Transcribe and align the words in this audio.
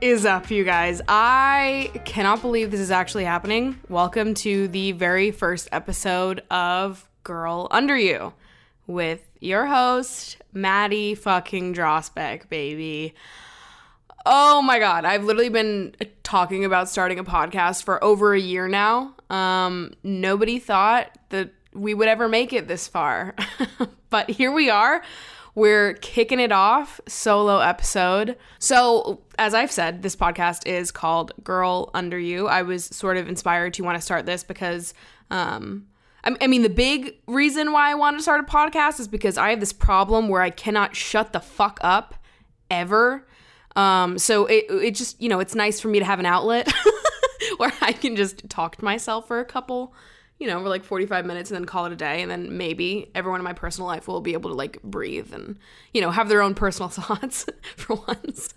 is 0.00 0.24
up, 0.24 0.50
you 0.50 0.64
guys? 0.64 1.02
I 1.08 1.90
cannot 2.06 2.40
believe 2.40 2.70
this 2.70 2.80
is 2.80 2.90
actually 2.90 3.24
happening. 3.24 3.78
Welcome 3.90 4.32
to 4.34 4.66
the 4.68 4.92
very 4.92 5.30
first 5.30 5.68
episode 5.72 6.42
of 6.50 7.06
Girl 7.22 7.68
Under 7.70 7.98
You 7.98 8.32
with 8.86 9.20
your 9.40 9.66
host, 9.66 10.38
Maddie 10.54 11.14
fucking 11.14 11.74
Drosbeck, 11.74 12.48
baby. 12.48 13.14
Oh 14.24 14.62
my 14.62 14.78
god, 14.78 15.04
I've 15.04 15.24
literally 15.24 15.50
been 15.50 15.94
talking 16.22 16.64
about 16.64 16.88
starting 16.88 17.18
a 17.18 17.24
podcast 17.24 17.82
for 17.84 18.02
over 18.02 18.32
a 18.32 18.40
year 18.40 18.68
now. 18.68 19.14
Um, 19.28 19.92
nobody 20.02 20.58
thought 20.58 21.10
that 21.28 21.52
we 21.74 21.92
would 21.92 22.08
ever 22.08 22.26
make 22.26 22.54
it 22.54 22.68
this 22.68 22.88
far. 22.88 23.34
but 24.10 24.30
here 24.30 24.50
we 24.50 24.70
are. 24.70 25.02
We're 25.54 25.94
kicking 25.94 26.40
it 26.40 26.52
off, 26.52 27.00
solo 27.08 27.58
episode. 27.58 28.36
So, 28.58 29.20
as 29.38 29.54
I've 29.54 29.72
said, 29.72 30.02
this 30.02 30.14
podcast 30.14 30.66
is 30.66 30.90
called 30.92 31.32
Girl 31.42 31.90
Under 31.92 32.18
You. 32.18 32.46
I 32.46 32.62
was 32.62 32.84
sort 32.84 33.16
of 33.16 33.28
inspired 33.28 33.74
to 33.74 33.82
want 33.82 33.96
to 33.96 34.02
start 34.02 34.26
this 34.26 34.44
because, 34.44 34.94
um, 35.30 35.86
I 36.22 36.46
mean, 36.46 36.62
the 36.62 36.68
big 36.68 37.16
reason 37.26 37.72
why 37.72 37.90
I 37.90 37.94
wanted 37.94 38.18
to 38.18 38.22
start 38.22 38.40
a 38.40 38.44
podcast 38.44 39.00
is 39.00 39.08
because 39.08 39.38
I 39.38 39.50
have 39.50 39.60
this 39.60 39.72
problem 39.72 40.28
where 40.28 40.42
I 40.42 40.50
cannot 40.50 40.94
shut 40.94 41.32
the 41.32 41.40
fuck 41.40 41.78
up 41.82 42.14
ever. 42.70 43.26
Um, 43.74 44.18
so 44.18 44.46
it, 44.46 44.66
it 44.68 44.94
just, 44.94 45.20
you 45.20 45.28
know, 45.28 45.40
it's 45.40 45.54
nice 45.54 45.80
for 45.80 45.88
me 45.88 45.98
to 45.98 46.04
have 46.04 46.20
an 46.20 46.26
outlet 46.26 46.70
where 47.56 47.72
I 47.80 47.92
can 47.92 48.16
just 48.16 48.48
talk 48.50 48.76
to 48.76 48.84
myself 48.84 49.26
for 49.26 49.40
a 49.40 49.44
couple 49.44 49.94
you 50.40 50.46
know, 50.46 50.60
for 50.60 50.68
like 50.68 50.82
45 50.82 51.26
minutes 51.26 51.50
and 51.50 51.56
then 51.56 51.66
call 51.66 51.84
it 51.84 51.92
a 51.92 51.96
day. 51.96 52.22
And 52.22 52.30
then 52.30 52.56
maybe 52.56 53.10
everyone 53.14 53.38
in 53.38 53.44
my 53.44 53.52
personal 53.52 53.86
life 53.86 54.08
will 54.08 54.22
be 54.22 54.32
able 54.32 54.50
to 54.50 54.56
like 54.56 54.82
breathe 54.82 55.32
and, 55.32 55.56
you 55.92 56.00
know, 56.00 56.10
have 56.10 56.28
their 56.28 56.42
own 56.42 56.54
personal 56.54 56.88
thoughts 56.88 57.46
for 57.76 57.96
once. 58.08 58.54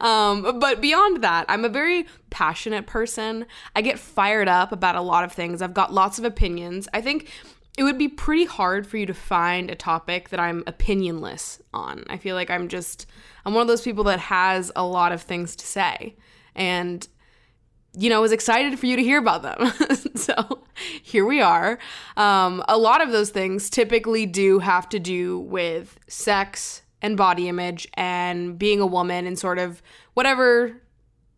Um, 0.00 0.58
but 0.58 0.80
beyond 0.80 1.22
that, 1.22 1.44
I'm 1.50 1.66
a 1.66 1.68
very 1.68 2.06
passionate 2.30 2.86
person. 2.86 3.44
I 3.76 3.82
get 3.82 3.98
fired 3.98 4.48
up 4.48 4.72
about 4.72 4.96
a 4.96 5.02
lot 5.02 5.24
of 5.24 5.32
things. 5.32 5.60
I've 5.60 5.74
got 5.74 5.92
lots 5.92 6.18
of 6.18 6.24
opinions. 6.24 6.88
I 6.94 7.02
think 7.02 7.30
it 7.76 7.82
would 7.82 7.98
be 7.98 8.08
pretty 8.08 8.46
hard 8.46 8.86
for 8.86 8.96
you 8.96 9.04
to 9.04 9.12
find 9.12 9.70
a 9.70 9.74
topic 9.74 10.30
that 10.30 10.40
I'm 10.40 10.62
opinionless 10.64 11.60
on. 11.74 12.04
I 12.08 12.16
feel 12.16 12.34
like 12.34 12.48
I'm 12.48 12.68
just, 12.68 13.06
I'm 13.44 13.52
one 13.52 13.60
of 13.60 13.68
those 13.68 13.82
people 13.82 14.04
that 14.04 14.20
has 14.20 14.72
a 14.74 14.84
lot 14.84 15.12
of 15.12 15.20
things 15.20 15.54
to 15.56 15.66
say. 15.66 16.16
And 16.54 17.06
you 17.96 18.10
know, 18.10 18.20
was 18.20 18.32
excited 18.32 18.78
for 18.78 18.86
you 18.86 18.96
to 18.96 19.02
hear 19.02 19.18
about 19.18 19.42
them. 19.42 19.72
so 20.14 20.64
here 21.02 21.24
we 21.24 21.40
are. 21.40 21.78
Um, 22.16 22.62
a 22.68 22.76
lot 22.76 23.00
of 23.00 23.10
those 23.10 23.30
things 23.30 23.70
typically 23.70 24.26
do 24.26 24.58
have 24.58 24.88
to 24.90 24.98
do 24.98 25.38
with 25.40 25.98
sex 26.06 26.82
and 27.00 27.16
body 27.16 27.48
image 27.48 27.88
and 27.94 28.58
being 28.58 28.80
a 28.80 28.86
woman 28.86 29.26
and 29.26 29.38
sort 29.38 29.58
of 29.58 29.82
whatever, 30.12 30.82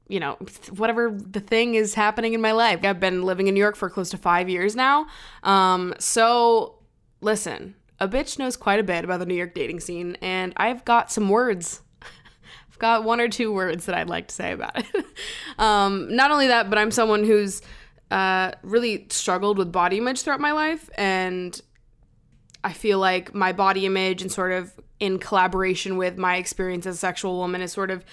you 0.09 0.19
know, 0.19 0.37
whatever 0.77 1.11
the 1.11 1.41
thing 1.41 1.77
is 1.77 1.95
happening 1.95 2.35
in 2.35 2.41
my 2.41 2.53
life. 2.53 2.81
I've 2.83 3.01
been 3.01 3.23
living 3.23 3.47
in 3.47 3.55
New 3.55 3.61
York 3.61 3.77
for 3.77 3.89
close 3.89 4.11
to 4.11 4.19
five 4.19 4.49
years 4.49 4.75
now. 4.75 5.07
Um, 5.45 5.95
so 6.01 6.81
listen, 7.21 7.77
a 8.01 8.09
bitch 8.09 8.39
knows 8.39 8.57
quite 8.57 8.81
a 8.81 8.85
bit 8.85 9.05
about 9.05 9.21
the 9.21 9.27
New 9.27 9.35
York 9.35 9.55
dating 9.55 9.81
scene, 9.81 10.17
and 10.21 10.53
I've 10.57 10.85
got 10.85 11.13
some 11.13 11.29
words 11.29 11.83
got 12.79 13.05
one 13.05 13.21
or 13.21 13.29
two 13.29 13.53
words 13.53 13.87
that 13.87 13.95
I'd 13.95 14.09
like 14.09 14.29
to 14.29 14.35
say 14.35 14.53
about 14.53 14.79
it. 14.79 15.07
um, 15.59 16.15
not 16.15 16.31
only 16.31 16.49
that, 16.49 16.69
but 16.69 16.79
I'm 16.79 16.91
someone 16.91 17.25
who's 17.25 17.63
uh, 18.11 18.53
really 18.63 19.07
struggled 19.11 19.59
with 19.59 19.71
body 19.71 19.99
image 19.99 20.23
throughout 20.23 20.41
my 20.41 20.53
life. 20.53 20.89
And 20.97 21.61
I 22.65 22.73
feel 22.73 22.99
like 22.99 23.35
my 23.35 23.53
body 23.53 23.87
image 23.87 24.23
and 24.23 24.33
sort 24.33 24.53
of 24.53 24.73
in 25.01 25.19
collaboration 25.19 25.97
with 25.97 26.19
my 26.19 26.37
experience 26.37 26.87
as 26.87 26.97
a 26.97 26.99
sexual 26.99 27.37
woman 27.37 27.63
is 27.63 27.73
sort 27.73 27.91
of 27.91 28.05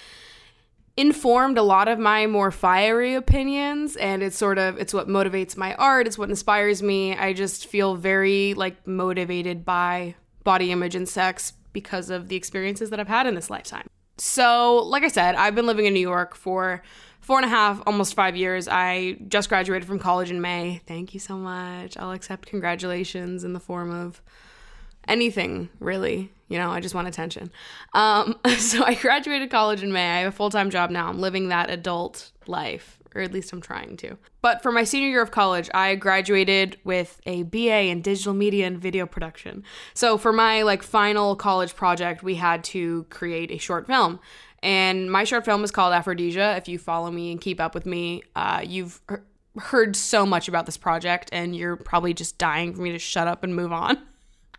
informed 0.96 1.58
a 1.58 1.62
lot 1.62 1.88
of 1.88 1.98
my 1.98 2.26
more 2.26 2.50
fiery 2.50 3.14
opinions 3.14 3.96
and 3.96 4.22
it's 4.22 4.36
sort 4.36 4.56
of 4.56 4.78
it's 4.78 4.94
what 4.94 5.08
motivates 5.08 5.56
my 5.56 5.74
art 5.74 6.06
it's 6.06 6.16
what 6.16 6.30
inspires 6.30 6.82
me 6.82 7.14
i 7.18 7.34
just 7.34 7.66
feel 7.66 7.96
very 7.96 8.54
like 8.54 8.86
motivated 8.86 9.62
by 9.62 10.14
body 10.42 10.72
image 10.72 10.94
and 10.94 11.06
sex 11.06 11.52
because 11.74 12.08
of 12.08 12.28
the 12.28 12.36
experiences 12.36 12.88
that 12.88 12.98
i've 12.98 13.08
had 13.08 13.26
in 13.26 13.34
this 13.34 13.50
lifetime 13.50 13.86
so, 14.18 14.76
like 14.76 15.02
I 15.02 15.08
said, 15.08 15.34
I've 15.34 15.54
been 15.54 15.66
living 15.66 15.86
in 15.86 15.94
New 15.94 16.00
York 16.00 16.34
for 16.34 16.82
four 17.20 17.38
and 17.38 17.44
a 17.44 17.48
half, 17.48 17.82
almost 17.86 18.14
five 18.14 18.36
years. 18.36 18.68
I 18.68 19.18
just 19.28 19.48
graduated 19.48 19.86
from 19.86 19.98
college 19.98 20.30
in 20.30 20.40
May. 20.40 20.80
Thank 20.86 21.12
you 21.12 21.20
so 21.20 21.36
much. 21.36 21.96
I'll 21.96 22.12
accept 22.12 22.46
congratulations 22.46 23.44
in 23.44 23.52
the 23.52 23.60
form 23.60 23.90
of 23.90 24.22
anything, 25.06 25.68
really. 25.80 26.30
You 26.48 26.58
know, 26.58 26.70
I 26.70 26.80
just 26.80 26.94
want 26.94 27.08
attention. 27.08 27.50
Um, 27.92 28.38
so, 28.58 28.84
I 28.84 28.94
graduated 28.94 29.50
college 29.50 29.82
in 29.82 29.92
May. 29.92 30.10
I 30.10 30.18
have 30.20 30.32
a 30.32 30.36
full 30.36 30.50
time 30.50 30.70
job 30.70 30.90
now. 30.90 31.08
I'm 31.08 31.20
living 31.20 31.48
that 31.48 31.68
adult 31.68 32.30
life 32.46 32.98
or 33.16 33.20
at 33.20 33.32
least 33.32 33.52
I'm 33.52 33.60
trying 33.60 33.96
to. 33.98 34.16
But 34.42 34.62
for 34.62 34.70
my 34.70 34.84
senior 34.84 35.08
year 35.08 35.22
of 35.22 35.30
college, 35.30 35.70
I 35.74 35.94
graduated 35.94 36.78
with 36.84 37.20
a 37.26 37.44
BA 37.44 37.84
in 37.84 38.02
digital 38.02 38.34
media 38.34 38.66
and 38.66 38.78
video 38.78 39.06
production. 39.06 39.64
So 39.94 40.18
for 40.18 40.32
my 40.32 40.62
like 40.62 40.82
final 40.82 41.34
college 41.34 41.74
project, 41.74 42.22
we 42.22 42.34
had 42.36 42.62
to 42.64 43.04
create 43.10 43.50
a 43.50 43.58
short 43.58 43.86
film. 43.86 44.20
And 44.62 45.10
my 45.10 45.24
short 45.24 45.44
film 45.44 45.64
is 45.64 45.70
called 45.70 45.92
Aphrodisia. 45.92 46.56
If 46.56 46.68
you 46.68 46.78
follow 46.78 47.10
me 47.10 47.30
and 47.30 47.40
keep 47.40 47.60
up 47.60 47.74
with 47.74 47.86
me, 47.86 48.22
uh, 48.34 48.62
you've 48.64 49.00
heard 49.58 49.96
so 49.96 50.26
much 50.26 50.48
about 50.48 50.66
this 50.66 50.76
project, 50.76 51.30
and 51.32 51.54
you're 51.54 51.76
probably 51.76 52.14
just 52.14 52.38
dying 52.38 52.74
for 52.74 52.82
me 52.82 52.92
to 52.92 52.98
shut 52.98 53.26
up 53.26 53.44
and 53.44 53.54
move 53.54 53.72
on. 53.72 53.98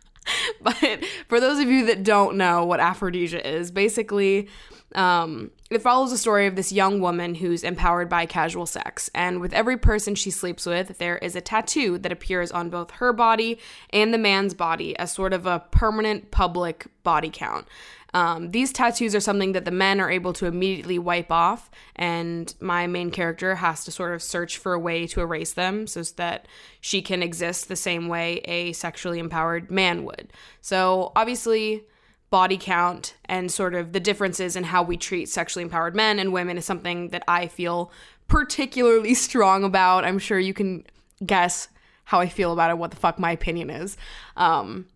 but 0.62 1.04
for 1.28 1.40
those 1.40 1.58
of 1.58 1.68
you 1.68 1.86
that 1.86 2.02
don't 2.02 2.36
know 2.36 2.64
what 2.64 2.80
Aphrodisia 2.80 3.46
is, 3.46 3.70
basically, 3.70 4.48
um, 4.94 5.50
it 5.70 5.82
follows 5.82 6.10
the 6.10 6.18
story 6.18 6.46
of 6.46 6.56
this 6.56 6.72
young 6.72 7.00
woman 7.00 7.34
who's 7.34 7.62
empowered 7.62 8.08
by 8.08 8.26
casual 8.26 8.66
sex. 8.66 9.10
And 9.14 9.40
with 9.40 9.52
every 9.52 9.76
person 9.76 10.14
she 10.14 10.30
sleeps 10.30 10.64
with, 10.64 10.98
there 10.98 11.18
is 11.18 11.36
a 11.36 11.40
tattoo 11.40 11.98
that 11.98 12.12
appears 12.12 12.50
on 12.50 12.70
both 12.70 12.92
her 12.92 13.12
body 13.12 13.58
and 13.90 14.14
the 14.14 14.18
man's 14.18 14.54
body 14.54 14.98
as 14.98 15.12
sort 15.12 15.32
of 15.32 15.46
a 15.46 15.64
permanent 15.70 16.30
public 16.30 16.86
body 17.02 17.30
count. 17.30 17.66
Um, 18.14 18.52
these 18.52 18.72
tattoos 18.72 19.14
are 19.14 19.20
something 19.20 19.52
that 19.52 19.66
the 19.66 19.70
men 19.70 20.00
are 20.00 20.10
able 20.10 20.32
to 20.34 20.46
immediately 20.46 20.98
wipe 20.98 21.30
off, 21.30 21.70
and 21.94 22.54
my 22.58 22.86
main 22.86 23.10
character 23.10 23.56
has 23.56 23.84
to 23.84 23.90
sort 23.90 24.14
of 24.14 24.22
search 24.22 24.56
for 24.56 24.72
a 24.72 24.78
way 24.78 25.06
to 25.08 25.20
erase 25.20 25.52
them 25.52 25.86
so 25.86 26.02
that 26.16 26.48
she 26.80 27.02
can 27.02 27.22
exist 27.22 27.68
the 27.68 27.76
same 27.76 28.08
way 28.08 28.36
a 28.46 28.72
sexually 28.72 29.18
empowered 29.18 29.70
man 29.70 30.04
would. 30.04 30.32
So, 30.62 31.12
obviously, 31.14 31.84
body 32.30 32.58
count 32.58 33.14
and 33.24 33.50
sort 33.50 33.74
of 33.74 33.92
the 33.92 34.00
differences 34.00 34.56
in 34.56 34.64
how 34.64 34.82
we 34.82 34.96
treat 34.96 35.28
sexually 35.28 35.62
empowered 35.62 35.96
men 35.96 36.18
and 36.18 36.32
women 36.32 36.58
is 36.58 36.64
something 36.64 37.08
that 37.08 37.24
I 37.26 37.46
feel 37.46 37.90
particularly 38.26 39.14
strong 39.26 39.64
about. 39.64 40.04
I'm 40.04 40.18
sure 40.18 40.38
you 40.38 40.54
can 40.54 40.84
guess 41.24 41.68
how 42.04 42.20
I 42.20 42.28
feel 42.28 42.52
about 42.52 42.70
it, 42.70 42.78
what 42.78 42.90
the 42.90 42.96
fuck 42.96 43.18
my 43.18 43.32
opinion 43.32 43.70
is. 43.70 43.96
Um, 44.36 44.86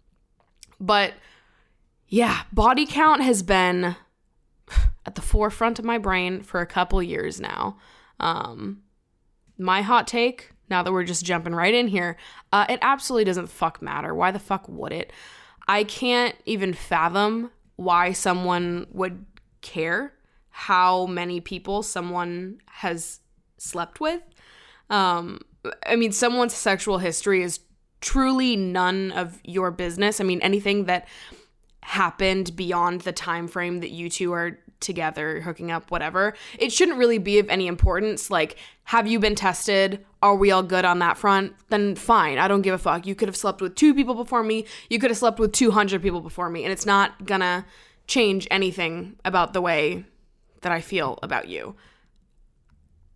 but 0.81 1.15
yeah, 2.09 2.43
body 2.53 2.87
count 2.87 3.23
has 3.23 3.43
been 3.43 3.97
at 5.07 5.15
the 5.15 5.23
forefront 5.23 5.79
of 5.79 5.85
my 5.85 5.99
brain 5.99 6.43
for 6.43 6.61
a 6.61 6.67
couple 6.67 7.03
years 7.03 7.41
now. 7.41 7.79
Um, 8.21 8.83
my 9.59 9.83
hot 9.83 10.07
take, 10.07 10.53
now 10.69 10.83
that 10.83 10.93
we're 10.93 11.05
just 11.05 11.25
jumping 11.25 11.55
right 11.55 11.75
in 11.75 11.89
here, 11.89 12.17
uh, 12.53 12.67
it 12.69 12.79
absolutely 12.83 13.25
doesn't 13.25 13.49
fuck 13.49 13.83
matter. 13.83 14.15
Why 14.15 14.31
the 14.31 14.39
fuck 14.39 14.69
would 14.69 14.93
it? 14.93 15.13
I 15.69 15.85
can't 15.85 16.35
even 16.45 16.73
fathom 16.73 17.51
why 17.77 18.13
someone 18.13 18.87
would 18.91 19.25
care 19.61 20.13
how 20.51 21.07
many 21.07 21.41
people 21.41 21.83
someone 21.83 22.59
has 22.67 23.21
slept 23.59 24.01
with. 24.01 24.23
Um, 24.91 25.41
I 25.87 25.97
mean, 25.97 26.13
someone's 26.13 26.55
sexual 26.55 26.99
history 26.99 27.43
is 27.43 27.61
truly 28.01 28.57
none 28.57 29.13
of 29.13 29.41
your 29.45 29.71
business. 29.71 30.21
I 30.21 30.25
mean, 30.25 30.41
anything 30.43 30.85
that 30.87 31.09
happened 31.83 32.55
beyond 32.55 33.03
the 33.03 33.13
time 33.13 33.49
frame 33.49 33.81
that 33.81 33.91
you 33.91 34.09
two 34.11 34.33
are 34.33 34.59
together, 34.83 35.41
hooking 35.41 35.71
up, 35.71 35.91
whatever, 35.91 36.35
it 36.59 36.73
shouldn't 36.73 36.99
really 36.99 37.19
be 37.19 37.39
of 37.39 37.49
any 37.49 37.67
importance. 37.67 38.31
Like, 38.31 38.57
have 38.85 39.07
you 39.07 39.19
been 39.19 39.35
tested? 39.35 40.05
Are 40.21 40.35
we 40.35 40.51
all 40.51 40.63
good 40.63 40.85
on 40.85 40.99
that 40.99 41.17
front? 41.17 41.55
Then 41.71 41.95
fine. 41.95 42.39
I 42.39 42.49
don't 42.49 42.63
give 42.63 42.75
a 42.75 42.79
fuck. 42.79 43.07
You 43.07 43.15
could 43.15 43.29
have 43.29 43.37
slept 43.37 43.61
with 43.61 43.75
two 43.75 43.95
people 43.95 44.15
before 44.15 44.43
me. 44.43 44.67
You 44.91 44.99
could 44.99 45.11
have 45.11 45.19
slept 45.19 45.39
with 45.39 45.53
200 45.53 46.03
people 46.03 46.21
before 46.21 46.51
me. 46.51 46.65
And 46.65 46.73
it's 46.73 46.87
not 46.87 47.25
gonna 47.25 47.65
change 48.07 48.47
anything 48.51 49.17
about 49.25 49.53
the 49.53 49.61
way 49.61 50.05
that 50.61 50.73
I 50.73 50.81
feel 50.81 51.19
about 51.23 51.49
you. 51.49 51.77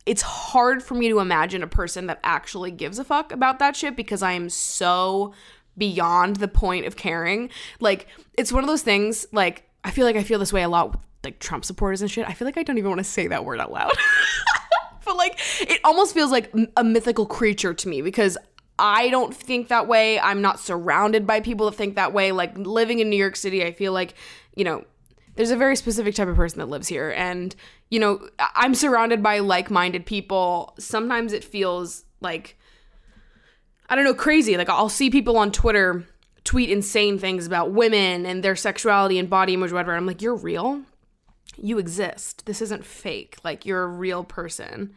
It's 0.05 0.23
hard 0.23 0.83
for 0.83 0.95
me 0.95 1.09
to 1.09 1.19
imagine 1.19 1.63
a 1.63 1.69
person 1.69 2.07
that 2.07 2.21
actually 2.23 2.71
gives 2.71 2.99
a 2.99 3.05
fuck 3.05 3.33
about 3.33 3.59
that 3.59 3.75
shit 3.75 3.97
because 3.97 4.23
I 4.23 4.33
am 4.33 4.49
so 4.49 5.35
beyond 5.77 6.37
the 6.37 6.49
point 6.49 6.87
of 6.87 6.97
caring. 6.97 7.51
Like, 7.81 8.07
it's 8.35 8.53
one 8.53 8.63
of 8.63 8.69
those 8.69 8.83
things, 8.83 9.27
like, 9.33 9.69
I 9.85 9.91
feel 9.91 10.07
like 10.07 10.17
I 10.17 10.23
feel 10.23 10.39
this 10.39 10.53
way 10.53 10.63
a 10.63 10.69
lot 10.69 11.01
like 11.27 11.41
Trump 11.41 11.65
supporters 11.65 12.03
and 12.03 12.11
shit. 12.11 12.29
I 12.29 12.33
feel 12.33 12.47
like 12.47 12.57
I 12.57 12.63
don't 12.63 12.79
even 12.79 12.89
want 12.89 13.01
to 13.01 13.05
say 13.05 13.27
that 13.27 13.45
word 13.45 13.61
out 13.61 13.73
loud. 13.73 13.93
but 15.05 15.17
like 15.17 15.39
it 15.61 15.81
almost 15.83 16.15
feels 16.15 16.31
like 16.31 16.55
a 16.77 16.85
mythical 16.85 17.27
creature 17.27 17.75
to 17.75 17.89
me 17.89 18.01
because 18.01 18.39
I 18.79 19.09
don't 19.09 19.35
think 19.35 19.69
that 19.69 19.89
way. 19.89 20.21
I'm 20.21 20.41
not 20.41 20.61
surrounded 20.61 21.27
by 21.27 21.41
people 21.41 21.67
that 21.67 21.77
think 21.77 21.97
that 21.97 22.13
way. 22.13 22.31
Like 22.31 22.57
living 22.57 23.01
in 23.01 23.11
New 23.11 23.17
York 23.17 23.35
City, 23.35 23.65
I 23.65 23.73
feel 23.73 23.93
like, 23.93 24.15
you 24.55 24.65
know, 24.65 24.85
there's 25.35 25.51
a 25.51 25.57
very 25.57 25.75
specific 25.75 26.15
type 26.15 26.29
of 26.29 26.37
person 26.37 26.61
that 26.61 26.67
lives 26.67 26.87
here. 26.87 27.11
And, 27.11 27.55
you 27.91 27.99
know, 27.99 28.29
I'm 28.39 28.75
surrounded 28.75 29.21
by 29.23 29.41
like 29.41 29.69
minded 29.69 30.07
people. 30.07 30.75
Sometimes 30.79 31.33
it 31.33 31.43
feels 31.43 32.05
like, 32.21 32.57
I 33.89 33.97
don't 33.97 34.05
know, 34.05 34.15
crazy. 34.15 34.57
Like 34.57 34.69
I'll 34.69 34.89
see 34.89 35.11
people 35.11 35.37
on 35.37 35.51
Twitter 35.51 36.07
tweet 36.45 36.71
insane 36.71 37.19
things 37.19 37.47
about 37.47 37.73
women 37.73 38.25
and 38.25 38.43
their 38.43 38.57
sexuality 38.57 39.19
and 39.19 39.29
body 39.29 39.55
image, 39.55 39.73
whatever. 39.73 39.95
I'm 39.95 40.07
like, 40.07 40.23
you're 40.23 40.37
real? 40.37 40.83
You 41.57 41.79
exist. 41.79 42.47
This 42.47 42.63
isn't 42.63 42.85
fake. 42.85 43.39
Like 43.45 43.67
you're 43.67 43.83
a 43.83 43.89
real 43.89 44.25
person. 44.25 44.95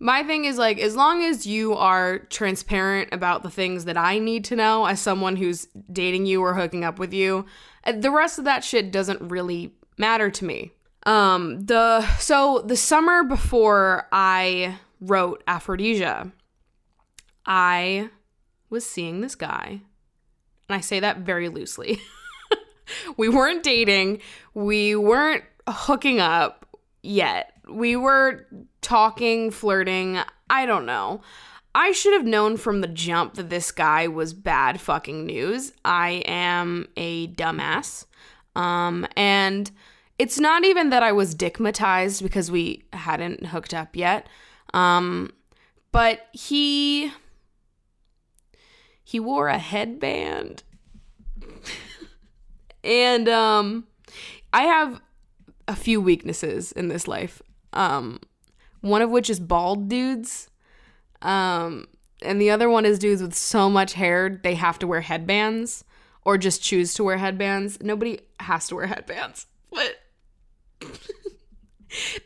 My 0.00 0.22
thing 0.22 0.44
is 0.44 0.58
like, 0.58 0.78
as 0.78 0.94
long 0.94 1.24
as 1.24 1.46
you 1.46 1.74
are 1.74 2.20
transparent 2.20 3.08
about 3.12 3.42
the 3.42 3.50
things 3.50 3.84
that 3.86 3.96
I 3.96 4.18
need 4.18 4.44
to 4.46 4.56
know 4.56 4.86
as 4.86 5.00
someone 5.00 5.34
who's 5.34 5.66
dating 5.92 6.26
you 6.26 6.40
or 6.40 6.54
hooking 6.54 6.84
up 6.84 7.00
with 7.00 7.12
you, 7.12 7.46
uh, 7.84 7.92
the 7.92 8.12
rest 8.12 8.38
of 8.38 8.44
that 8.44 8.62
shit 8.62 8.92
doesn't 8.92 9.20
really 9.20 9.74
matter 9.96 10.30
to 10.30 10.44
me. 10.44 10.72
Um, 11.04 11.60
the 11.62 12.06
so 12.18 12.62
the 12.64 12.76
summer 12.76 13.24
before 13.24 14.06
I 14.12 14.78
wrote 15.00 15.42
Aphrodisia, 15.46 16.32
I 17.46 18.10
was 18.70 18.84
seeing 18.84 19.20
this 19.20 19.34
guy, 19.34 19.80
and 20.68 20.76
I 20.76 20.80
say 20.80 21.00
that 21.00 21.18
very 21.18 21.48
loosely. 21.48 22.00
we 23.16 23.28
weren't 23.28 23.62
dating, 23.62 24.20
we 24.54 24.94
weren't 24.94 25.44
hooking 25.72 26.20
up 26.20 26.66
yet. 27.02 27.52
We 27.68 27.96
were 27.96 28.46
talking, 28.80 29.50
flirting. 29.50 30.18
I 30.48 30.66
don't 30.66 30.86
know. 30.86 31.20
I 31.74 31.92
should 31.92 32.14
have 32.14 32.24
known 32.24 32.56
from 32.56 32.80
the 32.80 32.88
jump 32.88 33.34
that 33.34 33.50
this 33.50 33.70
guy 33.70 34.08
was 34.08 34.32
bad 34.32 34.80
fucking 34.80 35.26
news. 35.26 35.72
I 35.84 36.22
am 36.26 36.88
a 36.96 37.28
dumbass. 37.28 38.06
Um, 38.56 39.06
and 39.16 39.70
it's 40.18 40.40
not 40.40 40.64
even 40.64 40.90
that 40.90 41.02
I 41.02 41.12
was 41.12 41.34
dickmatized 41.34 42.22
because 42.22 42.50
we 42.50 42.84
hadn't 42.92 43.46
hooked 43.46 43.74
up 43.74 43.94
yet. 43.94 44.28
Um, 44.74 45.32
but 45.92 46.26
he 46.32 47.12
he 49.04 49.20
wore 49.20 49.48
a 49.48 49.58
headband. 49.58 50.64
and 52.84 53.28
um 53.28 53.86
I 54.52 54.62
have 54.62 55.00
a 55.68 55.76
few 55.76 56.00
weaknesses 56.00 56.72
in 56.72 56.88
this 56.88 57.06
life. 57.06 57.40
Um 57.72 58.18
one 58.80 59.02
of 59.02 59.10
which 59.10 59.30
is 59.30 59.40
bald 59.40 59.88
dudes. 59.88 60.48
Um, 61.22 61.88
and 62.22 62.40
the 62.40 62.50
other 62.50 62.68
one 62.68 62.84
is 62.84 62.98
dudes 62.98 63.22
with 63.22 63.34
so 63.34 63.68
much 63.68 63.94
hair 63.94 64.40
they 64.42 64.54
have 64.54 64.78
to 64.80 64.86
wear 64.86 65.00
headbands 65.00 65.84
or 66.24 66.38
just 66.38 66.62
choose 66.62 66.94
to 66.94 67.04
wear 67.04 67.18
headbands. 67.18 67.78
Nobody 67.82 68.20
has 68.40 68.68
to 68.68 68.76
wear 68.76 68.86
headbands. 68.86 69.46
But 69.70 69.96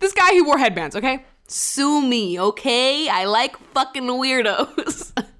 this 0.00 0.12
guy 0.12 0.30
who 0.30 0.44
wore 0.44 0.58
headbands, 0.58 0.96
okay? 0.96 1.24
Sue 1.48 2.00
me, 2.02 2.40
okay? 2.40 3.08
I 3.08 3.24
like 3.24 3.56
fucking 3.74 4.04
weirdos. 4.04 5.12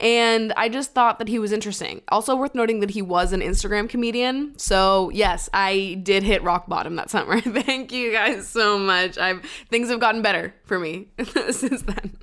and 0.00 0.52
I 0.56 0.68
just 0.70 0.92
thought 0.92 1.18
that 1.18 1.28
he 1.28 1.38
was 1.38 1.52
interesting. 1.52 2.00
Also 2.08 2.34
worth 2.34 2.54
noting 2.54 2.80
that 2.80 2.90
he 2.90 3.02
was 3.02 3.32
an 3.32 3.40
Instagram 3.40 3.88
comedian. 3.88 4.56
So 4.58 5.10
yes, 5.10 5.50
I 5.52 6.00
did 6.02 6.22
hit 6.22 6.42
rock 6.42 6.66
bottom 6.66 6.96
that 6.96 7.10
summer. 7.10 7.40
Thank 7.42 7.92
you 7.92 8.10
guys 8.10 8.48
so 8.48 8.78
much. 8.78 9.18
I've 9.18 9.44
things 9.68 9.90
have 9.90 10.00
gotten 10.00 10.22
better 10.22 10.54
for 10.64 10.78
me 10.78 11.08
since 11.50 11.82
then. 11.82 12.16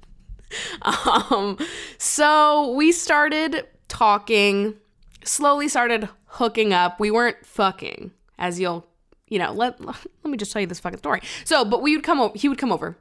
Um, 0.82 1.58
so 1.98 2.72
we 2.72 2.92
started 2.92 3.68
talking, 3.88 4.76
slowly 5.24 5.68
started 5.68 6.10
hooking 6.26 6.74
up. 6.74 7.00
We 7.00 7.12
weren't 7.12 7.46
fucking, 7.46 8.12
as 8.40 8.60
you'll, 8.60 8.88
you 9.28 9.38
know, 9.38 9.52
let 9.52 9.80
let 9.86 10.06
me 10.24 10.38
just 10.38 10.52
tell 10.52 10.62
you 10.62 10.68
this 10.68 10.80
fucking 10.80 11.00
story. 11.00 11.22
So, 11.44 11.64
but 11.64 11.84
we 11.84 11.96
would 11.96 12.04
come 12.04 12.20
over, 12.20 12.38
he 12.38 12.50
would 12.50 12.58
come 12.58 12.72
over 12.72 12.98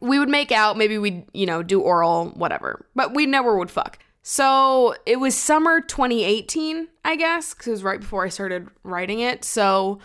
we 0.00 0.18
would 0.18 0.28
make 0.28 0.52
out, 0.52 0.76
maybe 0.76 0.98
we'd, 0.98 1.24
you 1.32 1.46
know, 1.46 1.62
do 1.62 1.80
oral, 1.80 2.30
whatever. 2.30 2.86
But 2.94 3.14
we 3.14 3.26
never 3.26 3.56
would 3.56 3.70
fuck. 3.70 3.98
So 4.22 4.96
it 5.06 5.20
was 5.20 5.36
summer 5.36 5.80
2018, 5.80 6.88
I 7.04 7.14
guess, 7.14 7.54
because 7.54 7.68
it 7.68 7.70
was 7.70 7.84
right 7.84 8.00
before 8.00 8.24
I 8.24 8.28
started 8.28 8.68
writing 8.82 9.20
it. 9.20 9.44
So 9.44 10.00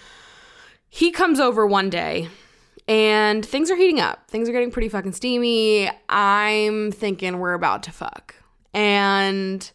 he 0.88 1.10
comes 1.10 1.39
over 1.39 1.66
one 1.66 1.89
day 1.89 2.30
and 2.88 3.44
things 3.44 3.72
are 3.72 3.75
heating 3.75 4.00
up. 4.00 4.30
Things 4.30 4.48
are 4.48 4.51
getting 4.51 4.69
pretty 4.69 4.89
fucking 4.89 5.13
steamy. 5.13 5.89
I'm 6.07 6.92
thinking 6.92 7.39
we're 7.39 7.54
about 7.54 7.81
to 7.83 7.92
fuck. 7.92 8.36
And 8.75 9.72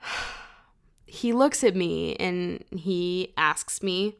he 1.06 1.32
looks 1.32 1.62
at 1.62 1.76
me 1.76 2.16
and 2.16 2.64
he 2.72 3.32
asks 3.36 3.80
me 3.80 4.16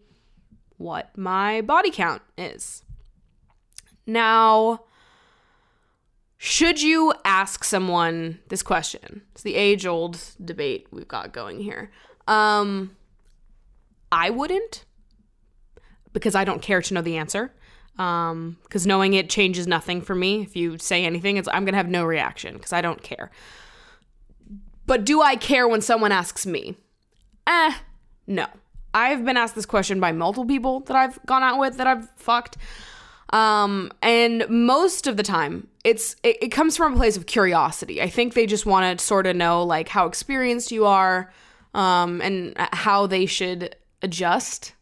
what 0.77 1.19
my 1.19 1.62
body 1.62 1.91
count 1.91 2.23
is. 2.39 2.84
Now, 4.06 4.85
should 6.37 6.83
you 6.83 7.15
ask 7.25 7.65
someone 7.65 8.41
this 8.49 8.62
question? 8.62 9.23
It's 9.33 9.43
the 9.43 9.55
age 9.55 9.87
old 9.87 10.19
debate 10.45 10.89
we've 10.91 11.09
got 11.09 11.33
going 11.33 11.61
here. 11.61 11.91
Um, 12.27 12.97
I 14.12 14.31
wouldn't 14.31 14.85
because 16.12 16.35
I 16.35 16.45
don't 16.45 16.62
care 16.62 16.81
to 16.83 16.95
know 16.95 17.03
the 17.03 17.17
answer. 17.17 17.53
Um, 17.99 18.59
because 18.65 18.87
knowing 18.87 19.15
it 19.15 19.31
changes 19.31 19.67
nothing 19.67 20.03
for 20.03 20.15
me. 20.15 20.43
If 20.43 20.56
you 20.56 20.79
say 20.79 21.05
anything, 21.05 21.37
it's 21.37 21.49
I'm 21.49 21.65
gonna 21.65 21.77
have 21.77 21.89
no 21.89 22.05
reaction 22.05 22.55
because 22.55 22.73
I 22.73 22.81
don't 22.81 23.03
care. 23.03 23.31
But 24.87 25.05
do 25.05 25.23
I 25.23 25.37
care 25.37 25.67
when 25.69 25.81
someone 25.81 26.12
asks 26.12 26.45
me? 26.45 26.77
Eh, 27.47 27.75
no. 28.27 28.47
I've 28.93 29.25
been 29.25 29.37
asked 29.37 29.55
this 29.55 29.67
question 29.67 29.99
by 29.99 30.12
multiple 30.12 30.45
people 30.45 30.81
that 30.81 30.97
I've 30.97 31.25
gone 31.27 31.43
out 31.43 31.59
with 31.59 31.77
that 31.79 31.87
I've 31.87 32.09
fucked. 32.17 32.56
Um, 33.31 33.91
and 34.03 34.49
most 34.49 35.06
of 35.06 35.17
the 35.17 35.23
time, 35.23 35.69
it's 35.82 36.17
it, 36.23 36.37
it 36.43 36.49
comes 36.49 36.76
from 36.76 36.94
a 36.94 36.97
place 36.97 37.17
of 37.17 37.26
curiosity. 37.26 38.00
I 38.03 38.09
think 38.09 38.35
they 38.35 38.47
just 38.47 38.67
want 38.67 38.99
to 38.99 39.05
sort 39.05 39.26
of 39.26 39.37
know 39.37 39.62
like 39.62 39.88
how 39.88 40.06
experienced 40.06 40.71
you 40.71 40.87
are, 40.87 41.32
um, 41.75 42.21
and 42.21 42.55
how 42.56 43.06
they 43.06 43.26
should 43.26 43.75
adjust. 44.03 44.75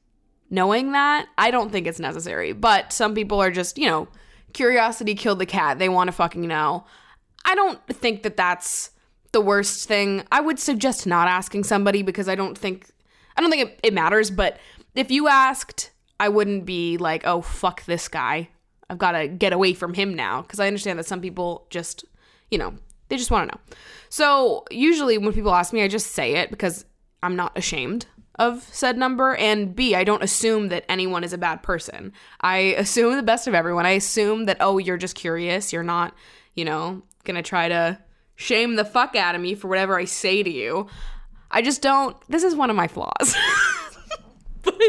Knowing 0.50 0.92
that, 0.92 1.28
I 1.38 1.50
don't 1.50 1.72
think 1.72 1.86
it's 1.86 1.98
necessary. 1.98 2.52
But 2.52 2.92
some 2.92 3.14
people 3.14 3.40
are 3.40 3.50
just, 3.50 3.78
you 3.78 3.88
know, 3.88 4.06
curiosity 4.52 5.14
killed 5.14 5.38
the 5.38 5.46
cat. 5.46 5.78
They 5.78 5.88
want 5.88 6.08
to 6.08 6.12
fucking 6.12 6.46
know. 6.46 6.84
I 7.44 7.54
don't 7.54 7.80
think 7.88 8.22
that 8.22 8.36
that's 8.36 8.90
the 9.32 9.40
worst 9.40 9.88
thing. 9.88 10.24
I 10.30 10.40
would 10.40 10.58
suggest 10.58 11.06
not 11.06 11.26
asking 11.26 11.64
somebody 11.64 12.02
because 12.02 12.28
I 12.28 12.34
don't 12.34 12.56
think 12.56 12.90
I 13.36 13.40
don't 13.40 13.50
think 13.50 13.68
it, 13.68 13.80
it 13.82 13.94
matters. 13.94 14.30
But 14.30 14.58
if 14.94 15.10
you 15.10 15.26
asked 15.28 15.90
I 16.22 16.28
wouldn't 16.28 16.64
be 16.64 16.98
like, 16.98 17.26
oh, 17.26 17.40
fuck 17.40 17.84
this 17.84 18.06
guy. 18.06 18.48
I've 18.88 18.98
got 18.98 19.12
to 19.12 19.26
get 19.26 19.52
away 19.52 19.74
from 19.74 19.92
him 19.92 20.14
now. 20.14 20.42
Because 20.42 20.60
I 20.60 20.68
understand 20.68 21.00
that 21.00 21.06
some 21.06 21.20
people 21.20 21.66
just, 21.68 22.04
you 22.48 22.58
know, 22.58 22.74
they 23.08 23.16
just 23.16 23.32
want 23.32 23.50
to 23.50 23.56
know. 23.56 23.60
So 24.08 24.64
usually 24.70 25.18
when 25.18 25.32
people 25.32 25.52
ask 25.52 25.72
me, 25.72 25.82
I 25.82 25.88
just 25.88 26.12
say 26.12 26.34
it 26.34 26.48
because 26.50 26.84
I'm 27.24 27.34
not 27.34 27.58
ashamed 27.58 28.06
of 28.38 28.62
said 28.70 28.96
number. 28.96 29.34
And 29.34 29.74
B, 29.74 29.96
I 29.96 30.04
don't 30.04 30.22
assume 30.22 30.68
that 30.68 30.84
anyone 30.88 31.24
is 31.24 31.32
a 31.32 31.38
bad 31.38 31.60
person. 31.64 32.12
I 32.40 32.76
assume 32.78 33.16
the 33.16 33.24
best 33.24 33.48
of 33.48 33.54
everyone. 33.54 33.84
I 33.84 33.90
assume 33.90 34.44
that, 34.44 34.58
oh, 34.60 34.78
you're 34.78 34.98
just 34.98 35.16
curious. 35.16 35.72
You're 35.72 35.82
not, 35.82 36.14
you 36.54 36.64
know, 36.64 37.02
going 37.24 37.34
to 37.34 37.42
try 37.42 37.68
to 37.68 37.98
shame 38.36 38.76
the 38.76 38.84
fuck 38.84 39.16
out 39.16 39.34
of 39.34 39.40
me 39.40 39.56
for 39.56 39.66
whatever 39.66 39.98
I 39.98 40.04
say 40.04 40.44
to 40.44 40.50
you. 40.50 40.86
I 41.50 41.62
just 41.62 41.82
don't. 41.82 42.16
This 42.28 42.44
is 42.44 42.54
one 42.54 42.70
of 42.70 42.76
my 42.76 42.86
flaws. 42.86 43.34
but 44.64 44.80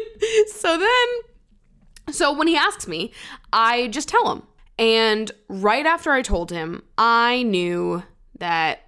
so 0.48 0.77
then, 0.77 2.13
so 2.13 2.34
when 2.34 2.48
he 2.48 2.56
asks 2.56 2.88
me, 2.88 3.12
I 3.51 3.88
just 3.88 4.08
tell 4.08 4.32
him. 4.32 4.44
And 4.80 5.32
right 5.50 5.86
after 5.86 6.12
I 6.12 6.22
told 6.22 6.51
him, 6.51 6.84
I 6.98 7.44
knew 7.44 8.03
that 8.39 8.82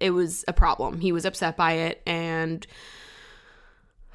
it 0.00 0.10
was 0.10 0.44
a 0.48 0.52
problem. 0.52 1.00
He 1.00 1.12
was 1.12 1.24
upset 1.24 1.56
by 1.56 1.72
it, 1.72 2.02
and 2.06 2.66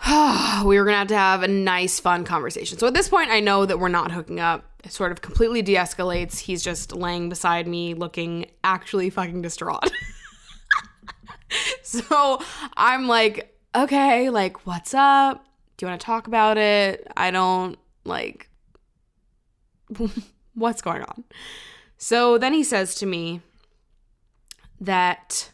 we 0.66 0.78
were 0.78 0.86
gonna 0.86 0.98
have 0.98 1.08
to 1.08 1.18
have 1.18 1.44
a 1.44 1.48
nice, 1.48 2.00
fun 2.00 2.26
conversation. 2.26 2.78
So 2.78 2.88
at 2.88 2.94
this 2.94 3.10
point, 3.10 3.30
I 3.30 3.40
know 3.40 3.66
that 3.66 3.80
we're 3.80 3.88
not 3.88 4.12
hooking 4.12 4.40
up. 4.40 4.66
It 4.84 4.92
sort 4.92 5.12
of 5.12 5.22
completely 5.22 5.62
de 5.62 5.76
escalates. 5.76 6.40
He's 6.40 6.62
just 6.62 6.94
laying 6.94 7.30
beside 7.30 7.68
me, 7.68 7.94
looking 7.94 8.48
actually 8.64 9.10
fucking 9.10 9.42
distraught. 9.42 9.92
so 11.84 12.42
I'm 12.76 13.08
like, 13.08 13.58
okay, 13.76 14.30
like, 14.30 14.66
what's 14.66 14.94
up? 14.94 15.46
Do 15.78 15.86
you 15.86 15.90
want 15.90 16.02
to 16.02 16.06
talk 16.06 16.28
about 16.28 16.58
it? 16.58 17.08
I 17.18 17.32
don't 17.32 17.78
like 18.04 18.50
what's 20.54 20.82
going 20.82 21.02
on. 21.02 21.24
So 21.98 22.38
then 22.38 22.54
he 22.54 22.64
says 22.64 22.96
to 22.96 23.06
me 23.06 23.42
that 24.80 25.52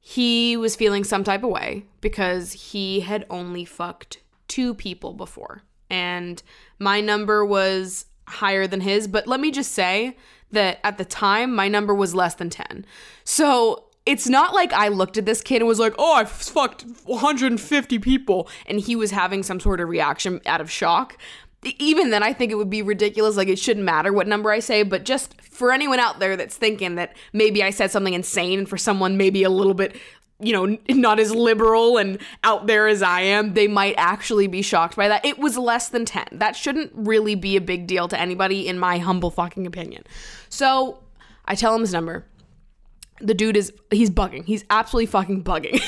he 0.00 0.56
was 0.56 0.74
feeling 0.74 1.04
some 1.04 1.22
type 1.22 1.44
of 1.44 1.50
way 1.50 1.86
because 2.00 2.52
he 2.52 3.00
had 3.00 3.24
only 3.30 3.64
fucked 3.64 4.18
two 4.48 4.74
people 4.74 5.12
before. 5.12 5.62
And 5.88 6.42
my 6.78 7.00
number 7.00 7.44
was 7.44 8.06
higher 8.26 8.66
than 8.66 8.80
his, 8.80 9.06
but 9.06 9.26
let 9.26 9.40
me 9.40 9.50
just 9.50 9.72
say 9.72 10.16
that 10.50 10.80
at 10.82 10.98
the 10.98 11.04
time 11.04 11.54
my 11.54 11.68
number 11.68 11.94
was 11.94 12.14
less 12.14 12.34
than 12.34 12.50
10. 12.50 12.84
So 13.24 13.90
it's 14.04 14.28
not 14.28 14.54
like 14.54 14.72
I 14.72 14.88
looked 14.88 15.16
at 15.16 15.26
this 15.26 15.40
kid 15.40 15.62
and 15.62 15.68
was 15.68 15.78
like, 15.78 15.94
oh, 15.98 16.14
I 16.14 16.24
fucked 16.24 16.84
150 17.04 17.98
people, 18.00 18.48
and 18.66 18.80
he 18.80 18.96
was 18.96 19.10
having 19.10 19.42
some 19.42 19.60
sort 19.60 19.80
of 19.80 19.88
reaction 19.88 20.40
out 20.46 20.60
of 20.60 20.70
shock. 20.70 21.16
Even 21.78 22.10
then, 22.10 22.24
I 22.24 22.32
think 22.32 22.50
it 22.50 22.56
would 22.56 22.70
be 22.70 22.82
ridiculous. 22.82 23.36
Like, 23.36 23.48
it 23.48 23.58
shouldn't 23.58 23.86
matter 23.86 24.12
what 24.12 24.26
number 24.26 24.50
I 24.50 24.58
say, 24.58 24.82
but 24.82 25.04
just 25.04 25.40
for 25.40 25.70
anyone 25.70 26.00
out 26.00 26.18
there 26.18 26.36
that's 26.36 26.56
thinking 26.56 26.96
that 26.96 27.14
maybe 27.32 27.62
I 27.62 27.70
said 27.70 27.92
something 27.92 28.14
insane, 28.14 28.58
and 28.58 28.68
for 28.68 28.76
someone 28.76 29.16
maybe 29.16 29.44
a 29.44 29.50
little 29.50 29.74
bit 29.74 29.96
you 30.42 30.52
know, 30.52 30.76
not 30.88 31.20
as 31.20 31.34
liberal 31.34 31.96
and 31.96 32.18
out 32.42 32.66
there 32.66 32.88
as 32.88 33.00
I 33.00 33.20
am, 33.20 33.54
they 33.54 33.68
might 33.68 33.94
actually 33.96 34.48
be 34.48 34.60
shocked 34.60 34.96
by 34.96 35.08
that. 35.08 35.24
It 35.24 35.38
was 35.38 35.56
less 35.56 35.88
than 35.88 36.04
10. 36.04 36.26
That 36.32 36.56
shouldn't 36.56 36.90
really 36.94 37.36
be 37.36 37.56
a 37.56 37.60
big 37.60 37.86
deal 37.86 38.08
to 38.08 38.20
anybody, 38.20 38.66
in 38.66 38.78
my 38.78 38.98
humble 38.98 39.30
fucking 39.30 39.66
opinion. 39.66 40.02
So 40.48 40.98
I 41.44 41.54
tell 41.54 41.74
him 41.74 41.82
his 41.82 41.92
number 41.92 42.26
the 43.22 43.34
dude 43.34 43.56
is 43.56 43.72
he's 43.90 44.10
bugging. 44.10 44.44
He's 44.44 44.64
absolutely 44.68 45.06
fucking 45.06 45.44
bugging. 45.44 45.80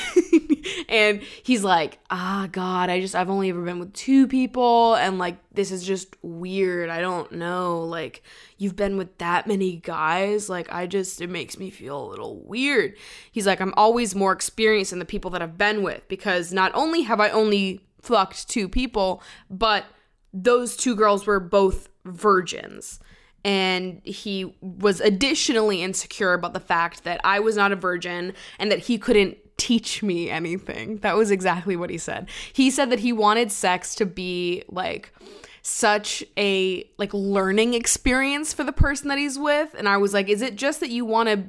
and 0.89 1.21
he's 1.43 1.63
like, 1.63 1.99
"Ah, 2.09 2.47
god, 2.51 2.89
I 2.89 3.01
just 3.01 3.15
I've 3.15 3.29
only 3.29 3.49
ever 3.49 3.61
been 3.61 3.79
with 3.79 3.93
two 3.93 4.27
people 4.27 4.95
and 4.95 5.19
like 5.19 5.37
this 5.51 5.71
is 5.71 5.85
just 5.85 6.15
weird. 6.21 6.89
I 6.89 7.01
don't 7.01 7.33
know. 7.33 7.81
Like 7.83 8.23
you've 8.57 8.75
been 8.75 8.97
with 8.97 9.17
that 9.17 9.47
many 9.47 9.75
guys. 9.77 10.49
Like 10.49 10.71
I 10.71 10.87
just 10.87 11.21
it 11.21 11.29
makes 11.29 11.59
me 11.59 11.69
feel 11.69 12.05
a 12.05 12.09
little 12.09 12.41
weird." 12.41 12.95
He's 13.31 13.45
like, 13.45 13.59
"I'm 13.59 13.73
always 13.75 14.15
more 14.15 14.31
experienced 14.31 14.91
than 14.91 14.99
the 14.99 15.05
people 15.05 15.31
that 15.31 15.41
I've 15.41 15.57
been 15.57 15.83
with 15.83 16.07
because 16.07 16.53
not 16.53 16.71
only 16.73 17.01
have 17.01 17.19
I 17.19 17.29
only 17.29 17.81
fucked 18.01 18.47
two 18.49 18.69
people, 18.69 19.21
but 19.49 19.85
those 20.33 20.77
two 20.77 20.95
girls 20.95 21.27
were 21.27 21.39
both 21.39 21.89
virgins." 22.05 22.99
And 23.45 24.01
he 24.03 24.55
was 24.59 24.99
additionally 25.01 25.83
insecure 25.83 26.33
about 26.33 26.55
the 26.55 26.59
fact 26.59 27.03
that 27.03 27.21
I 27.23 27.39
was 27.39 27.55
not 27.55 27.71
a 27.71 27.75
virgin 27.75 28.33
and 28.57 28.71
that 28.71 28.79
he 28.79 28.97
couldn't 28.97 29.37
teach 29.57 30.01
me 30.01 30.31
anything. 30.31 30.97
That 30.97 31.15
was 31.15 31.29
exactly 31.29 31.75
what 31.75 31.91
he 31.91 31.99
said. 31.99 32.27
He 32.51 32.71
said 32.71 32.89
that 32.89 32.99
he 32.99 33.13
wanted 33.13 33.51
sex 33.51 33.93
to 33.95 34.05
be 34.05 34.63
like 34.67 35.13
such 35.61 36.23
a 36.37 36.89
like 36.97 37.13
learning 37.13 37.75
experience 37.75 38.51
for 38.51 38.63
the 38.63 38.71
person 38.71 39.09
that 39.09 39.19
he's 39.19 39.37
with 39.37 39.75
and 39.77 39.87
I 39.87 39.97
was 39.97 40.11
like, 40.11 40.27
"Is 40.27 40.41
it 40.41 40.55
just 40.55 40.79
that 40.79 40.89
you 40.89 41.05
want 41.05 41.29
to 41.29 41.43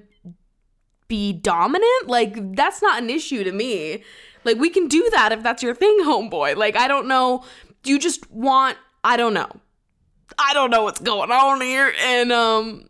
be 1.09 1.33
dominant? 1.33 2.09
Like 2.09 2.55
that's 2.55 2.83
not 2.83 3.03
an 3.03 3.09
issue 3.09 3.43
to 3.43 3.53
me. 3.53 4.05
Like 4.45 4.59
we 4.59 4.69
can 4.69 4.87
do 4.87 5.09
that 5.13 5.33
if 5.33 5.43
that's 5.43 5.63
your 5.63 5.75
thing, 5.75 5.99
homeboy. 6.03 6.57
Like 6.57 6.77
I 6.77 6.89
don't 6.89 7.09
know, 7.09 7.43
you 7.85 7.99
just 7.99 8.31
want 8.31 8.77
I 9.03 9.17
don't 9.17 9.33
know. 9.33 9.49
I 10.39 10.55
don't 10.55 10.71
know 10.71 10.85
what's 10.85 11.01
going 11.01 11.31
on 11.31 11.61
here. 11.61 11.93
And 12.01 12.33
um 12.33 12.89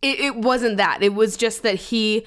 it, 0.00 0.18
it 0.18 0.36
wasn't 0.36 0.78
that. 0.78 1.02
It 1.02 1.14
was 1.14 1.36
just 1.36 1.62
that 1.62 1.76
he 1.76 2.26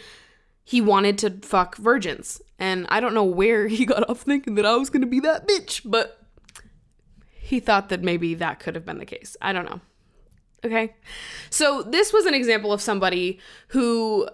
he 0.64 0.82
wanted 0.82 1.18
to 1.20 1.30
fuck 1.42 1.78
virgins. 1.78 2.42
And 2.58 2.88
I 2.90 3.00
don't 3.00 3.14
know 3.14 3.24
where 3.24 3.68
he 3.68 3.86
got 3.86 4.10
off 4.10 4.22
thinking 4.22 4.56
that 4.56 4.66
I 4.66 4.76
was 4.76 4.90
gonna 4.90 5.06
be 5.06 5.20
that 5.22 5.48
bitch, 5.48 5.82
but 5.86 6.20
he 7.32 7.60
thought 7.60 7.90
that 7.90 8.02
maybe 8.02 8.34
that 8.36 8.60
could 8.60 8.76
have 8.76 8.86
been 8.86 8.98
the 8.98 9.06
case. 9.06 9.38
I 9.42 9.54
don't 9.54 9.70
know. 9.70 9.82
Okay. 10.64 10.96
So 11.52 11.84
this 11.84 12.12
was 12.12 12.26
an 12.26 12.34
example 12.34 12.74
of 12.74 12.82
somebody 12.82 13.40
who 13.68 14.28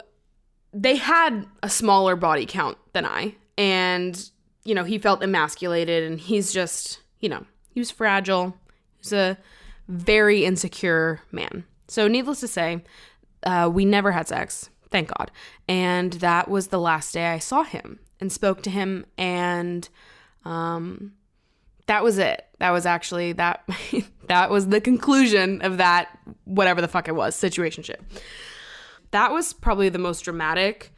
they 0.73 0.95
had 0.95 1.45
a 1.61 1.69
smaller 1.69 2.15
body 2.15 2.45
count 2.45 2.77
than 2.93 3.05
I. 3.05 3.35
And, 3.57 4.29
you 4.63 4.73
know, 4.73 4.85
he 4.85 4.97
felt 4.97 5.21
emasculated 5.21 6.09
and 6.09 6.19
he's 6.19 6.53
just, 6.53 7.01
you 7.19 7.27
know, 7.27 7.45
he 7.69 7.81
was 7.81 7.91
fragile. 7.91 8.55
He's 9.01 9.13
a 9.13 9.37
very 9.87 10.45
insecure 10.45 11.21
man. 11.31 11.65
So, 11.87 12.07
needless 12.07 12.39
to 12.39 12.47
say, 12.47 12.83
uh, 13.43 13.69
we 13.71 13.85
never 13.85 14.11
had 14.11 14.27
sex, 14.27 14.69
thank 14.91 15.09
God. 15.17 15.31
And 15.67 16.13
that 16.13 16.49
was 16.49 16.67
the 16.67 16.79
last 16.79 17.13
day 17.13 17.27
I 17.27 17.39
saw 17.39 17.63
him 17.63 17.99
and 18.19 18.31
spoke 18.31 18.61
to 18.63 18.69
him. 18.69 19.05
And 19.17 19.87
um, 20.45 21.13
that 21.87 22.03
was 22.03 22.17
it. 22.17 22.45
That 22.59 22.71
was 22.71 22.85
actually 22.85 23.33
that. 23.33 23.67
that 24.27 24.49
was 24.49 24.67
the 24.67 24.79
conclusion 24.79 25.61
of 25.61 25.77
that 25.77 26.17
whatever 26.45 26.79
the 26.79 26.87
fuck 26.87 27.07
it 27.09 27.15
was 27.15 27.35
situationship. 27.35 27.99
That 29.11 29.31
was 29.31 29.51
probably 29.51 29.89
the 29.89 29.99
most 29.99 30.21
dramatic 30.21 30.93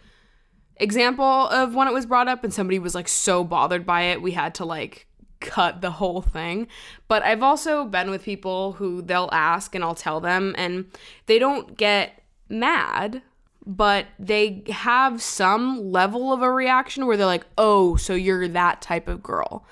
example 0.77 1.25
of 1.25 1.73
when 1.73 1.87
it 1.87 1.93
was 1.93 2.05
brought 2.05 2.27
up 2.27 2.43
and 2.43 2.53
somebody 2.53 2.79
was 2.79 2.93
like 2.93 3.07
so 3.07 3.43
bothered 3.43 3.85
by 3.85 4.01
it 4.03 4.21
we 4.21 4.31
had 4.31 4.55
to 4.55 4.65
like 4.65 5.07
cut 5.43 5.81
the 5.81 5.91
whole 5.91 6.21
thing. 6.21 6.67
But 7.07 7.23
I've 7.23 7.43
also 7.43 7.85
been 7.85 8.09
with 8.09 8.23
people 8.23 8.73
who 8.73 9.01
they'll 9.01 9.29
ask 9.31 9.75
and 9.75 9.83
I'll 9.83 9.93
tell 9.93 10.19
them, 10.19 10.55
and 10.57 10.85
they 11.27 11.37
don't 11.37 11.77
get 11.77 12.23
mad, 12.49 13.21
but 13.65 14.07
they 14.17 14.63
have 14.69 15.21
some 15.21 15.91
level 15.91 16.33
of 16.33 16.41
a 16.41 16.51
reaction 16.51 17.05
where 17.05 17.17
they're 17.17 17.25
like, 17.25 17.45
oh, 17.57 17.95
so 17.95 18.13
you're 18.13 18.47
that 18.47 18.81
type 18.81 19.07
of 19.07 19.21
girl. 19.21 19.65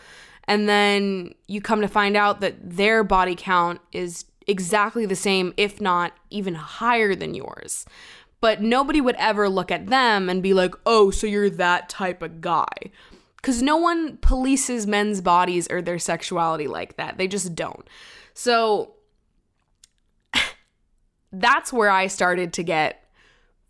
And 0.46 0.68
then 0.68 1.34
you 1.48 1.62
come 1.62 1.82
to 1.82 1.88
find 1.88 2.16
out 2.18 2.42
that 2.42 2.58
their 2.62 3.04
body 3.04 3.36
count 3.38 3.80
is 3.92 4.26
exactly 4.48 5.06
the 5.06 5.16
same, 5.16 5.54
if 5.56 5.80
not 5.80 6.14
even 6.30 6.56
higher 6.56 7.16
than 7.16 7.34
yours. 7.34 7.86
But 8.42 8.62
nobody 8.62 9.00
would 9.00 9.16
ever 9.18 9.48
look 9.48 9.72
at 9.72 9.88
them 9.88 10.30
and 10.30 10.42
be 10.42 10.54
like, 10.54 10.74
oh, 10.86 11.12
so 11.12 11.28
you're 11.28 11.50
that 11.52 11.90
type 11.90 12.22
of 12.22 12.42
guy 12.42 12.92
because 13.42 13.62
no 13.62 13.76
one 13.78 14.18
polices 14.18 14.86
men's 14.86 15.20
bodies 15.20 15.68
or 15.72 15.82
their 15.82 15.98
sexuality 15.98 16.68
like 16.68 16.98
that. 16.98 17.18
They 17.18 17.28
just 17.28 17.56
don't. 17.56 17.88
So 18.34 18.94
that's 21.32 21.74
where 21.74 21.90
I 21.90 22.08
started 22.08 22.54
to 22.54 22.64
get 22.64 23.04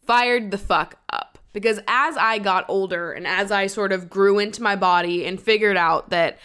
fired 0.06 0.52
the 0.52 0.58
fuck 0.58 0.96
up. 1.12 1.38
Because 1.54 1.80
as 1.88 2.18
I 2.18 2.40
got 2.40 2.66
older 2.68 3.12
and 3.12 3.28
as 3.28 3.52
I 3.52 3.68
sort 3.68 3.92
of 3.92 4.10
grew 4.10 4.40
into 4.40 4.62
my 4.64 4.76
body 4.76 5.26
and 5.26 5.40
figured 5.40 5.78
out 5.78 6.10
that 6.10 6.38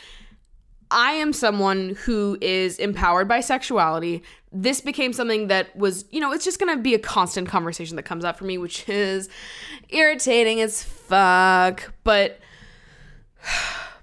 I 0.91 1.13
am 1.13 1.33
someone 1.33 1.97
who 2.05 2.39
is 2.41 2.79
empowered 2.79 3.29
by 3.29 3.41
sexuality, 3.41 4.23
this 4.53 4.81
became 4.81 5.13
something 5.13 5.49
that 5.49 5.77
was, 5.77 6.05
you 6.11 6.21
know, 6.21 6.33
it's 6.33 6.45
just 6.45 6.61
gonna 6.61 6.77
be 6.77 6.95
a 6.95 6.99
constant 6.99 7.49
conversation 7.49 7.97
that 7.97 8.05
comes 8.05 8.25
up 8.25 8.37
for 8.37 8.45
me, 8.45 8.59
which 8.59 8.89
is 8.89 9.29
irritating 9.89 10.61
as 10.61 10.83
fuck. 10.83 11.93
But 12.05 12.41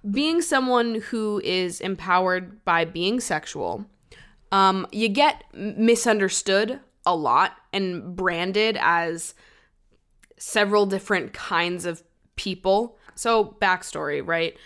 being 0.09 0.41
someone 0.41 0.95
who 0.95 1.41
is 1.43 1.79
empowered 1.81 2.63
by 2.65 2.85
being 2.85 3.19
sexual, 3.19 3.85
um, 4.51 4.85
you 4.91 5.09
get 5.09 5.43
misunderstood 5.53 6.79
a 7.05 7.15
lot 7.15 7.53
and 7.71 8.15
branded 8.15 8.77
as 8.79 9.33
several 10.37 10.85
different 10.85 11.33
kinds 11.33 11.85
of 11.85 12.03
people. 12.35 12.97
So, 13.15 13.57
backstory, 13.61 14.25
right? 14.25 14.57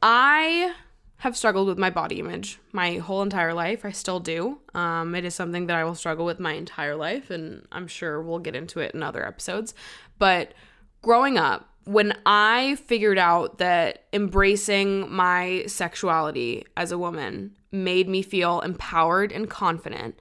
I 0.00 0.74
have 1.18 1.36
struggled 1.36 1.68
with 1.68 1.78
my 1.78 1.90
body 1.90 2.18
image 2.18 2.58
my 2.72 2.96
whole 2.96 3.22
entire 3.22 3.54
life. 3.54 3.84
I 3.84 3.92
still 3.92 4.18
do. 4.18 4.58
Um, 4.74 5.14
it 5.14 5.24
is 5.24 5.34
something 5.34 5.66
that 5.66 5.76
I 5.76 5.84
will 5.84 5.94
struggle 5.94 6.24
with 6.24 6.40
my 6.40 6.54
entire 6.54 6.96
life, 6.96 7.30
and 7.30 7.66
I'm 7.70 7.86
sure 7.86 8.20
we'll 8.20 8.40
get 8.40 8.56
into 8.56 8.80
it 8.80 8.94
in 8.94 9.02
other 9.02 9.24
episodes. 9.24 9.72
But 10.18 10.52
growing 11.00 11.38
up, 11.38 11.71
when 11.84 12.16
I 12.24 12.76
figured 12.86 13.18
out 13.18 13.58
that 13.58 14.04
embracing 14.12 15.12
my 15.12 15.64
sexuality 15.66 16.64
as 16.76 16.92
a 16.92 16.98
woman 16.98 17.56
made 17.70 18.08
me 18.08 18.22
feel 18.22 18.60
empowered 18.60 19.32
and 19.32 19.48
confident, 19.48 20.18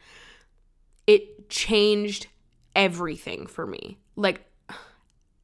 it 1.06 1.50
changed 1.50 2.28
everything 2.76 3.46
for 3.48 3.68
me. 3.68 3.98
Like, 4.16 4.42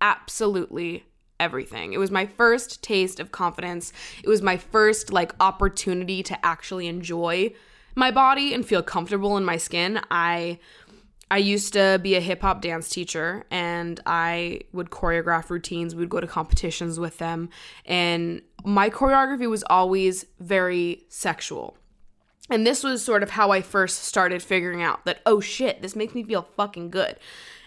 absolutely 0.02 1.06
everything. 1.40 1.94
It 1.94 2.00
was 2.00 2.12
my 2.12 2.26
first 2.26 2.82
taste 2.82 3.20
of 3.20 3.32
confidence. 3.32 3.94
It 4.24 4.30
was 4.30 4.42
my 4.42 4.58
first, 4.58 5.12
like, 5.12 5.34
opportunity 5.40 6.24
to 6.24 6.46
actually 6.46 6.88
enjoy 6.88 7.54
my 7.96 8.12
body 8.12 8.54
and 8.54 8.66
feel 8.66 8.84
comfortable 8.84 9.38
in 9.38 9.44
my 9.44 9.58
skin. 9.58 10.00
I 10.10 10.60
I 11.30 11.38
used 11.38 11.74
to 11.74 12.00
be 12.02 12.16
a 12.16 12.22
hip 12.22 12.42
hop 12.42 12.62
dance 12.62 12.90
teacher 12.90 13.46
and 13.52 14.00
I 14.06 14.62
would 14.72 14.90
choreograph 14.90 15.50
routines. 15.50 15.94
We 15.94 16.00
would 16.00 16.10
go 16.10 16.22
to 16.22 16.28
competitions 16.28 17.00
with 17.00 17.18
them. 17.18 17.50
And 17.86 18.42
my 18.64 18.90
choreography 18.90 19.50
was 19.50 19.64
always 19.70 20.26
very 20.40 21.04
sexual. 21.10 21.78
And 22.50 22.66
this 22.66 22.82
was 22.82 23.04
sort 23.04 23.24
of 23.24 23.32
how 23.32 23.52
I 23.52 23.62
first 23.62 24.04
started 24.04 24.42
figuring 24.42 24.82
out 24.82 25.04
that, 25.04 25.20
oh 25.26 25.42
shit, 25.42 25.82
this 25.82 25.98
makes 25.98 26.16
me 26.16 26.24
feel 26.24 26.48
fucking 26.56 26.92
good. 26.92 27.18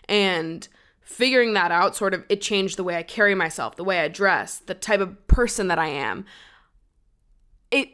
And 0.09 0.67
figuring 1.03 1.53
that 1.53 1.71
out 1.71 1.95
sort 1.95 2.15
of 2.15 2.25
it 2.31 2.41
changed 2.41 2.79
the 2.79 2.85
way 2.85 2.97
I 2.97 3.03
carry 3.03 3.35
myself, 3.35 3.77
the 3.77 3.85
way 3.85 4.01
I 4.01 4.09
dress, 4.09 4.59
the 4.59 4.75
type 4.75 5.01
of 5.01 5.27
person 5.27 5.69
that 5.69 5.79
I 5.79 5.89
am. 5.89 6.25
It 7.71 7.91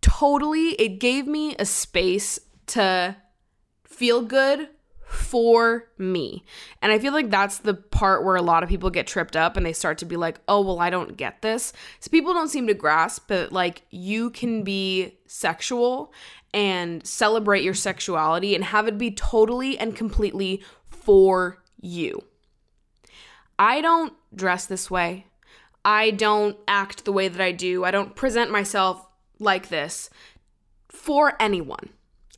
totally 0.00 0.70
it 0.70 0.98
gave 0.98 1.28
me 1.28 1.54
a 1.60 1.64
space 1.64 2.40
to 2.68 3.16
feel 3.84 4.22
good 4.22 4.68
for 5.10 5.88
me. 5.98 6.44
And 6.80 6.92
I 6.92 6.98
feel 7.00 7.12
like 7.12 7.30
that's 7.30 7.58
the 7.58 7.74
part 7.74 8.24
where 8.24 8.36
a 8.36 8.42
lot 8.42 8.62
of 8.62 8.68
people 8.68 8.90
get 8.90 9.08
tripped 9.08 9.34
up 9.34 9.56
and 9.56 9.66
they 9.66 9.72
start 9.72 9.98
to 9.98 10.04
be 10.04 10.16
like, 10.16 10.40
oh, 10.46 10.60
well, 10.60 10.78
I 10.78 10.88
don't 10.88 11.16
get 11.16 11.42
this. 11.42 11.72
So 11.98 12.10
people 12.10 12.32
don't 12.32 12.48
seem 12.48 12.68
to 12.68 12.74
grasp 12.74 13.26
that, 13.26 13.52
like, 13.52 13.82
you 13.90 14.30
can 14.30 14.62
be 14.62 15.18
sexual 15.26 16.12
and 16.54 17.04
celebrate 17.04 17.64
your 17.64 17.74
sexuality 17.74 18.54
and 18.54 18.62
have 18.64 18.86
it 18.86 18.98
be 18.98 19.10
totally 19.10 19.76
and 19.78 19.96
completely 19.96 20.62
for 20.88 21.58
you. 21.80 22.22
I 23.58 23.80
don't 23.80 24.12
dress 24.34 24.66
this 24.66 24.90
way. 24.90 25.26
I 25.84 26.12
don't 26.12 26.56
act 26.68 27.04
the 27.04 27.12
way 27.12 27.26
that 27.26 27.40
I 27.40 27.50
do. 27.52 27.84
I 27.84 27.90
don't 27.90 28.14
present 28.14 28.50
myself 28.50 29.06
like 29.40 29.70
this 29.70 30.08
for 30.88 31.34
anyone. 31.40 31.90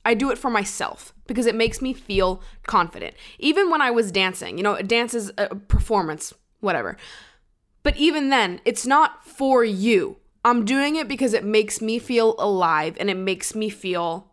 I 0.05 0.15
do 0.15 0.31
it 0.31 0.39
for 0.39 0.51
myself 0.51 1.15
because 1.27 1.47
it 1.47 1.55
makes 1.55 1.81
me 1.81 1.93
feel 1.93 2.43
confident. 2.67 3.15
Even 3.39 3.71
when 3.71 3.81
I 3.81 3.91
was 3.91 4.13
dancing, 4.13 4.59
you 4.59 4.65
know, 4.65 4.75
a 4.75 4.83
dance 4.83 5.15
is 5.15 5.33
a 5.39 5.55
performance, 5.55 6.35
whatever. 6.61 6.97
But 7.83 7.97
even 7.97 8.31
then, 8.31 8.61
it's 8.65 8.87
not 8.87 9.27
for 9.27 9.65
you. 9.65 10.17
I'm 10.45 10.65
doing 10.65 10.97
it 10.97 11.09
because 11.09 11.35
it 11.35 11.45
makes 11.45 11.81
me 11.81 11.99
feel 11.99 12.35
alive 12.39 12.97
and 12.99 13.09
it 13.09 13.17
makes 13.17 13.55
me 13.55 13.69
feel 13.69 14.33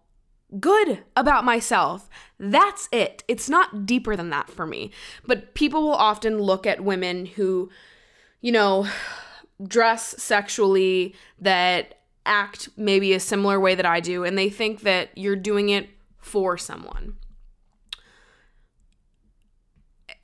good 0.59 1.03
about 1.15 1.45
myself. 1.45 2.09
That's 2.39 2.89
it. 2.91 3.23
It's 3.27 3.49
not 3.49 3.85
deeper 3.85 4.15
than 4.15 4.31
that 4.31 4.49
for 4.49 4.65
me. 4.65 4.91
But 5.25 5.53
people 5.53 5.83
will 5.83 5.93
often 5.93 6.39
look 6.39 6.65
at 6.65 6.83
women 6.83 7.27
who, 7.27 7.69
you 8.41 8.51
know, 8.51 8.87
dress 9.67 10.15
sexually, 10.17 11.13
that 11.39 11.98
act 12.29 12.69
maybe 12.77 13.13
a 13.13 13.19
similar 13.19 13.59
way 13.59 13.75
that 13.75 13.85
I 13.85 13.99
do, 13.99 14.23
and 14.23 14.37
they 14.37 14.49
think 14.49 14.81
that 14.81 15.09
you're 15.15 15.35
doing 15.35 15.69
it 15.69 15.89
for 16.19 16.57
someone. 16.57 17.17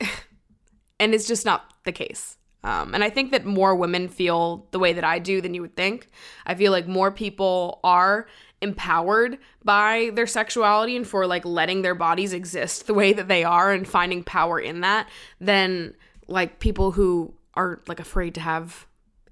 and 1.00 1.14
it's 1.14 1.26
just 1.26 1.44
not 1.44 1.74
the 1.84 1.92
case. 1.92 2.38
Um, 2.64 2.94
and 2.94 3.04
I 3.04 3.10
think 3.10 3.30
that 3.32 3.44
more 3.44 3.74
women 3.76 4.08
feel 4.08 4.66
the 4.70 4.78
way 4.78 4.92
that 4.92 5.04
I 5.04 5.18
do 5.18 5.40
than 5.40 5.54
you 5.54 5.62
would 5.62 5.76
think. 5.76 6.08
I 6.46 6.54
feel 6.54 6.72
like 6.72 6.88
more 6.88 7.10
people 7.10 7.80
are 7.84 8.26
empowered 8.60 9.38
by 9.62 10.10
their 10.14 10.26
sexuality 10.26 10.96
and 10.96 11.06
for 11.06 11.26
like 11.26 11.44
letting 11.44 11.82
their 11.82 11.94
bodies 11.94 12.32
exist 12.32 12.86
the 12.86 12.94
way 12.94 13.12
that 13.12 13.28
they 13.28 13.44
are 13.44 13.70
and 13.72 13.86
finding 13.86 14.24
power 14.24 14.58
in 14.58 14.80
that 14.80 15.08
than 15.40 15.94
like 16.26 16.58
people 16.58 16.92
who 16.92 17.34
are 17.54 17.82
like 17.86 18.00
afraid 18.00 18.34
to 18.34 18.40
have 18.40 18.86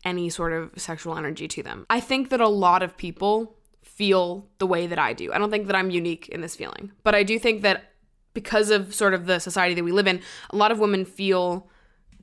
any 0.04 0.28
sort 0.28 0.52
of 0.52 0.70
sexual 0.76 1.16
energy 1.16 1.48
to 1.48 1.62
them. 1.62 1.86
I 1.88 2.00
think 2.00 2.28
that 2.30 2.40
a 2.40 2.48
lot 2.48 2.82
of 2.82 2.96
people 2.96 3.56
feel 3.82 4.48
the 4.58 4.66
way 4.66 4.86
that 4.86 4.98
I 4.98 5.12
do. 5.12 5.32
I 5.32 5.38
don't 5.38 5.50
think 5.50 5.66
that 5.66 5.76
I'm 5.76 5.90
unique 5.90 6.28
in 6.28 6.40
this 6.40 6.56
feeling, 6.56 6.92
but 7.02 7.14
I 7.14 7.22
do 7.22 7.38
think 7.38 7.62
that 7.62 7.92
because 8.34 8.70
of 8.70 8.94
sort 8.94 9.14
of 9.14 9.26
the 9.26 9.38
society 9.38 9.74
that 9.74 9.84
we 9.84 9.92
live 9.92 10.08
in, 10.08 10.20
a 10.50 10.56
lot 10.56 10.72
of 10.72 10.78
women 10.78 11.04
feel 11.04 11.68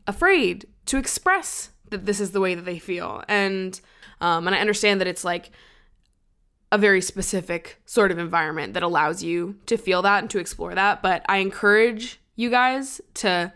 afraid 0.08 0.66
to 0.86 0.98
express 0.98 1.70
that 1.90 2.06
this 2.06 2.20
is 2.20 2.32
the 2.32 2.42
way 2.42 2.56
that 2.56 2.66
they 2.66 2.80
feel. 2.80 3.24
And 3.28 3.80
um, 4.20 4.46
and 4.48 4.56
I 4.56 4.60
understand 4.60 5.02
that 5.02 5.08
it's 5.08 5.24
like 5.24 5.52
a 6.72 6.78
very 6.78 7.02
specific 7.02 7.82
sort 7.86 8.12
of 8.12 8.20
environment 8.20 8.74
that 8.76 8.84
allows 8.84 9.24
you 9.24 9.58
to 9.66 9.78
feel 9.78 10.02
that 10.04 10.20
and 10.20 10.30
to 10.30 10.40
explore 10.40 10.76
that. 10.76 11.02
But 11.02 11.26
I 11.28 11.38
encourage 11.38 12.20
you 12.36 12.50
guys 12.50 13.02
to 13.16 13.52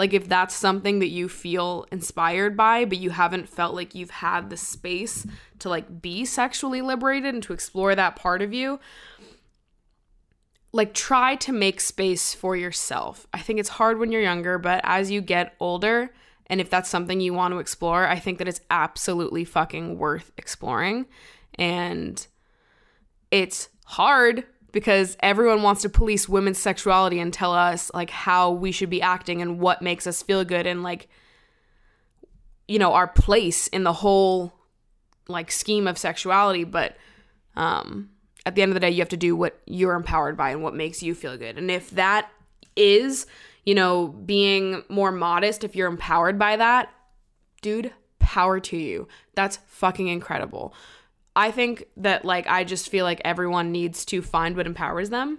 like 0.00 0.14
if 0.14 0.30
that's 0.30 0.54
something 0.54 1.00
that 1.00 1.10
you 1.10 1.28
feel 1.28 1.84
inspired 1.92 2.56
by, 2.56 2.86
but 2.86 2.96
you 2.96 3.10
haven't 3.10 3.50
felt 3.50 3.74
like 3.74 3.94
you've 3.94 4.08
had 4.08 4.48
the 4.48 4.56
space 4.56 5.26
to 5.58 5.68
like 5.68 6.00
be 6.00 6.24
sexually 6.24 6.80
liberated 6.80 7.34
and 7.34 7.42
to 7.42 7.52
explore 7.52 7.94
that 7.94 8.16
part 8.16 8.40
of 8.40 8.54
you, 8.54 8.80
like 10.72 10.94
try 10.94 11.36
to 11.36 11.52
make 11.52 11.82
space 11.82 12.32
for 12.32 12.56
yourself. 12.56 13.26
I 13.34 13.40
think 13.40 13.60
it's 13.60 13.68
hard 13.68 13.98
when 13.98 14.10
you're 14.10 14.22
younger, 14.22 14.56
but 14.56 14.80
as 14.84 15.10
you 15.10 15.20
get 15.20 15.54
older, 15.60 16.14
and 16.46 16.62
if 16.62 16.70
that's 16.70 16.88
something 16.88 17.20
you 17.20 17.34
want 17.34 17.52
to 17.52 17.58
explore, 17.58 18.08
I 18.08 18.18
think 18.18 18.38
that 18.38 18.48
it's 18.48 18.62
absolutely 18.70 19.44
fucking 19.44 19.98
worth 19.98 20.32
exploring. 20.38 21.08
And 21.56 22.26
it's 23.30 23.68
hard 23.84 24.46
because 24.72 25.16
everyone 25.20 25.62
wants 25.62 25.82
to 25.82 25.88
police 25.88 26.28
women's 26.28 26.58
sexuality 26.58 27.18
and 27.18 27.32
tell 27.32 27.54
us 27.54 27.90
like 27.94 28.10
how 28.10 28.50
we 28.50 28.72
should 28.72 28.90
be 28.90 29.02
acting 29.02 29.42
and 29.42 29.58
what 29.58 29.82
makes 29.82 30.06
us 30.06 30.22
feel 30.22 30.44
good 30.44 30.66
and 30.66 30.82
like 30.82 31.08
you 32.68 32.78
know 32.78 32.92
our 32.92 33.08
place 33.08 33.66
in 33.68 33.84
the 33.84 33.92
whole 33.92 34.52
like 35.28 35.50
scheme 35.50 35.86
of 35.86 35.98
sexuality. 35.98 36.64
But 36.64 36.96
um 37.56 38.10
at 38.46 38.54
the 38.54 38.62
end 38.62 38.70
of 38.70 38.74
the 38.74 38.80
day 38.80 38.90
you 38.90 39.00
have 39.00 39.08
to 39.10 39.16
do 39.16 39.36
what 39.36 39.60
you're 39.66 39.94
empowered 39.94 40.36
by 40.36 40.50
and 40.50 40.62
what 40.62 40.74
makes 40.74 41.02
you 41.02 41.14
feel 41.14 41.36
good. 41.36 41.58
And 41.58 41.70
if 41.70 41.90
that 41.90 42.30
is 42.76 43.26
you 43.64 43.74
know 43.74 44.08
being 44.08 44.84
more 44.88 45.12
modest 45.12 45.64
if 45.64 45.74
you're 45.74 45.88
empowered 45.88 46.38
by 46.38 46.56
that 46.56 46.92
dude 47.62 47.92
power 48.18 48.60
to 48.60 48.76
you. 48.76 49.08
That's 49.34 49.58
fucking 49.66 50.08
incredible 50.08 50.74
I 51.36 51.50
think 51.50 51.84
that 51.96 52.24
like 52.24 52.46
I 52.46 52.64
just 52.64 52.88
feel 52.88 53.04
like 53.04 53.20
everyone 53.24 53.72
needs 53.72 54.04
to 54.06 54.22
find 54.22 54.56
what 54.56 54.66
empowers 54.66 55.10
them, 55.10 55.38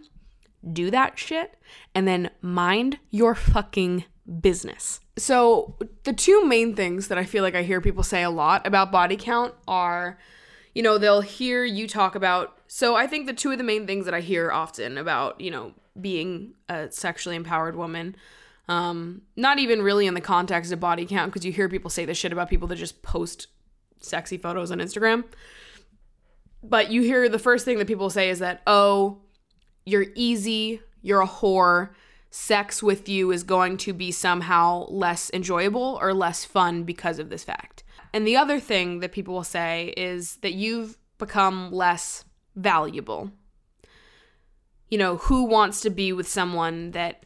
do 0.72 0.92
that 0.92 1.20
shit, 1.20 1.58
and 1.94 2.08
then 2.08 2.30
mind 2.42 3.00
your 3.10 3.36
fucking 3.36 4.06
business. 4.40 5.00
So, 5.18 5.76
the 6.04 6.14
two 6.14 6.46
main 6.46 6.76
things 6.76 7.08
that 7.10 7.18
I 7.18 7.26
feel 7.26 7.44
like 7.44 7.56
I 7.56 7.64
hear 7.64 7.82
people 7.82 8.04
say 8.04 8.24
a 8.24 8.30
lot 8.30 8.66
about 8.66 8.92
body 8.92 9.18
count 9.18 9.54
are, 9.68 10.18
you 10.74 10.82
know, 10.82 10.98
they'll 10.98 11.22
hear 11.22 11.66
you 11.66 11.88
talk 11.88 12.16
about. 12.16 12.58
So, 12.68 12.96
I 12.96 13.08
think 13.08 13.28
the 13.28 13.34
two 13.34 13.52
of 13.52 13.58
the 13.58 13.64
main 13.64 13.86
things 13.86 14.06
that 14.06 14.14
I 14.14 14.22
hear 14.22 14.52
often 14.52 14.98
about, 14.98 15.42
you 15.42 15.52
know, 15.52 15.74
being 16.00 16.54
a 16.70 16.90
sexually 16.92 17.36
empowered 17.36 17.76
woman, 17.76 18.16
um, 18.70 19.24
not 19.36 19.60
even 19.60 19.82
really 19.82 20.08
in 20.08 20.14
the 20.14 20.22
context 20.22 20.72
of 20.72 20.80
body 20.80 21.06
count, 21.06 21.32
because 21.32 21.46
you 21.46 21.52
hear 21.52 21.68
people 21.68 21.90
say 21.90 22.06
this 22.06 22.18
shit 22.18 22.32
about 22.32 22.50
people 22.50 22.68
that 22.70 22.78
just 22.78 23.02
post 23.02 23.48
sexy 24.00 24.38
photos 24.38 24.72
on 24.72 24.80
Instagram. 24.80 25.26
But 26.64 26.92
you 26.92 27.02
hear 27.02 27.28
the 27.28 27.40
first 27.40 27.66
thing 27.66 27.80
that 27.80 27.88
people 27.88 28.10
say 28.10 28.30
is 28.30 28.40
that, 28.40 28.62
oh, 28.68 29.22
you're 29.86 30.08
easy, 30.16 30.82
you're 31.02 31.22
a 31.22 31.28
whore, 31.28 31.90
sex 32.30 32.82
with 32.82 33.10
you 33.10 33.32
is 33.32 33.44
going 33.44 33.78
to 33.78 33.94
be 33.94 34.12
somehow 34.12 34.86
less 34.88 35.30
enjoyable 35.34 35.98
or 36.02 36.14
less 36.14 36.46
fun 36.46 36.84
because 36.84 37.20
of 37.20 37.30
this 37.30 37.44
fact. 37.44 37.84
And 38.14 38.26
the 38.26 38.38
other 38.38 38.60
thing 38.60 39.00
that 39.00 39.12
people 39.12 39.34
will 39.34 39.44
say 39.44 39.94
is 39.98 40.38
that 40.38 40.54
you've 40.54 40.98
become 41.18 41.72
less 41.72 42.26
valuable. 42.56 43.32
You 44.90 44.98
know, 44.98 45.18
who 45.18 45.46
wants 45.46 45.82
to 45.82 45.90
be 45.90 46.14
with 46.14 46.28
someone 46.28 46.92
that 46.92 47.24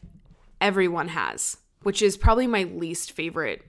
everyone 0.60 1.08
has? 1.08 1.56
Which 1.82 2.02
is 2.02 2.16
probably 2.16 2.46
my 2.46 2.64
least 2.64 3.12
favorite 3.12 3.62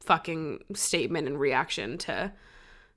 fucking 0.00 0.60
statement 0.74 1.26
and 1.26 1.38
reaction 1.38 1.98
to 1.98 2.32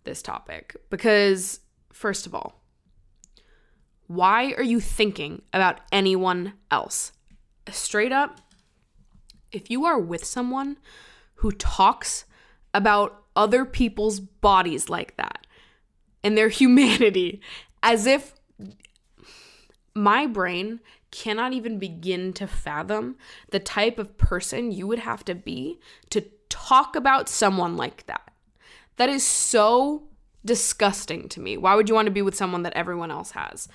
this 0.04 0.22
topic 0.22 0.76
because 0.90 1.60
First 1.92 2.26
of 2.26 2.36
all, 2.36 2.62
why 4.08 4.54
are 4.54 4.64
you 4.64 4.80
thinking 4.80 5.44
about 5.54 5.82
anyone 5.92 6.54
else? 6.72 7.12
Straight 7.70 8.12
up, 8.12 8.42
if 9.52 9.70
you 9.70 9.86
are 9.86 10.00
with 10.00 10.26
someone 10.26 10.78
who 11.36 11.52
talks 11.52 12.26
about 12.74 13.24
other 13.36 13.66
people's 13.66 14.20
bodies 14.20 14.90
like 14.90 15.16
that 15.18 15.46
and 16.24 16.38
their 16.38 16.50
humanity 16.62 17.42
as 17.82 18.06
if 18.06 18.34
my 19.96 20.26
brain 20.26 20.80
cannot 21.12 21.54
even 21.54 21.80
begin 21.80 22.34
to 22.34 22.48
fathom 22.48 23.16
the 23.52 23.60
type 23.60 23.98
of 23.98 24.18
person 24.18 24.72
you 24.72 24.86
would 24.86 25.00
have 25.00 25.26
to 25.26 25.34
be 25.34 25.80
to 26.10 26.22
talk 26.50 26.96
about 26.96 27.30
someone 27.30 27.76
like 27.76 28.06
that. 28.06 28.32
That 28.98 29.10
is 29.10 29.26
so 29.26 30.09
disgusting 30.46 31.30
to 31.30 31.40
me. 31.40 31.58
Why 31.58 31.76
would 31.76 31.90
you 31.90 31.96
want 31.96 32.08
to 32.08 32.12
be 32.12 32.22
with 32.22 32.36
someone 32.36 32.64
that 32.64 32.74
everyone 32.74 33.12
else 33.12 33.32
has? 33.32 33.68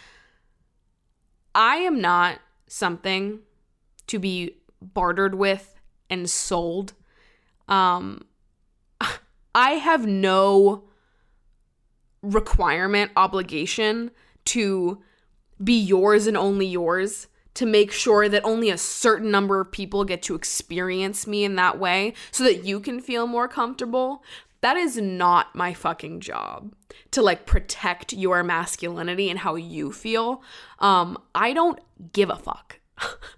I 1.54 1.76
am 1.76 2.00
not 2.00 2.40
something 2.66 3.40
to 4.06 4.18
be 4.18 4.56
bartered 4.80 5.34
with 5.34 5.80
and 6.10 6.28
sold. 6.28 6.94
Um 7.68 8.24
I 9.54 9.72
have 9.72 10.06
no 10.06 10.84
requirement, 12.22 13.12
obligation 13.16 14.10
to 14.46 15.02
be 15.62 15.78
yours 15.78 16.26
and 16.26 16.36
only 16.36 16.66
yours 16.66 17.28
to 17.54 17.66
make 17.66 17.92
sure 17.92 18.28
that 18.28 18.44
only 18.44 18.68
a 18.68 18.78
certain 18.78 19.30
number 19.30 19.60
of 19.60 19.70
people 19.70 20.04
get 20.04 20.22
to 20.22 20.34
experience 20.34 21.26
me 21.26 21.44
in 21.44 21.54
that 21.54 21.78
way 21.78 22.12
so 22.32 22.42
that 22.42 22.64
you 22.64 22.80
can 22.80 23.00
feel 23.00 23.26
more 23.26 23.46
comfortable. 23.46 24.24
That 24.64 24.78
is 24.78 24.96
not 24.96 25.54
my 25.54 25.74
fucking 25.74 26.20
job 26.20 26.72
to 27.10 27.20
like 27.20 27.44
protect 27.44 28.14
your 28.14 28.42
masculinity 28.42 29.28
and 29.28 29.38
how 29.38 29.56
you 29.56 29.92
feel. 29.92 30.42
Um, 30.78 31.18
I 31.34 31.52
don't 31.52 31.78
give 32.14 32.30
a 32.30 32.36
fuck. 32.36 32.80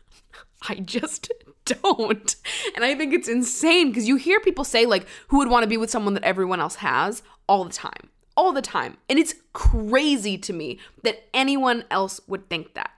I 0.69 0.77
just 0.77 1.33
don't. 1.65 2.37
And 2.77 2.85
I 2.85 2.95
think 2.95 3.13
it's 3.13 3.27
insane 3.27 3.89
because 3.89 4.07
you 4.07 4.15
hear 4.15 4.39
people 4.39 4.63
say, 4.63 4.87
like, 4.87 5.09
who 5.27 5.39
would 5.39 5.49
want 5.49 5.65
to 5.65 5.69
be 5.69 5.77
with 5.77 5.91
someone 5.91 6.15
that 6.15 6.23
everyone 6.23 6.61
else 6.61 6.77
has 6.77 7.25
all 7.49 7.65
the 7.65 7.73
time. 7.73 8.09
All 8.37 8.53
the 8.53 8.63
time. 8.63 8.97
And 9.11 9.19
it's 9.19 9.35
crazy 9.53 10.39
to 10.39 10.53
me 10.53 10.79
that 11.03 11.25
anyone 11.35 11.87
else 11.91 12.21
would 12.29 12.49
think 12.49 12.75
that. 12.75 12.93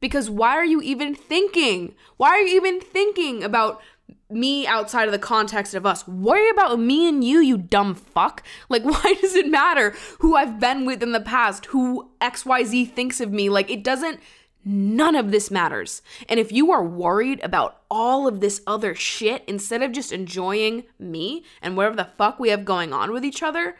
Because 0.00 0.28
why 0.28 0.56
are 0.56 0.64
you 0.64 0.80
even 0.80 1.14
thinking? 1.14 1.94
Why 2.16 2.30
are 2.30 2.40
you 2.40 2.56
even 2.56 2.80
thinking 2.80 3.44
about 3.44 3.80
me 4.28 4.66
outside 4.66 5.06
of 5.06 5.12
the 5.12 5.18
context 5.18 5.74
of 5.74 5.86
us. 5.86 6.06
Worry 6.06 6.48
about 6.50 6.78
me 6.78 7.08
and 7.08 7.22
you, 7.24 7.40
you 7.40 7.56
dumb 7.56 7.94
fuck. 7.94 8.42
Like, 8.68 8.82
why 8.84 9.14
does 9.20 9.34
it 9.34 9.48
matter 9.48 9.94
who 10.18 10.36
I've 10.36 10.60
been 10.60 10.86
with 10.86 11.02
in 11.02 11.12
the 11.12 11.20
past, 11.20 11.66
who 11.66 12.10
XYZ 12.20 12.92
thinks 12.92 13.20
of 13.20 13.32
me? 13.32 13.48
Like, 13.48 13.70
it 13.70 13.84
doesn't 13.84 14.20
None 14.62 15.16
of 15.16 15.30
this 15.30 15.50
matters. 15.50 16.02
And 16.28 16.38
if 16.38 16.52
you 16.52 16.70
are 16.70 16.84
worried 16.84 17.40
about 17.42 17.80
all 17.90 18.26
of 18.26 18.40
this 18.40 18.60
other 18.66 18.94
shit 18.94 19.42
instead 19.46 19.82
of 19.82 19.92
just 19.92 20.12
enjoying 20.12 20.84
me 20.98 21.44
and 21.62 21.76
whatever 21.76 21.96
the 21.96 22.10
fuck 22.18 22.38
we 22.38 22.50
have 22.50 22.64
going 22.66 22.92
on 22.92 23.10
with 23.10 23.24
each 23.24 23.42
other, 23.42 23.76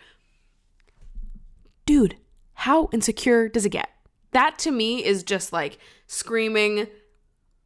dude, 1.85 2.17
how 2.55 2.89
insecure 2.93 3.49
does 3.49 3.67
it 3.67 3.71
get? 3.71 3.91
That 4.33 4.59
to 4.61 4.71
me 4.71 5.05
is 5.05 5.23
just 5.23 5.53
like 5.53 5.79
screaming 6.07 6.87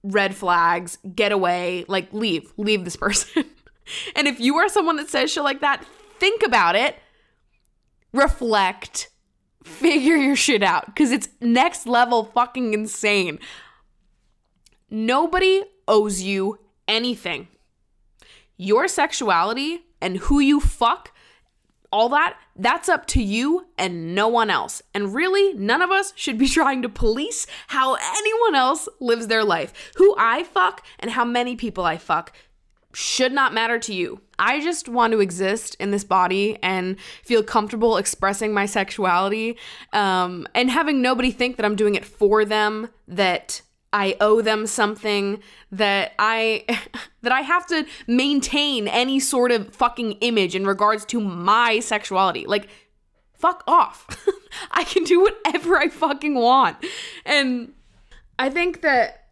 red 0.05 0.37
flags, 0.37 0.99
get 1.17 1.33
away, 1.33 1.85
like 1.89 2.13
leave, 2.13 2.53
leave 2.57 2.85
this 2.85 2.97
person. 2.97 3.45
and 4.17 4.29
if 4.29 4.39
you 4.39 4.57
are 4.57 4.69
someone 4.69 4.97
that 4.97 5.09
says 5.09 5.33
shit 5.33 5.43
like 5.43 5.61
that, 5.61 5.85
think 6.21 6.43
about 6.45 6.77
it, 6.77 6.97
reflect, 8.13 9.09
figure 9.65 10.17
your 10.17 10.37
shit 10.37 10.63
out 10.63 10.87
because 10.87 11.11
it's 11.11 11.29
next 11.41 11.87
level 11.87 12.25
fucking 12.25 12.75
insane. 12.75 13.39
Nobody 14.91 15.65
owes 15.89 16.23
you 16.23 16.61
anything. 16.87 17.49
Your 18.57 18.87
sexuality 18.87 19.87
and 20.01 20.19
who 20.19 20.39
you 20.39 20.61
fuck 20.61 21.13
all 21.95 22.09
that, 22.09 22.37
that's 22.57 22.89
up 22.89 23.07
to 23.07 23.23
you 23.23 23.67
and 23.79 24.17
no 24.17 24.27
one 24.27 24.51
else. 24.51 24.83
And 24.93 25.15
really, 25.15 25.55
none 25.55 25.81
of 25.81 25.93
us 25.93 26.13
should 26.17 26.37
be 26.37 26.49
trying 26.59 26.83
to 26.83 26.89
police 26.89 27.47
how 27.69 27.95
anyone 27.95 28.57
else 28.57 28.89
lives 29.01 29.29
their 29.29 29.45
life. 29.45 29.93
Who 29.95 30.13
I 30.19 30.43
fuck 30.43 30.85
and 30.99 31.13
how 31.13 31.25
many 31.25 31.55
people 31.55 31.85
I 31.85 31.97
fuck 31.97 32.33
should 32.93 33.33
not 33.33 33.55
matter 33.55 33.79
to 33.79 33.95
you. 33.95 34.21
I 34.41 34.61
just 34.61 34.89
want 34.89 35.13
to 35.13 35.21
exist 35.21 35.77
in 35.79 35.93
this 35.93 36.03
body 36.03 36.59
and 36.63 36.99
feel 37.23 37.45
comfortable 37.45 37.97
expressing 37.97 38.53
my 38.53 38.67
sexuality 38.67 39.57
um, 39.93 40.49
and 40.53 40.71
having 40.71 41.01
nobody 41.01 41.31
think 41.31 41.57
that 41.57 41.65
I'm 41.65 41.77
doing 41.77 41.95
it 41.95 42.05
for 42.05 42.45
them, 42.45 42.89
that 43.07 43.63
I 43.95 44.17
owe 44.21 44.43
them 44.43 44.67
something 44.67 45.41
that 45.71 46.13
I 46.19 46.65
that 47.23 47.33
I 47.33 47.41
have 47.41 47.67
to 47.69 47.87
maintain 48.07 48.89
any 48.89 49.21
sort 49.21 49.53
of 49.53 49.75
fucking 49.75 50.13
image 50.21 50.55
in 50.55 50.67
regards 50.67 51.07
to 51.07 51.21
my 51.21 51.81
sexuality. 51.81 52.45
Like 52.47 52.69
fuck 53.33 53.63
off. 53.67 54.07
I 54.71 54.85
can 54.85 55.05
do 55.05 55.21
whatever 55.21 55.79
I 55.79 55.89
fucking 55.89 56.35
want. 56.35 56.77
And 57.25 57.73
I 58.39 58.51
think 58.51 58.81
that 58.83 59.29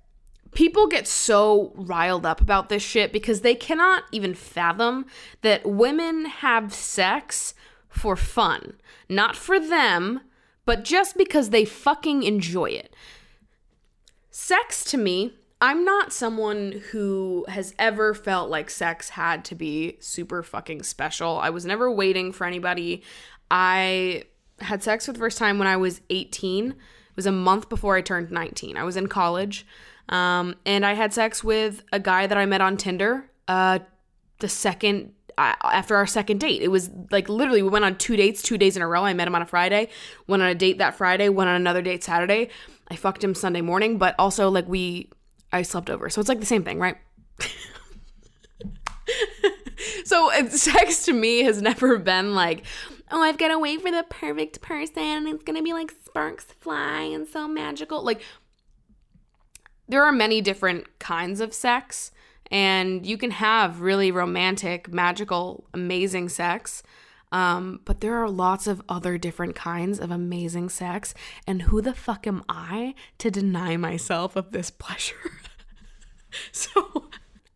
people 0.54 0.86
get 0.86 1.08
so 1.08 1.72
riled 1.74 2.26
up 2.26 2.40
about 2.40 2.68
this 2.68 2.82
shit 2.82 3.12
because 3.12 3.40
they 3.40 3.54
cannot 3.54 4.04
even 4.12 4.34
fathom 4.34 5.06
that 5.40 5.66
women 5.66 6.26
have 6.26 6.74
sex 6.74 7.54
for 7.88 8.14
fun, 8.16 8.74
not 9.08 9.34
for 9.34 9.58
them, 9.58 10.20
but 10.66 10.84
just 10.84 11.16
because 11.16 11.50
they 11.50 11.64
fucking 11.64 12.22
enjoy 12.22 12.66
it. 12.66 12.94
Sex 14.32 14.82
to 14.84 14.96
me, 14.96 15.34
I'm 15.60 15.84
not 15.84 16.12
someone 16.12 16.82
who 16.90 17.44
has 17.48 17.74
ever 17.78 18.14
felt 18.14 18.48
like 18.48 18.70
sex 18.70 19.10
had 19.10 19.44
to 19.44 19.54
be 19.54 19.98
super 20.00 20.42
fucking 20.42 20.82
special. 20.84 21.38
I 21.38 21.50
was 21.50 21.66
never 21.66 21.90
waiting 21.90 22.32
for 22.32 22.46
anybody. 22.46 23.02
I 23.50 24.24
had 24.60 24.82
sex 24.82 25.04
for 25.04 25.12
the 25.12 25.18
first 25.18 25.36
time 25.36 25.58
when 25.58 25.68
I 25.68 25.76
was 25.76 26.00
18. 26.08 26.70
It 26.70 26.76
was 27.14 27.26
a 27.26 27.32
month 27.32 27.68
before 27.68 27.94
I 27.94 28.00
turned 28.00 28.30
19. 28.30 28.78
I 28.78 28.84
was 28.84 28.96
in 28.96 29.06
college. 29.06 29.66
Um, 30.08 30.56
and 30.64 30.86
I 30.86 30.94
had 30.94 31.12
sex 31.12 31.44
with 31.44 31.84
a 31.92 32.00
guy 32.00 32.26
that 32.26 32.38
I 32.38 32.46
met 32.46 32.62
on 32.62 32.78
Tinder 32.78 33.30
uh, 33.48 33.80
the 34.38 34.48
second 34.48 35.12
after 35.38 35.96
our 35.96 36.06
second 36.06 36.38
date. 36.38 36.62
It 36.62 36.68
was 36.68 36.90
like 37.10 37.28
literally 37.28 37.62
we 37.62 37.68
went 37.68 37.84
on 37.84 37.96
two 37.96 38.16
dates, 38.16 38.42
two 38.42 38.58
days 38.58 38.76
in 38.76 38.82
a 38.82 38.88
row. 38.88 39.04
I 39.04 39.14
met 39.14 39.28
him 39.28 39.34
on 39.34 39.42
a 39.42 39.46
Friday, 39.46 39.88
went 40.26 40.42
on 40.42 40.48
a 40.48 40.54
date 40.54 40.78
that 40.78 40.94
Friday, 40.94 41.28
went 41.28 41.48
on 41.48 41.56
another 41.56 41.82
date 41.82 42.04
Saturday. 42.04 42.48
I 42.88 42.96
fucked 42.96 43.24
him 43.24 43.34
Sunday 43.34 43.60
morning, 43.60 43.98
but 43.98 44.14
also 44.18 44.50
like 44.50 44.68
we 44.68 45.10
I 45.52 45.62
slept 45.62 45.90
over. 45.90 46.08
So 46.10 46.20
it's 46.20 46.28
like 46.28 46.40
the 46.40 46.46
same 46.46 46.64
thing, 46.64 46.78
right? 46.78 46.96
so 50.04 50.30
sex 50.48 51.04
to 51.06 51.12
me 51.12 51.42
has 51.42 51.60
never 51.60 51.98
been 51.98 52.34
like, 52.34 52.64
oh, 53.10 53.22
I've 53.22 53.38
got 53.38 53.48
to 53.48 53.58
wait 53.58 53.82
for 53.82 53.90
the 53.90 54.04
perfect 54.08 54.62
person 54.62 55.02
and 55.02 55.28
it's 55.28 55.42
going 55.42 55.58
to 55.58 55.62
be 55.62 55.72
like 55.72 55.92
sparks 56.04 56.46
fly 56.60 57.02
and 57.02 57.28
so 57.28 57.46
magical. 57.46 58.02
Like 58.02 58.22
there 59.88 60.02
are 60.02 60.12
many 60.12 60.40
different 60.40 60.98
kinds 60.98 61.40
of 61.40 61.52
sex 61.52 62.10
and 62.52 63.06
you 63.06 63.16
can 63.16 63.30
have 63.30 63.80
really 63.80 64.12
romantic, 64.12 64.92
magical, 64.92 65.64
amazing 65.72 66.28
sex. 66.28 66.82
Um, 67.32 67.80
but 67.86 68.02
there 68.02 68.22
are 68.22 68.28
lots 68.28 68.66
of 68.66 68.82
other 68.90 69.16
different 69.16 69.54
kinds 69.56 69.98
of 69.98 70.10
amazing 70.10 70.68
sex, 70.68 71.14
and 71.46 71.62
who 71.62 71.80
the 71.80 71.94
fuck 71.94 72.26
am 72.26 72.44
I 72.50 72.94
to 73.18 73.30
deny 73.30 73.78
myself 73.78 74.36
of 74.36 74.52
this 74.52 74.70
pleasure? 74.84 75.32
so 76.52 77.08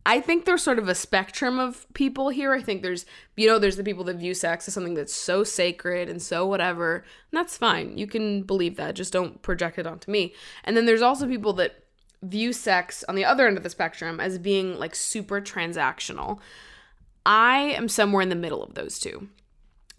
I 0.03 0.19
think 0.19 0.45
there's 0.45 0.63
sort 0.63 0.79
of 0.79 0.87
a 0.87 0.95
spectrum 0.95 1.59
of 1.59 1.85
people 1.93 2.29
here. 2.29 2.53
I 2.53 2.61
think 2.61 2.81
there's, 2.81 3.05
you 3.35 3.45
know, 3.45 3.59
there's 3.59 3.75
the 3.75 3.83
people 3.83 4.05
that 4.05 4.15
view 4.15 4.33
sex 4.33 4.67
as 4.67 4.73
something 4.73 4.95
that's 4.95 5.13
so 5.13 5.43
sacred 5.43 6.09
and 6.09 6.19
so 6.21 6.47
whatever. 6.47 6.95
And 6.95 7.37
that's 7.37 7.57
fine. 7.57 7.99
You 7.99 8.07
can 8.07 8.43
believe 8.43 8.77
that. 8.77 8.95
Just 8.95 9.13
don't 9.13 9.41
project 9.43 9.77
it 9.77 9.85
onto 9.85 10.09
me. 10.09 10.33
And 10.63 10.75
then 10.75 10.85
there's 10.85 11.01
also 11.03 11.27
people 11.27 11.53
that 11.53 11.83
view 12.23 12.51
sex 12.51 13.03
on 13.07 13.15
the 13.15 13.25
other 13.25 13.47
end 13.47 13.57
of 13.57 13.63
the 13.63 13.69
spectrum 13.69 14.19
as 14.19 14.39
being 14.39 14.77
like 14.79 14.95
super 14.95 15.39
transactional. 15.39 16.39
I 17.25 17.59
am 17.59 17.89
somewhere 17.89 18.21
in 18.21 18.29
the 18.29 18.35
middle 18.35 18.63
of 18.63 18.73
those 18.73 18.99
two 18.99 19.29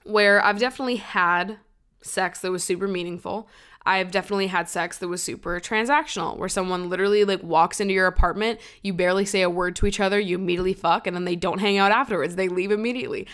where 0.09 0.42
I've 0.42 0.59
definitely 0.59 0.96
had 0.96 1.59
sex 2.02 2.40
that 2.40 2.50
was 2.50 2.64
super 2.64 2.88
meaningful. 2.88 3.48
I've 3.85 4.11
definitely 4.11 4.48
had 4.48 4.68
sex 4.68 4.98
that 4.98 5.09
was 5.09 5.22
super 5.22 5.61
transactional, 5.61 6.37
where 6.37 6.48
someone 6.48 6.88
literally 6.88 7.24
like 7.24 7.42
walks 7.42 7.81
into 7.81 7.94
your 7.94 8.07
apartment, 8.07 8.61
you 8.83 8.92
barely 8.92 9.24
say 9.24 9.42
a 9.42 9.50
word 9.50 9.76
to 9.76 9.87
each 9.87 10.00
other, 10.00 10.18
you 10.18 10.37
immediately 10.37 10.74
fuck, 10.74 11.07
and 11.07 11.14
then 11.14 11.24
they 11.24 11.37
don't 11.37 11.61
hang 11.61 11.78
out 11.78 11.92
afterwards. 11.92 12.37
They 12.37 12.48
leave 12.48 12.72
immediately. 12.72 13.26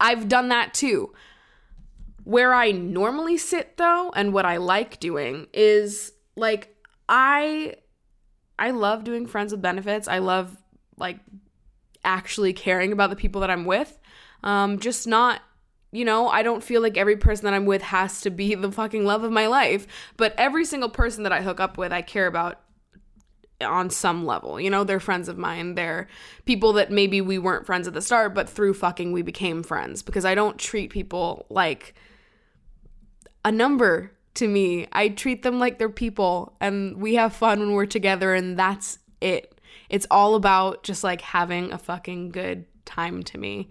I've 0.00 0.28
done 0.28 0.48
that 0.48 0.74
too. 0.74 1.12
Where 2.24 2.54
I 2.54 2.70
normally 2.70 3.36
sit 3.36 3.76
though, 3.76 4.12
and 4.14 4.32
what 4.32 4.46
I 4.46 4.56
like 4.56 5.00
doing 5.00 5.48
is 5.52 6.12
like 6.36 6.76
I 7.08 7.74
I 8.62 8.70
love 8.70 9.02
doing 9.02 9.26
friends 9.26 9.50
with 9.50 9.60
benefits. 9.60 10.06
I 10.06 10.18
love 10.18 10.56
like 10.96 11.18
actually 12.04 12.52
caring 12.52 12.92
about 12.92 13.10
the 13.10 13.16
people 13.16 13.40
that 13.40 13.50
I'm 13.50 13.64
with. 13.64 13.98
Um, 14.44 14.78
just 14.78 15.04
not 15.08 15.40
you 15.90 16.06
know, 16.06 16.28
I 16.28 16.42
don't 16.42 16.62
feel 16.62 16.80
like 16.80 16.96
every 16.96 17.16
person 17.16 17.44
that 17.44 17.54
I'm 17.54 17.66
with 17.66 17.82
has 17.82 18.20
to 18.22 18.30
be 18.30 18.54
the 18.66 18.70
fucking 18.70 19.04
love 19.04 19.24
of 19.24 19.32
my 19.32 19.48
life, 19.48 19.88
but 20.16 20.32
every 20.38 20.64
single 20.64 20.88
person 20.88 21.24
that 21.24 21.32
I 21.32 21.42
hook 21.42 21.58
up 21.58 21.76
with, 21.76 21.92
I 21.92 22.02
care 22.02 22.28
about 22.28 22.60
on 23.60 23.90
some 23.90 24.24
level. 24.24 24.60
You 24.60 24.70
know, 24.70 24.84
they're 24.84 25.00
friends 25.00 25.28
of 25.28 25.36
mine. 25.36 25.74
They're 25.74 26.06
people 26.44 26.72
that 26.74 26.92
maybe 26.92 27.20
we 27.20 27.38
weren't 27.38 27.66
friends 27.66 27.88
at 27.88 27.94
the 27.94 28.00
start, 28.00 28.32
but 28.32 28.48
through 28.48 28.74
fucking 28.74 29.10
we 29.10 29.22
became 29.22 29.64
friends 29.64 30.02
because 30.02 30.24
I 30.24 30.36
don't 30.36 30.56
treat 30.56 30.90
people 30.90 31.46
like 31.50 31.94
a 33.44 33.50
number 33.50 34.12
to 34.34 34.48
me. 34.48 34.86
I 34.92 35.08
treat 35.08 35.42
them 35.42 35.58
like 35.58 35.78
they're 35.78 35.88
people 35.88 36.56
and 36.60 36.96
we 36.96 37.14
have 37.14 37.34
fun 37.34 37.60
when 37.60 37.72
we're 37.72 37.86
together 37.86 38.34
and 38.34 38.58
that's 38.58 38.98
it. 39.20 39.60
It's 39.88 40.06
all 40.10 40.34
about 40.34 40.82
just 40.82 41.04
like 41.04 41.20
having 41.20 41.72
a 41.72 41.78
fucking 41.78 42.30
good 42.30 42.66
time 42.84 43.22
to 43.24 43.38
me. 43.38 43.70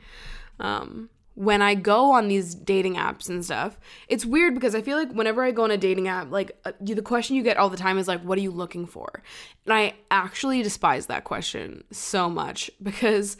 Um 0.59 1.09
when 1.33 1.61
I 1.61 1.75
go 1.75 2.11
on 2.11 2.27
these 2.27 2.53
dating 2.53 2.95
apps 2.95 3.29
and 3.29 3.43
stuff, 3.43 3.79
it's 4.07 4.25
weird 4.25 4.53
because 4.53 4.75
I 4.75 4.81
feel 4.81 4.97
like 4.97 5.11
whenever 5.11 5.43
I 5.43 5.51
go 5.51 5.63
on 5.63 5.71
a 5.71 5.77
dating 5.77 6.07
app, 6.07 6.29
like 6.29 6.51
uh, 6.65 6.73
the 6.81 7.01
question 7.01 7.35
you 7.35 7.43
get 7.43 7.57
all 7.57 7.69
the 7.69 7.77
time 7.77 7.97
is 7.97 8.07
like, 8.07 8.21
"What 8.21 8.37
are 8.37 8.41
you 8.41 8.51
looking 8.51 8.85
for?" 8.85 9.23
And 9.65 9.73
I 9.73 9.93
actually 10.11 10.61
despise 10.61 11.05
that 11.05 11.23
question 11.23 11.83
so 11.89 12.29
much 12.29 12.69
because 12.83 13.37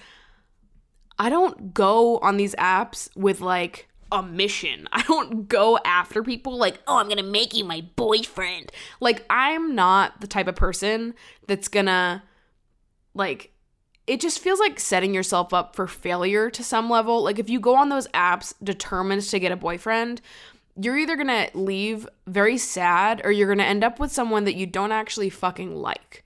I 1.20 1.30
don't 1.30 1.74
go 1.74 2.18
on 2.20 2.38
these 2.38 2.56
apps 2.56 3.10
with 3.16 3.42
like 3.42 3.88
a 4.12 4.22
mission. 4.22 4.88
I 4.92 5.02
don't 5.04 5.48
go 5.48 5.78
after 5.86 6.24
people 6.24 6.58
like, 6.58 6.80
"Oh, 6.88 6.98
I'm 6.98 7.08
going 7.08 7.18
to 7.18 7.24
make 7.24 7.54
you 7.54 7.64
my 7.64 7.86
boyfriend." 7.96 8.72
Like 9.00 9.26
I'm 9.30 9.76
not 9.76 10.22
the 10.22 10.28
type 10.28 10.48
of 10.48 10.56
person 10.56 11.14
that's 11.48 11.68
going 11.68 11.88
to 11.88 12.22
like 13.14 13.52
it 14.08 14.20
just 14.20 14.40
feels 14.40 14.60
like 14.60 14.80
setting 14.80 15.14
yourself 15.14 15.54
up 15.54 15.76
for 15.76 15.88
failure 15.88 16.50
to 16.50 16.64
some 16.64 16.90
level. 16.90 17.24
Like 17.24 17.40
if 17.40 17.50
you 17.50 17.60
go 17.60 17.76
on 17.76 17.90
those 17.90 18.08
apps 18.10 18.54
determined 18.64 19.22
to 19.22 19.40
get 19.40 19.52
a 19.52 19.56
boyfriend, 19.56 20.22
you're 20.76 20.98
either 20.98 21.16
going 21.16 21.28
to 21.28 21.50
leave 21.54 22.08
very 22.28 22.58
sad 22.58 23.22
or 23.24 23.32
you're 23.32 23.48
going 23.48 23.60
to 23.60 23.66
end 23.66 23.84
up 23.84 24.00
with 24.00 24.12
someone 24.12 24.46
that 24.46 24.56
you 24.56 24.66
don't 24.66 24.92
actually 24.92 25.30
fucking 25.30 25.76
like. 25.76 26.26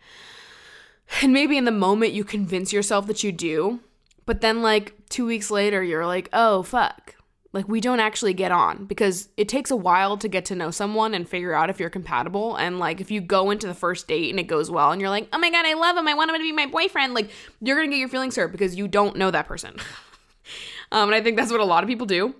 And 1.22 1.34
maybe 1.34 1.58
in 1.58 1.66
the 1.66 1.72
moment 1.72 2.14
you 2.14 2.24
convince 2.24 2.74
yourself 2.74 3.08
that 3.08 3.24
you 3.24 3.32
do, 3.32 3.82
but 4.26 4.42
then 4.42 4.62
like 4.62 4.94
2 5.10 5.26
weeks 5.26 5.52
later 5.52 5.84
you're 5.84 6.06
like, 6.08 6.30
"Oh, 6.34 6.64
fuck. 6.64 7.16
Like 7.56 7.70
we 7.70 7.80
don't 7.80 8.02
actually 8.02 8.34
get 8.34 8.52
on 8.52 8.84
because 8.84 9.30
it 9.38 9.48
takes 9.48 9.72
a 9.72 9.78
while 9.78 10.18
to 10.18 10.28
get 10.28 10.44
to 10.46 10.56
know 10.56 10.72
someone 10.72 11.14
and 11.14 11.28
figure 11.28 11.54
out 11.54 11.70
if 11.70 11.80
you're 11.80 11.90
compatible. 11.90 12.58
And 12.58 12.80
like 12.80 13.00
if 13.00 13.10
you 13.10 13.22
go 13.22 13.50
into 13.50 13.66
the 13.66 13.74
first 13.74 14.10
date 14.10 14.30
and 14.30 14.38
it 14.38 14.44
goes 14.44 14.70
well 14.70 14.92
and 14.92 15.00
you're 15.00 15.10
like, 15.10 15.30
oh 15.32 15.38
my 15.38 15.50
god, 15.50 15.66
I 15.66 15.74
love 15.74 15.96
him, 15.96 16.06
I 16.06 16.16
want 16.16 16.32
him 16.32 16.36
to 16.36 16.42
be 16.42 16.52
my 16.52 16.66
boyfriend, 16.66 17.14
like 17.14 17.30
you're 17.62 17.78
gonna 17.78 17.88
get 17.88 18.00
your 18.00 18.10
feelings 18.10 18.36
hurt 18.36 18.52
because 18.52 18.76
you 18.76 18.90
don't 18.90 19.16
know 19.16 19.32
that 19.32 19.48
person. 19.48 19.78
um, 20.92 21.08
and 21.08 21.16
I 21.16 21.22
think 21.22 21.38
that's 21.38 21.50
what 21.50 21.62
a 21.62 21.66
lot 21.66 21.82
of 21.82 21.88
people 21.88 22.06
do. 22.06 22.36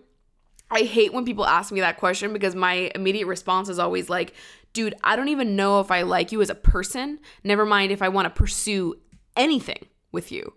I 0.70 0.82
hate 0.82 1.14
when 1.14 1.24
people 1.24 1.46
ask 1.46 1.72
me 1.72 1.80
that 1.80 1.96
question 1.96 2.34
because 2.34 2.54
my 2.54 2.92
immediate 2.94 3.28
response 3.28 3.70
is 3.70 3.80
always 3.80 4.10
like, 4.10 4.34
dude, 4.74 4.96
I 5.02 5.16
don't 5.16 5.30
even 5.30 5.56
know 5.56 5.80
if 5.80 5.92
I 5.92 6.02
like 6.02 6.34
you 6.34 6.42
as 6.42 6.50
a 6.50 6.56
person, 6.56 7.22
never 7.42 7.66
mind 7.66 7.94
if 7.94 8.02
I 8.02 8.10
want 8.10 8.26
to 8.26 8.38
pursue 8.38 8.96
anything 9.38 9.86
with 10.12 10.30
you. 10.30 10.56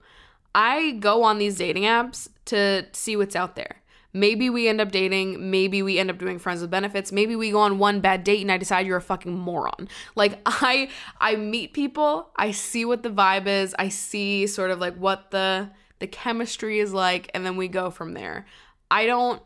I 0.53 0.93
go 0.99 1.23
on 1.23 1.39
these 1.39 1.59
dating 1.59 1.85
apps 1.85 2.27
to 2.47 2.87
see 2.91 3.15
what's 3.15 3.37
out 3.37 3.55
there. 3.55 3.83
Maybe 4.19 4.51
we 4.51 4.69
end 4.69 4.81
up 4.81 4.91
dating, 4.91 5.51
maybe 5.51 5.83
we 5.83 5.99
end 5.99 6.11
up 6.11 6.19
doing 6.19 6.39
friends 6.39 6.61
with 6.61 6.71
benefits, 6.71 7.13
maybe 7.13 7.37
we 7.37 7.51
go 7.51 7.61
on 7.61 7.79
one 7.79 8.01
bad 8.01 8.25
date 8.25 8.43
and 8.43 8.51
I 8.51 8.59
decide 8.59 8.87
you're 8.87 8.97
a 8.97 9.03
fucking 9.03 9.37
moron. 9.37 9.89
Like 10.15 10.39
I 10.47 10.89
I 11.21 11.37
meet 11.37 11.73
people, 11.73 12.31
I 12.37 12.51
see 12.51 12.85
what 12.85 13.03
the 13.03 13.11
vibe 13.11 13.47
is, 13.47 13.75
I 13.79 13.89
see 13.89 14.47
sort 14.47 14.71
of 14.71 14.79
like 14.79 14.97
what 14.97 15.31
the 15.31 15.71
the 15.99 16.07
chemistry 16.07 16.79
is 16.79 16.93
like 16.93 17.31
and 17.35 17.45
then 17.45 17.57
we 17.57 17.69
go 17.69 17.91
from 17.91 18.15
there. 18.15 18.47
I 18.91 19.07
don't 19.07 19.43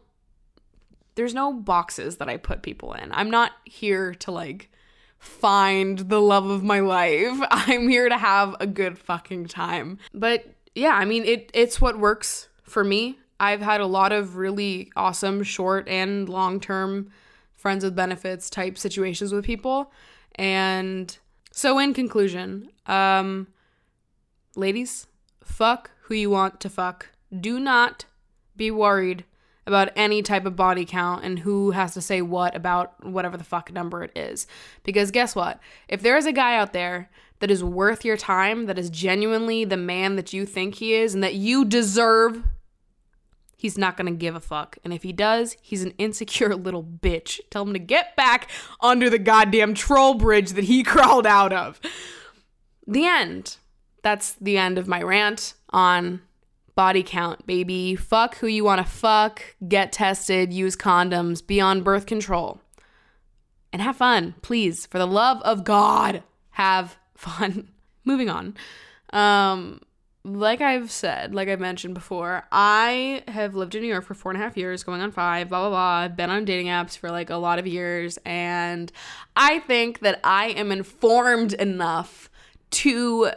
there's 1.15 1.35
no 1.35 1.53
boxes 1.53 2.17
that 2.17 2.29
I 2.29 2.37
put 2.37 2.63
people 2.63 2.95
in. 2.95 3.13
I'm 3.13 3.31
not 3.31 3.53
here 3.65 4.15
to 4.15 4.31
like 4.31 4.71
find 5.19 5.99
the 5.99 6.21
love 6.21 6.49
of 6.49 6.63
my 6.63 6.81
life. 6.81 7.39
I'm 7.51 7.89
here 7.89 8.09
to 8.09 8.17
have 8.17 8.57
a 8.61 8.67
good 8.67 8.99
fucking 8.99 9.47
time. 9.47 9.99
But 10.15 10.47
yeah, 10.75 10.95
I 10.95 11.05
mean 11.05 11.25
it 11.25 11.51
it's 11.55 11.81
what 11.81 11.99
works 11.99 12.49
for 12.63 12.83
me. 12.83 13.19
I've 13.43 13.61
had 13.61 13.81
a 13.81 13.87
lot 13.87 14.13
of 14.13 14.37
really 14.37 14.93
awesome 14.95 15.43
short 15.43 15.89
and 15.89 16.29
long-term 16.29 17.11
friends 17.57 17.83
with 17.85 17.97
benefits 17.97 18.49
type 18.49 18.79
situations 18.79 19.33
with 19.33 19.45
people. 19.45 19.93
And 20.37 21.19
so 21.51 21.79
in 21.81 21.93
conclusion, 21.93 22.71
um 22.87 23.49
ladies, 24.55 25.07
fuck 25.43 25.91
who 26.03 26.15
you 26.15 26.31
want 26.31 26.61
to 26.61 26.71
fuck. 26.71 27.09
Do 27.39 27.59
not 27.59 28.05
be 28.57 28.71
worried 28.71 29.25
about 29.67 29.91
any 29.97 30.23
type 30.23 30.45
of 30.45 30.57
body 30.57 30.85
count 30.85 31.25
and 31.25 31.39
who 31.39 31.71
has 31.71 31.95
to 31.95 32.01
say 32.01 32.21
what 32.21 32.55
about 32.55 33.05
whatever 33.05 33.37
the 33.37 33.45
fuck 33.45 33.73
number 33.73 34.03
it 34.03 34.13
is. 34.17 34.47
Because 34.83 35.11
guess 35.11 35.35
what? 35.35 35.61
If 35.89 36.03
there 36.03 36.17
is 36.17 36.27
a 36.27 36.33
guy 36.33 36.57
out 36.57 36.73
there 36.73 37.11
that 37.39 37.51
is 37.51 37.63
worth 37.63 38.05
your 38.05 38.17
time, 38.17 38.67
that 38.67 38.79
is 38.79 38.91
genuinely 38.91 39.65
the 39.65 39.77
man 39.77 40.17
that 40.17 40.33
you 40.33 40.47
think 40.47 40.77
he 40.77 40.95
is 40.95 41.15
and 41.15 41.23
that 41.23 41.35
you 41.35 41.65
deserve, 41.65 42.43
he's 43.63 43.79
not 43.79 43.97
gonna 43.97 44.11
give 44.11 44.35
a 44.35 44.41
fuck. 44.41 44.77
And 44.83 44.93
if 44.93 45.05
he 45.05 45.13
does, 45.13 45.57
he's 45.63 45.85
an 45.85 45.95
insecure 45.97 46.55
little 46.57 46.83
bitch. 46.83 47.39
Tell 47.49 47.63
him 47.63 47.73
to 47.75 47.79
get 47.79 48.17
back 48.17 48.51
under 48.81 49.09
the 49.09 49.21
goddamn 49.21 49.75
troll 49.75 50.15
bridge 50.15 50.51
that 50.51 50.65
he 50.65 50.83
crawled 50.83 51.27
out 51.27 51.53
of. 51.53 51.81
The 52.89 53.07
end. 53.07 53.59
That's 54.03 54.33
the 54.33 54.59
end 54.59 54.79
of 54.79 54.89
my 54.89 55.01
rant 55.01 55.55
on 55.71 56.23
body 56.75 57.05
count, 57.05 57.47
baby. 57.47 57.95
Fuck 57.95 58.39
who 58.39 58.49
you 58.49 58.65
want 58.65 58.85
to 58.85 58.93
fuck, 58.93 59.55
get 59.69 59.93
tested, 59.93 60.53
use 60.53 60.75
condoms, 60.75 61.47
be 61.47 61.61
on 61.61 61.83
birth 61.83 62.07
control. 62.07 62.61
And 63.73 63.81
have 63.81 63.97
fun, 63.97 64.35
please. 64.43 64.87
For 64.87 64.99
the 64.99 65.07
love 65.07 65.41
of 65.43 65.63
God, 65.63 66.25
have 66.51 66.97
fun. 67.17 67.69
Moving 68.05 68.29
on. 68.29 68.57
Um, 69.13 69.83
like 70.25 70.61
I've 70.61 70.91
said, 70.91 71.35
like 71.35 71.49
I've 71.49 71.61
mentioned 71.61 71.95
before, 71.95 72.45
I 72.53 73.25
have 73.27 73.57
lived 73.57 73.75
in 73.75 73.83
New 73.83 73.89
York 73.89 74.05
for 74.05 74.15
four 74.15 74.31
and 74.31 74.41
a 74.41 74.45
half 74.45 74.57
years, 74.57 74.85
going 74.85 75.01
on 75.01 75.11
five, 75.11 75.49
blah, 75.49 75.61
blah, 75.61 75.71
blah. 75.71 76.05
I've 76.05 76.17
been 76.17 76.31
on 76.31 76.45
dating 76.45 76.67
apps 76.67 76.97
for 76.97 77.11
like 77.11 77.31
a 77.31 77.37
lot 77.37 77.59
of 77.59 77.67
years. 77.67 78.19
And 78.25 78.93
I 79.35 79.59
think 79.61 80.01
that 80.01 80.21
I 80.23 80.49
am 80.51 80.71
informed 80.71 81.55
enough 81.55 82.31
to 82.71 83.31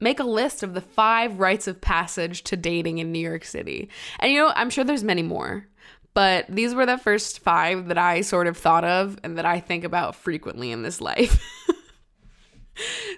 make 0.00 0.18
a 0.18 0.24
list 0.24 0.62
of 0.62 0.72
the 0.74 0.80
five 0.80 1.40
rites 1.40 1.66
of 1.66 1.80
passage 1.80 2.42
to 2.44 2.56
dating 2.56 2.98
in 2.98 3.12
New 3.12 3.18
York 3.18 3.44
City. 3.44 3.90
And 4.18 4.32
you 4.32 4.38
know, 4.38 4.52
I'm 4.54 4.70
sure 4.70 4.84
there's 4.84 5.04
many 5.04 5.22
more, 5.22 5.66
but 6.14 6.46
these 6.48 6.74
were 6.74 6.86
the 6.86 6.96
first 6.96 7.40
five 7.40 7.88
that 7.88 7.98
I 7.98 8.22
sort 8.22 8.46
of 8.46 8.56
thought 8.56 8.84
of 8.84 9.18
and 9.22 9.36
that 9.36 9.44
I 9.44 9.60
think 9.60 9.84
about 9.84 10.16
frequently 10.16 10.70
in 10.70 10.82
this 10.82 11.02
life. 11.02 11.42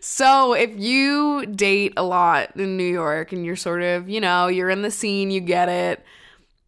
so, 0.00 0.54
if 0.54 0.70
you 0.78 1.46
date 1.46 1.94
a 1.96 2.02
lot 2.02 2.56
in 2.56 2.76
New 2.76 2.84
York 2.84 3.32
and 3.32 3.44
you're 3.44 3.56
sort 3.56 3.82
of, 3.82 4.08
you 4.08 4.20
know, 4.20 4.46
you're 4.46 4.70
in 4.70 4.82
the 4.82 4.90
scene, 4.90 5.30
you 5.30 5.40
get 5.40 5.68
it. 5.68 6.04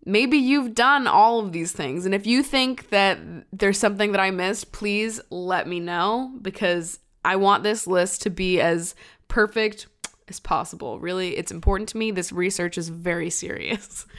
Maybe 0.05 0.37
you've 0.37 0.74
done 0.74 1.07
all 1.07 1.40
of 1.40 1.52
these 1.52 1.72
things. 1.72 2.05
And 2.05 2.14
if 2.14 2.26
you 2.26 2.42
think 2.42 2.90
that 2.90 3.18
there's 3.52 3.78
something 3.78 4.12
that 4.12 4.20
I 4.20 4.31
missed, 4.31 4.72
please 4.72 5.20
let 5.31 5.68
me 5.68 5.78
know 5.78 6.33
because 6.42 6.98
I 7.24 7.37
want 7.37 7.62
this 7.62 7.87
list 7.87 8.22
to 8.22 8.31
be 8.31 8.61
as 8.61 8.94
perfect 9.28 9.87
as 10.28 10.40
possible. 10.40 10.98
Really, 10.98 11.37
it's 11.37 11.52
important 11.52 11.88
to 11.90 11.96
me. 11.96 12.11
This 12.11 12.33
research 12.33 12.76
is 12.78 12.88
very 12.88 13.31
serious. 13.31 14.07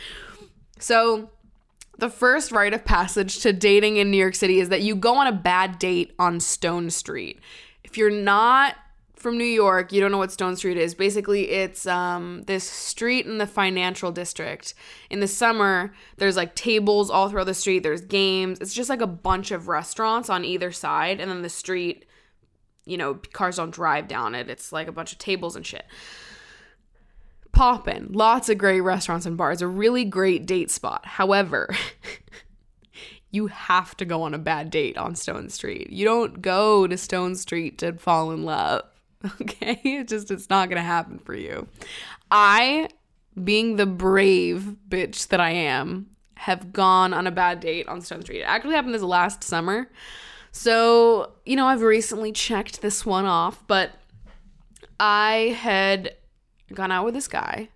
So, 0.80 1.30
the 1.98 2.10
first 2.10 2.52
rite 2.52 2.74
of 2.74 2.84
passage 2.84 3.40
to 3.40 3.54
dating 3.54 3.98
in 3.98 4.12
New 4.12 4.18
York 4.18 4.36
City 4.36 4.60
is 4.60 4.68
that 4.68 4.82
you 4.82 4.96
go 4.96 5.16
on 5.16 5.28
a 5.28 5.32
bad 5.32 5.80
date 5.80 6.14
on 6.20 6.42
Stone 6.42 6.90
Street. 6.90 7.40
If 7.94 7.98
you're 8.00 8.10
not 8.10 8.76
from 9.16 9.38
New 9.38 9.44
York, 9.44 9.92
you 9.92 10.02
don't 10.02 10.12
know 10.12 10.18
what 10.18 10.32
Stone 10.32 10.56
Street 10.56 10.78
is. 10.78 10.96
Basically, 10.96 11.52
it's 11.52 11.86
um, 11.86 12.42
this 12.48 12.64
street 12.64 13.28
in 13.28 13.38
the 13.38 13.46
financial 13.46 14.12
district. 14.12 14.74
In 15.12 15.20
the 15.20 15.28
summer, 15.28 15.94
there's 16.18 16.36
like 16.36 16.56
tables 16.56 17.12
all 17.12 17.30
throughout 17.30 17.44
the 17.44 17.54
street, 17.54 17.84
there's 17.84 18.02
games. 18.02 18.58
It's 18.62 18.74
just 18.74 18.90
like 18.90 19.02
a 19.02 19.06
bunch 19.06 19.52
of 19.52 19.68
restaurants 19.68 20.28
on 20.28 20.44
either 20.44 20.72
side, 20.72 21.20
and 21.20 21.30
then 21.30 21.44
the 21.44 21.50
street 21.50 22.06
you 22.86 22.98
know, 22.98 23.14
cars 23.14 23.58
don't 23.58 23.70
drive 23.70 24.08
down 24.08 24.34
it. 24.34 24.50
It's 24.50 24.72
like 24.72 24.88
a 24.88 24.92
bunch 24.92 25.12
of 25.12 25.20
tables 25.20 25.56
and 25.56 25.64
shit. 25.64 25.86
Poppin', 27.52 28.10
lots 28.12 28.50
of 28.50 28.58
great 28.58 28.82
restaurants 28.82 29.28
and 29.28 29.38
bars, 29.38 29.62
a 29.62 29.68
really 29.68 30.04
great 30.06 30.48
date 30.48 30.72
spot. 30.72 31.06
However, 31.06 31.70
you 33.34 33.48
have 33.48 33.98
to 33.98 34.06
go 34.06 34.22
on 34.22 34.36
a 34.36 34.38
bad 34.38 34.70
date 34.70 34.96
on 34.96 35.16
Stone 35.16 35.50
Street. 35.50 35.90
You 35.90 36.06
don't 36.06 36.40
go 36.42 36.86
to 36.86 36.96
Stone 36.96 37.36
Street 37.36 37.80
to 37.80 37.94
fall 37.94 38.32
in 38.32 38.46
love. 38.46 38.84
Okay? 39.42 39.80
It 39.86 40.10
just 40.10 40.32
it's 40.32 40.50
not 40.50 40.68
going 40.68 40.76
to 40.82 40.86
happen 40.86 41.18
for 41.18 41.34
you. 41.34 41.70
I 42.30 42.90
being 43.42 43.78
the 43.78 43.86
brave 43.86 44.76
bitch 44.90 45.30
that 45.30 45.40
I 45.40 45.52
am 45.52 46.08
have 46.36 46.74
gone 46.74 47.14
on 47.14 47.26
a 47.26 47.32
bad 47.32 47.62
date 47.62 47.88
on 47.88 48.02
Stone 48.02 48.24
Street. 48.24 48.42
It 48.42 48.44
actually 48.44 48.76
happened 48.76 48.94
this 48.94 49.02
last 49.02 49.42
summer. 49.42 49.90
So, 50.52 51.32
you 51.46 51.56
know, 51.56 51.68
I've 51.68 51.84
recently 51.84 52.34
checked 52.34 52.82
this 52.82 53.06
one 53.06 53.26
off, 53.26 53.66
but 53.66 53.92
I 55.00 55.58
had 55.58 56.16
gone 56.74 56.92
out 56.92 57.06
with 57.06 57.14
this 57.14 57.30
guy 57.30 57.70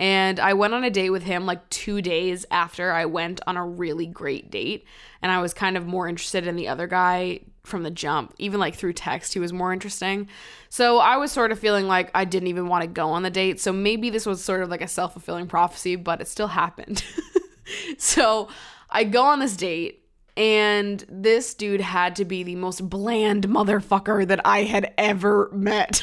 and 0.00 0.40
I 0.40 0.54
went 0.54 0.72
on 0.72 0.82
a 0.82 0.88
date 0.88 1.10
with 1.10 1.24
him 1.24 1.44
like 1.44 1.68
two 1.68 2.00
days 2.00 2.46
after 2.50 2.90
I 2.90 3.04
went 3.04 3.42
on 3.46 3.58
a 3.58 3.64
really 3.64 4.06
great 4.06 4.50
date. 4.50 4.86
And 5.20 5.30
I 5.30 5.42
was 5.42 5.52
kind 5.52 5.76
of 5.76 5.86
more 5.86 6.08
interested 6.08 6.46
in 6.46 6.56
the 6.56 6.68
other 6.68 6.86
guy 6.86 7.40
from 7.64 7.82
the 7.82 7.90
jump. 7.90 8.34
Even 8.38 8.58
like 8.60 8.74
through 8.74 8.94
text, 8.94 9.34
he 9.34 9.38
was 9.38 9.52
more 9.52 9.74
interesting. 9.74 10.26
So 10.70 11.00
I 11.00 11.18
was 11.18 11.30
sort 11.30 11.52
of 11.52 11.58
feeling 11.58 11.86
like 11.86 12.10
I 12.14 12.24
didn't 12.24 12.48
even 12.48 12.66
want 12.66 12.80
to 12.80 12.88
go 12.88 13.10
on 13.10 13.22
the 13.22 13.30
date. 13.30 13.60
So 13.60 13.74
maybe 13.74 14.08
this 14.08 14.24
was 14.24 14.42
sort 14.42 14.62
of 14.62 14.70
like 14.70 14.80
a 14.80 14.88
self 14.88 15.12
fulfilling 15.12 15.46
prophecy, 15.46 15.96
but 15.96 16.22
it 16.22 16.28
still 16.28 16.48
happened. 16.48 17.04
so 17.98 18.48
I 18.88 19.04
go 19.04 19.24
on 19.24 19.38
this 19.38 19.54
date 19.54 20.02
and 20.34 21.04
this 21.10 21.52
dude 21.52 21.82
had 21.82 22.16
to 22.16 22.24
be 22.24 22.42
the 22.42 22.56
most 22.56 22.88
bland 22.88 23.46
motherfucker 23.48 24.26
that 24.26 24.40
I 24.46 24.62
had 24.62 24.94
ever 24.96 25.50
met. 25.52 26.02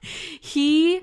he 0.02 1.00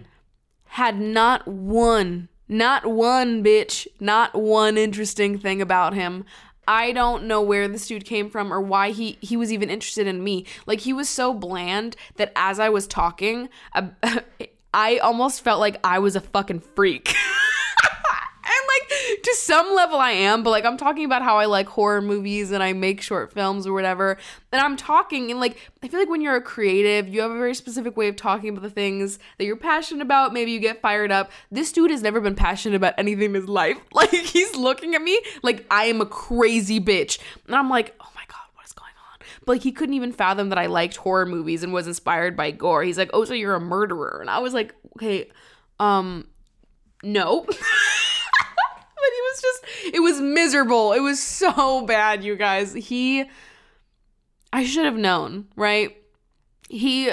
had 0.76 1.00
not 1.00 1.48
one, 1.48 2.28
not 2.50 2.86
one 2.86 3.42
bitch, 3.42 3.88
not 4.02 4.36
one 4.36 4.78
interesting 4.78 5.40
thing 5.40 5.62
about 5.62 5.94
him. 5.94 6.26
I 6.68 6.92
don't 6.92 7.24
know 7.24 7.42
where 7.42 7.70
this 7.70 7.88
dude 7.88 8.04
came 8.04 8.30
from 8.30 8.52
or 8.52 8.60
why 8.60 8.92
he 8.92 9.18
he 9.22 9.38
was 9.38 9.54
even 9.54 9.70
interested 9.70 10.06
in 10.06 10.22
me. 10.22 10.46
Like 10.66 10.82
he 10.82 10.92
was 10.92 11.08
so 11.08 11.34
bland 11.34 11.96
that 12.18 12.34
as 12.36 12.60
I 12.60 12.68
was 12.68 12.88
talking, 12.88 13.48
I, 13.74 13.90
I 14.74 14.98
almost 14.98 15.40
felt 15.46 15.62
like 15.62 15.78
I 15.82 16.00
was 16.00 16.18
a 16.18 16.22
fucking 16.22 16.60
freak. 16.60 17.16
to 19.26 19.36
some 19.36 19.74
level 19.76 19.98
I 19.98 20.12
am, 20.12 20.44
but 20.44 20.52
like 20.52 20.66
I'm 20.66 20.78
talking 20.78 21.04
about 21.04 21.24
how 21.24 21.38
I 21.38 21.46
like 21.46 21.68
horror 21.68 22.00
movies 22.00 22.52
and 22.52 22.62
I 22.62 22.74
make 22.74 23.02
short 23.02 23.34
films 23.34 23.66
or 23.66 23.74
whatever. 23.74 24.18
And 24.52 24.62
I'm 24.62 24.78
talking 24.78 25.32
and 25.32 25.40
like 25.40 25.58
I 25.82 25.88
feel 25.88 26.00
like 26.00 26.10
when 26.10 26.22
you're 26.22 26.36
a 26.36 26.42
creative, 26.42 27.08
you 27.08 27.22
have 27.22 27.32
a 27.32 27.38
very 27.38 27.56
specific 27.56 27.98
way 27.98 28.08
of 28.08 28.16
talking 28.16 28.50
about 28.50 28.62
the 28.62 28.70
things 28.70 29.18
that 29.40 29.46
you're 29.46 29.56
passionate 29.56 30.04
about. 30.04 30.32
Maybe 30.32 30.52
you 30.52 30.60
get 30.60 30.80
fired 30.80 31.12
up. 31.12 31.32
This 31.50 31.72
dude 31.72 31.90
has 31.90 32.04
never 32.04 32.22
been 32.22 32.36
passionate 32.36 32.76
about 32.76 32.94
anything 33.00 33.26
in 33.26 33.34
his 33.34 33.50
life. 33.50 33.78
Like 33.92 34.12
he's 34.12 34.56
looking 34.56 34.94
at 34.94 35.02
me 35.02 35.20
like 35.42 35.66
I 35.72 35.86
am 35.86 36.02
a 36.02 36.06
crazy 36.06 36.80
bitch. 36.80 37.18
And 37.48 37.56
I'm 37.56 37.70
like, 37.70 37.96
"Oh 38.00 38.10
my 38.14 38.22
god, 38.28 38.46
what 38.54 38.66
is 38.66 38.74
going 38.74 38.92
on?" 39.12 39.20
But 39.46 39.54
like 39.54 39.64
he 39.64 39.72
couldn't 39.72 39.96
even 39.96 40.12
fathom 40.12 40.50
that 40.50 40.58
I 40.60 40.68
liked 40.68 40.98
horror 40.98 41.26
movies 41.26 41.64
and 41.64 41.74
was 41.74 41.88
inspired 41.88 42.36
by 42.38 42.52
gore. 42.52 42.84
He's 42.84 42.98
like, 42.98 43.10
"Oh, 43.14 43.26
so 43.26 43.34
you're 43.34 43.56
a 43.56 43.60
murderer." 43.60 44.20
And 44.22 44.30
I 44.30 44.40
was 44.40 44.54
like, 44.54 44.76
"Okay, 44.98 45.32
um 45.80 46.28
no." 47.04 47.48
he 49.14 49.22
was 49.22 49.42
just 49.42 49.96
it 49.96 50.00
was 50.02 50.22
miserable. 50.22 50.94
It 50.94 51.02
was 51.02 51.22
so 51.22 51.82
bad, 51.86 52.24
you 52.24 52.36
guys. 52.36 52.74
He 52.74 53.26
I 54.54 54.64
should 54.64 54.86
have 54.86 54.98
known, 54.98 55.48
right? 55.56 55.98
He 56.70 57.12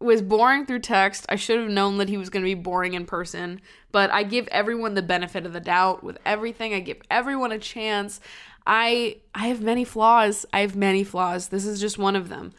was 0.00 0.22
boring 0.22 0.66
through 0.66 0.80
text. 0.80 1.26
I 1.28 1.36
should 1.36 1.58
have 1.58 1.68
known 1.68 1.98
that 1.98 2.08
he 2.08 2.16
was 2.16 2.30
going 2.30 2.42
to 2.42 2.48
be 2.48 2.54
boring 2.54 2.94
in 2.94 3.04
person, 3.04 3.60
but 3.92 4.10
I 4.10 4.22
give 4.22 4.48
everyone 4.48 4.94
the 4.94 5.02
benefit 5.02 5.44
of 5.44 5.52
the 5.52 5.60
doubt 5.60 6.02
with 6.02 6.18
everything. 6.24 6.72
I 6.72 6.80
give 6.80 6.98
everyone 7.10 7.52
a 7.52 7.58
chance. 7.58 8.20
I 8.66 9.18
I 9.34 9.48
have 9.48 9.62
many 9.62 9.84
flaws. 9.84 10.46
I 10.52 10.60
have 10.60 10.76
many 10.76 11.04
flaws. 11.04 11.48
This 11.48 11.66
is 11.66 11.80
just 11.80 11.98
one 11.98 12.16
of 12.16 12.28
them. 12.28 12.52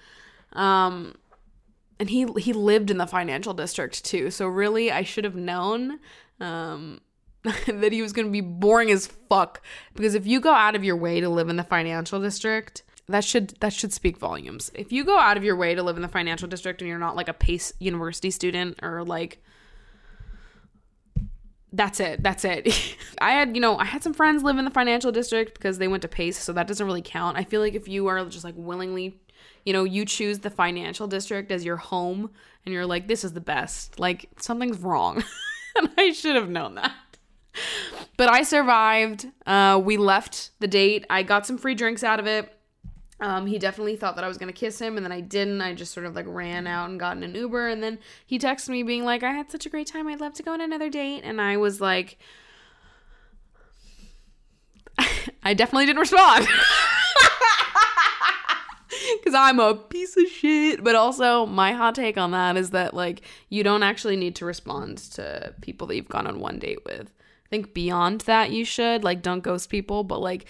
Um 0.54 1.16
and 2.00 2.10
he 2.10 2.28
he 2.38 2.54
lived 2.54 2.92
in 2.92 2.98
the 2.98 3.08
financial 3.08 3.54
district 3.54 4.04
too. 4.06 4.32
So 4.32 4.48
really 4.48 4.92
I 4.92 5.04
should 5.04 5.24
have 5.24 5.36
known 5.36 6.00
um 6.40 7.02
that 7.68 7.92
he 7.92 8.02
was 8.02 8.14
going 8.14 8.28
to 8.28 8.32
be 8.32 8.42
boring 8.42 8.92
as 8.92 9.08
fuck 9.08 9.62
because 9.96 10.14
if 10.14 10.28
you 10.28 10.40
go 10.40 10.54
out 10.54 10.76
of 10.76 10.84
your 10.84 10.96
way 10.96 11.20
to 11.20 11.30
live 11.30 11.50
in 11.50 11.56
the 11.56 11.64
financial 11.64 12.22
district, 12.22 12.84
that 13.08 13.24
should 13.24 13.56
that 13.60 13.74
should 13.74 13.92
speak 13.94 14.18
volumes. 14.18 14.72
If 14.74 14.92
you 14.92 15.04
go 15.04 15.18
out 15.18 15.38
of 15.38 15.44
your 15.44 15.56
way 15.56 15.76
to 15.76 15.84
live 15.84 15.96
in 15.96 16.02
the 16.02 16.08
financial 16.08 16.48
district 16.48 16.82
and 16.82 16.88
you're 16.88 17.00
not 17.00 17.16
like 17.16 17.28
a 17.28 17.34
Pace 17.34 17.74
University 17.80 18.32
student 18.32 18.80
or 18.84 19.04
like 19.04 19.42
that's 21.74 22.00
it. 22.00 22.22
That's 22.22 22.44
it. 22.44 22.98
I 23.22 23.32
had, 23.32 23.56
you 23.56 23.62
know, 23.62 23.78
I 23.78 23.86
had 23.86 24.04
some 24.04 24.14
friends 24.14 24.44
live 24.44 24.58
in 24.58 24.66
the 24.66 24.72
financial 24.72 25.12
district 25.12 25.54
because 25.54 25.78
they 25.78 25.88
went 25.88 26.02
to 26.02 26.08
Pace, 26.08 26.38
so 26.38 26.52
that 26.54 26.68
doesn't 26.68 26.86
really 26.86 27.02
count. 27.02 27.38
I 27.38 27.44
feel 27.44 27.62
like 27.62 27.76
if 27.76 27.88
you 27.88 28.08
are 28.08 28.24
just 28.26 28.44
like 28.44 28.56
willingly, 28.58 29.22
you 29.66 29.74
know, 29.74 29.84
you 29.84 30.06
choose 30.06 30.40
the 30.40 30.50
financial 30.50 31.08
district 31.08 31.52
as 31.52 31.64
your 31.64 31.78
home 31.78 32.32
and 32.66 32.74
you're 32.74 32.86
like, 32.86 33.08
this 33.08 33.24
is 33.24 33.34
the 33.34 33.42
best, 33.42 34.00
like 34.00 34.30
something's 34.38 34.80
wrong. 34.80 35.24
and 35.78 35.90
I 35.98 36.12
should 36.12 36.36
have 36.36 36.50
known 36.50 36.76
that. 36.76 36.92
But 38.18 38.30
I 38.30 38.44
survived. 38.44 39.28
Uh, 39.46 39.82
we 39.84 39.98
left 39.98 40.52
the 40.60 40.68
date. 40.68 41.06
I 41.10 41.24
got 41.24 41.46
some 41.46 41.58
free 41.58 41.76
drinks 41.76 42.04
out 42.04 42.20
of 42.20 42.28
it. 42.28 42.54
Um, 43.20 43.46
he 43.46 43.60
definitely 43.60 43.96
thought 43.96 44.16
that 44.16 44.24
I 44.24 44.28
was 44.28 44.38
gonna 44.38 44.52
kiss 44.52 44.80
him, 44.80 44.98
and 44.98 45.06
then 45.06 45.12
I 45.12 45.22
didn't. 45.22 45.62
I 45.62 45.74
just 45.74 45.94
sort 45.94 46.06
of 46.06 46.16
like 46.16 46.26
ran 46.28 46.66
out 46.66 46.90
and 46.90 47.00
got 47.00 47.18
in 47.18 47.24
an 47.24 47.36
Uber, 47.36 47.68
and 47.68 47.84
then 47.84 48.00
he 48.26 48.40
texted 48.40 48.70
me 48.70 48.82
being 48.84 49.04
like, 49.04 49.22
"I 49.22 49.32
had 49.32 49.52
such 49.52 49.66
a 49.66 49.70
great 49.70 49.88
time. 49.88 50.08
I'd 50.08 50.20
love 50.20 50.34
to 50.36 50.44
go 50.44 50.54
on 50.54 50.62
another 50.62 50.90
date," 50.90 51.22
and 51.24 51.40
I 51.40 51.58
was 51.58 51.80
like, 51.80 52.18
I 55.44 55.54
definitely 55.54 55.86
didn't 55.86 56.00
respond. 56.00 56.48
Because 59.18 59.34
I'm 59.34 59.60
a 59.60 59.76
piece 59.76 60.16
of 60.18 60.28
shit. 60.28 60.84
But 60.84 60.96
also, 60.96 61.46
my 61.46 61.74
hot 61.74 61.96
take 61.96 62.18
on 62.18 62.32
that 62.32 62.58
is 62.58 62.72
that, 62.72 62.94
like, 62.94 63.22
you 63.50 63.64
don't 63.64 63.84
actually 63.84 64.16
need 64.16 64.36
to 64.38 64.46
respond 64.46 64.98
to 65.14 65.54
people 65.62 65.88
that 65.88 65.96
you've 65.96 66.10
gone 66.10 66.28
on 66.28 66.40
one 66.40 66.60
date 66.60 66.84
with. 66.86 67.12
Think 67.52 67.76
beyond 67.76 68.22
that, 68.22 68.50
you 68.50 68.66
should. 68.66 69.04
Like, 69.04 69.22
don't 69.22 69.44
ghost 69.44 69.70
people, 69.70 70.04
but, 70.04 70.20
like, 70.20 70.46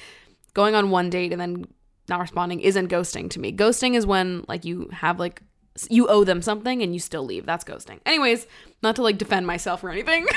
going 0.54 0.76
on 0.76 0.90
one 0.90 1.10
date 1.10 1.34
and 1.34 1.42
then 1.42 1.66
not 2.10 2.20
responding 2.20 2.60
isn't 2.60 2.90
ghosting 2.90 3.30
to 3.32 3.40
me. 3.40 3.52
Ghosting 3.52 3.96
is 3.96 4.06
when 4.06 4.44
like 4.48 4.66
you 4.66 4.90
have 4.92 5.20
like 5.20 5.42
you 5.90 6.08
owe 6.08 6.24
them 6.24 6.42
something 6.42 6.82
and 6.82 6.94
you 6.94 7.00
still 7.00 7.24
leave. 7.24 7.46
That's 7.46 7.64
ghosting. 7.64 8.00
Anyways, 8.06 8.46
not 8.84 8.96
to 8.98 9.02
like 9.02 9.18
defend 9.18 9.48
myself 9.48 9.84
or 9.84 9.90
anything. 9.90 10.28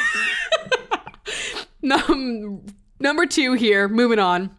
Num- 1.82 2.64
number 2.98 3.26
2 3.26 3.54
here, 3.54 3.88
moving 3.88 4.18
on. 4.18 4.56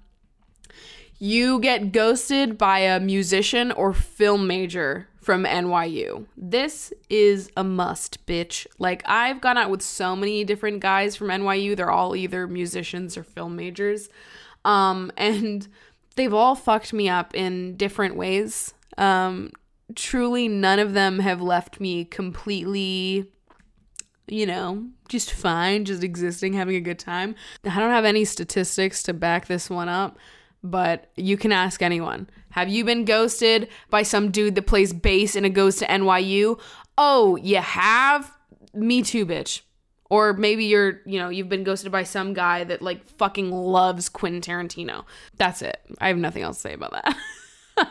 You 1.17 1.59
get 1.59 1.91
ghosted 1.91 2.57
by 2.57 2.79
a 2.79 2.99
musician 2.99 3.71
or 3.71 3.93
film 3.93 4.45
major 4.47 5.07
from 5.25 5.43
NYU. 5.43 6.27
This 6.37 6.93
is 7.09 7.49
a 7.57 7.63
must, 7.63 8.23
bitch. 8.27 8.67
Like, 8.77 9.01
I've 9.07 9.41
gone 9.41 9.57
out 9.57 9.71
with 9.71 9.81
so 9.81 10.15
many 10.15 10.43
different 10.43 10.81
guys 10.81 11.15
from 11.15 11.29
NYU. 11.29 11.75
They're 11.75 11.89
all 11.89 12.15
either 12.15 12.45
musicians 12.45 13.17
or 13.17 13.23
film 13.23 13.55
majors. 13.55 14.07
Um, 14.65 15.11
and 15.17 15.67
they've 16.15 16.33
all 16.33 16.53
fucked 16.53 16.93
me 16.93 17.09
up 17.09 17.33
in 17.33 17.75
different 17.75 18.15
ways. 18.15 18.75
Um, 18.99 19.51
truly, 19.95 20.47
none 20.47 20.77
of 20.77 20.93
them 20.93 21.17
have 21.17 21.41
left 21.41 21.79
me 21.79 22.05
completely, 22.05 23.25
you 24.27 24.45
know, 24.45 24.85
just 25.09 25.31
fine, 25.31 25.85
just 25.85 26.03
existing, 26.03 26.53
having 26.53 26.75
a 26.75 26.81
good 26.81 26.99
time. 26.99 27.33
I 27.65 27.79
don't 27.79 27.89
have 27.89 28.05
any 28.05 28.25
statistics 28.25 29.01
to 29.03 29.13
back 29.13 29.47
this 29.47 29.71
one 29.71 29.89
up, 29.89 30.19
but 30.63 31.09
you 31.15 31.35
can 31.35 31.51
ask 31.51 31.81
anyone. 31.81 32.29
Have 32.55 32.69
you 32.69 32.85
been 32.85 33.03
ghosted 33.03 33.67
by 33.89 34.03
some 34.03 34.31
dude 34.31 34.55
that 34.55 34.65
plays 34.65 34.93
bass 34.93 35.35
and 35.35 35.45
it 35.45 35.49
goes 35.49 35.75
to 35.77 35.85
NYU? 35.87 36.57
Oh, 36.97 37.35
you 37.35 37.57
have? 37.57 38.31
Me 38.73 39.01
too, 39.01 39.25
bitch. 39.25 39.59
Or 40.09 40.31
maybe 40.31 40.63
you're, 40.63 41.01
you 41.05 41.19
know, 41.19 41.27
you've 41.27 41.49
been 41.49 41.65
ghosted 41.65 41.91
by 41.91 42.03
some 42.03 42.33
guy 42.33 42.63
that 42.63 42.81
like 42.81 43.05
fucking 43.09 43.51
loves 43.51 44.07
Quentin 44.07 44.39
Tarantino. 44.39 45.03
That's 45.35 45.61
it. 45.61 45.81
I 45.99 46.07
have 46.07 46.17
nothing 46.17 46.43
else 46.43 46.55
to 46.55 46.61
say 46.61 46.73
about 46.73 46.93
that. 46.93 47.17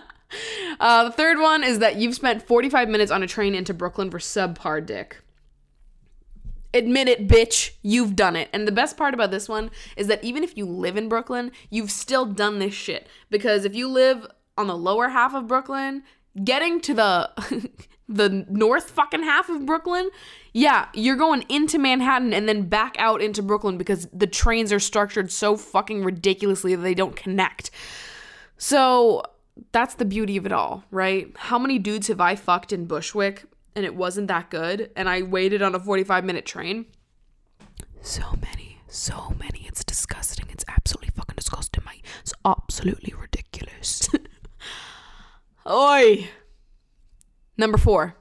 uh, 0.81 1.05
the 1.05 1.12
third 1.12 1.40
one 1.40 1.62
is 1.62 1.81
that 1.81 1.96
you've 1.96 2.14
spent 2.14 2.40
45 2.40 2.88
minutes 2.88 3.12
on 3.12 3.22
a 3.22 3.27
train 3.27 3.55
into 3.55 3.74
Brooklyn 3.74 4.11
for 4.11 4.18
subpar 4.18 4.87
dick. 4.87 5.18
Admit 6.72 7.09
it, 7.09 7.29
bitch. 7.29 7.72
You've 7.83 8.16
done 8.16 8.35
it. 8.35 8.48
And 8.55 8.66
the 8.66 8.72
best 8.72 8.96
part 8.96 9.12
about 9.12 9.31
this 9.31 9.46
one 9.46 9.70
is 9.94 10.07
that 10.07 10.24
even 10.24 10.42
if 10.42 10.57
you 10.57 10.64
live 10.64 10.96
in 10.96 11.11
Brooklyn, 11.11 11.53
you've 11.68 11.90
still 11.90 12.24
done 12.24 12.61
this 12.61 12.72
shit. 12.72 13.09
Because 13.29 13.66
if 13.66 13.74
you 13.74 13.88
live 13.88 14.27
on 14.56 14.66
the 14.66 14.76
lower 14.76 15.08
half 15.08 15.34
of 15.34 15.46
Brooklyn, 15.46 16.02
getting 16.42 16.80
to 16.82 16.94
the 16.94 17.70
the 18.08 18.46
north 18.50 18.90
fucking 18.90 19.22
half 19.22 19.48
of 19.48 19.64
Brooklyn, 19.64 20.10
yeah, 20.52 20.88
you're 20.92 21.16
going 21.16 21.44
into 21.48 21.78
Manhattan 21.78 22.32
and 22.34 22.48
then 22.48 22.68
back 22.68 22.96
out 22.98 23.22
into 23.22 23.42
Brooklyn 23.42 23.78
because 23.78 24.06
the 24.12 24.26
trains 24.26 24.72
are 24.72 24.80
structured 24.80 25.32
so 25.32 25.56
fucking 25.56 26.04
ridiculously 26.04 26.74
that 26.74 26.82
they 26.82 26.94
don't 26.94 27.16
connect. 27.16 27.70
So 28.58 29.22
that's 29.72 29.94
the 29.94 30.04
beauty 30.04 30.36
of 30.36 30.46
it 30.46 30.52
all, 30.52 30.84
right? 30.90 31.32
How 31.36 31.58
many 31.58 31.78
dudes 31.78 32.08
have 32.08 32.20
I 32.20 32.36
fucked 32.36 32.72
in 32.72 32.86
Bushwick 32.86 33.44
and 33.74 33.84
it 33.84 33.94
wasn't 33.94 34.28
that 34.28 34.50
good 34.50 34.90
and 34.96 35.08
I 35.08 35.22
waited 35.22 35.62
on 35.62 35.74
a 35.74 35.80
45 35.80 36.24
minute 36.24 36.44
train? 36.44 36.86
So 38.02 38.22
many, 38.42 38.78
so 38.86 39.34
many. 39.38 39.64
It's 39.66 39.82
disgusting. 39.82 40.46
It's 40.50 40.64
absolutely 40.68 41.10
fucking 41.16 41.36
disgusting, 41.36 41.82
mate. 41.86 42.04
It's 42.20 42.34
absolutely 42.44 43.14
ridiculous. 43.18 44.08
Oi. 45.68 46.29
Number 47.57 47.79
four. 47.79 48.16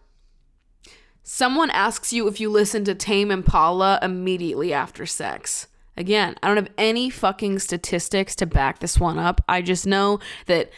Someone 1.24 1.70
asks 1.70 2.14
you 2.14 2.28
if 2.28 2.40
you 2.40 2.50
listen 2.50 2.84
to 2.86 2.96
Tame 2.96 3.32
Impala 3.32 4.00
immediately 4.02 4.74
after 4.74 5.06
sex. 5.06 5.68
Again, 5.96 6.36
I 6.42 6.48
don't 6.48 6.58
have 6.58 6.72
any 6.78 7.10
fucking 7.10 7.60
statistics 7.60 8.36
to 8.38 8.46
back 8.46 8.80
this 8.80 9.00
one 9.00 9.20
up. 9.20 9.42
I 9.48 9.62
just 9.62 9.86
know 9.86 10.20
that 10.48 10.72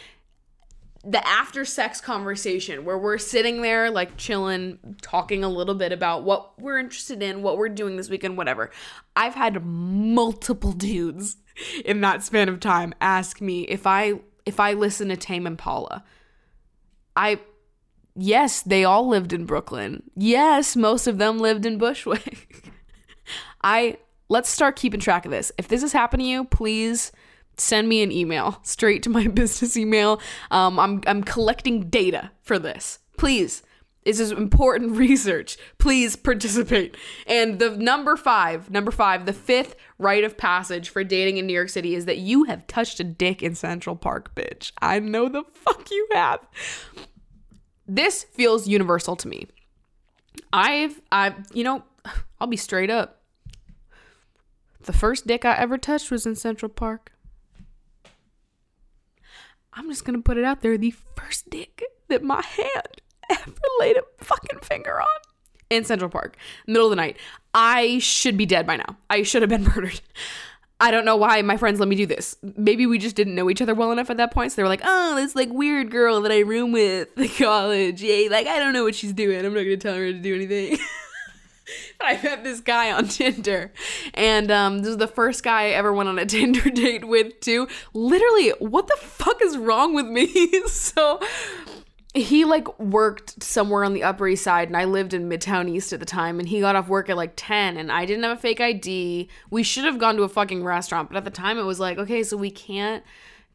the 1.04 1.26
after 1.26 1.64
sex 1.64 2.00
conversation 2.00 2.84
where 2.84 2.98
we're 2.98 3.18
sitting 3.18 3.62
there 3.62 3.90
like 3.90 4.16
chilling, 4.16 4.96
talking 5.02 5.44
a 5.44 5.48
little 5.48 5.74
bit 5.74 5.92
about 5.92 6.24
what 6.24 6.58
we're 6.60 6.78
interested 6.78 7.22
in, 7.22 7.42
what 7.42 7.58
we're 7.58 7.68
doing 7.68 7.96
this 7.96 8.10
weekend, 8.10 8.36
whatever. 8.36 8.70
I've 9.14 9.34
had 9.34 9.64
multiple 9.64 10.72
dudes 10.72 11.36
in 11.84 12.00
that 12.00 12.24
span 12.24 12.48
of 12.48 12.58
time 12.60 12.92
ask 13.00 13.40
me 13.40 13.62
if 13.62 13.86
I 13.86 14.14
if 14.44 14.60
I 14.60 14.72
listen 14.72 15.08
to 15.08 15.16
Tame 15.16 15.46
Impala. 15.46 16.04
I 17.16 17.40
yes, 18.14 18.62
they 18.62 18.84
all 18.84 19.08
lived 19.08 19.32
in 19.32 19.46
Brooklyn. 19.46 20.02
Yes, 20.14 20.76
most 20.76 21.06
of 21.06 21.18
them 21.18 21.38
lived 21.38 21.66
in 21.66 21.78
Bushwick. 21.78 22.72
I 23.62 23.98
let's 24.28 24.48
start 24.48 24.76
keeping 24.76 25.00
track 25.00 25.24
of 25.24 25.30
this. 25.30 25.52
If 25.58 25.68
this 25.68 25.82
has 25.82 25.92
happened 25.92 26.22
to 26.22 26.28
you, 26.28 26.44
please 26.44 27.12
send 27.56 27.88
me 27.88 28.02
an 28.02 28.12
email 28.12 28.60
straight 28.62 29.02
to 29.04 29.10
my 29.10 29.26
business 29.34 29.76
email. 29.76 30.20
Um, 30.50 30.78
I'm 30.78 31.00
I'm 31.06 31.22
collecting 31.22 31.88
data 31.88 32.30
for 32.42 32.58
this. 32.58 32.98
Please. 33.16 33.62
This 34.04 34.20
is 34.20 34.30
important 34.30 34.92
research. 34.92 35.58
Please 35.78 36.14
participate. 36.14 36.96
And 37.26 37.58
the 37.58 37.70
number 37.70 38.16
five, 38.16 38.70
number 38.70 38.92
five, 38.92 39.26
the 39.26 39.32
fifth 39.32 39.74
rite 39.98 40.24
of 40.24 40.36
passage 40.36 40.88
for 40.88 41.04
dating 41.04 41.38
in 41.38 41.46
New 41.46 41.52
York 41.52 41.68
City 41.68 41.94
is 41.94 42.04
that 42.04 42.18
you 42.18 42.44
have 42.44 42.66
touched 42.66 43.00
a 43.00 43.04
dick 43.04 43.42
in 43.42 43.54
Central 43.54 43.96
Park, 43.96 44.34
bitch. 44.34 44.72
I 44.80 44.98
know 44.98 45.28
the 45.28 45.44
fuck 45.52 45.90
you 45.90 46.08
have. 46.12 46.40
This 47.86 48.24
feels 48.24 48.68
universal 48.68 49.16
to 49.16 49.28
me. 49.28 49.46
I've, 50.52 51.00
I, 51.10 51.34
you 51.52 51.64
know, 51.64 51.84
I'll 52.40 52.46
be 52.46 52.56
straight 52.56 52.90
up. 52.90 53.22
The 54.82 54.92
first 54.92 55.26
dick 55.26 55.44
I 55.44 55.56
ever 55.56 55.78
touched 55.78 56.10
was 56.10 56.26
in 56.26 56.36
Central 56.36 56.68
Park. 56.68 57.12
I'm 59.72 59.88
just 59.88 60.04
gonna 60.04 60.22
put 60.22 60.38
it 60.38 60.44
out 60.44 60.62
there. 60.62 60.78
The 60.78 60.94
first 61.16 61.50
dick 61.50 61.82
that 62.08 62.22
my 62.22 62.42
hand 62.42 63.00
ever 63.30 63.52
laid 63.80 63.96
a 63.96 64.02
fucking 64.18 64.60
finger 64.60 65.00
on 65.00 65.06
in 65.70 65.84
Central 65.84 66.10
Park, 66.10 66.36
middle 66.66 66.86
of 66.86 66.90
the 66.90 66.96
night. 66.96 67.16
I 67.54 67.98
should 67.98 68.36
be 68.36 68.46
dead 68.46 68.66
by 68.66 68.76
now. 68.76 68.96
I 69.08 69.22
should 69.22 69.42
have 69.42 69.48
been 69.48 69.64
murdered. 69.74 70.00
I 70.78 70.90
don't 70.90 71.06
know 71.06 71.16
why 71.16 71.40
my 71.40 71.56
friends 71.56 71.80
let 71.80 71.88
me 71.88 71.96
do 71.96 72.04
this. 72.04 72.36
Maybe 72.42 72.84
we 72.84 72.98
just 72.98 73.16
didn't 73.16 73.34
know 73.34 73.48
each 73.48 73.62
other 73.62 73.74
well 73.74 73.92
enough 73.92 74.10
at 74.10 74.18
that 74.18 74.30
point. 74.30 74.52
So 74.52 74.56
they 74.56 74.62
were 74.62 74.68
like, 74.68 74.82
oh, 74.84 75.14
this 75.16 75.34
like 75.34 75.48
weird 75.50 75.90
girl 75.90 76.20
that 76.20 76.32
I 76.32 76.40
room 76.40 76.72
with 76.72 77.08
in 77.16 77.28
college. 77.38 78.02
Yeah, 78.02 78.28
like 78.30 78.46
I 78.46 78.58
don't 78.58 78.74
know 78.74 78.84
what 78.84 78.94
she's 78.94 79.14
doing. 79.14 79.44
I'm 79.44 79.54
not 79.54 79.62
gonna 79.62 79.76
tell 79.78 79.94
her 79.94 80.12
to 80.12 80.18
do 80.18 80.34
anything. 80.34 80.78
I 82.00 82.20
met 82.22 82.44
this 82.44 82.60
guy 82.60 82.92
on 82.92 83.08
Tinder, 83.08 83.72
and 84.14 84.50
um, 84.52 84.80
this 84.80 84.88
is 84.88 84.98
the 84.98 85.08
first 85.08 85.42
guy 85.42 85.62
I 85.62 85.70
ever 85.70 85.92
went 85.92 86.08
on 86.08 86.18
a 86.18 86.26
Tinder 86.26 86.70
date 86.70 87.08
with 87.08 87.40
too. 87.40 87.66
Literally, 87.92 88.50
what 88.58 88.86
the 88.86 88.96
fuck 88.96 89.42
is 89.42 89.56
wrong 89.56 89.94
with 89.94 90.06
me? 90.06 90.28
so 90.68 91.18
he 92.16 92.44
like 92.44 92.78
worked 92.78 93.42
somewhere 93.42 93.84
on 93.84 93.92
the 93.92 94.02
upper 94.02 94.26
east 94.26 94.42
side 94.42 94.68
and 94.68 94.76
i 94.76 94.84
lived 94.84 95.12
in 95.12 95.28
midtown 95.28 95.68
east 95.68 95.92
at 95.92 96.00
the 96.00 96.06
time 96.06 96.38
and 96.38 96.48
he 96.48 96.60
got 96.60 96.74
off 96.74 96.88
work 96.88 97.10
at 97.10 97.16
like 97.16 97.32
10 97.36 97.76
and 97.76 97.92
i 97.92 98.06
didn't 98.06 98.22
have 98.22 98.38
a 98.38 98.40
fake 98.40 98.60
id 98.60 99.28
we 99.50 99.62
should 99.62 99.84
have 99.84 99.98
gone 99.98 100.16
to 100.16 100.22
a 100.22 100.28
fucking 100.28 100.64
restaurant 100.64 101.08
but 101.08 101.16
at 101.16 101.24
the 101.24 101.30
time 101.30 101.58
it 101.58 101.64
was 101.64 101.78
like 101.78 101.98
okay 101.98 102.22
so 102.22 102.36
we 102.36 102.50
can't 102.50 103.04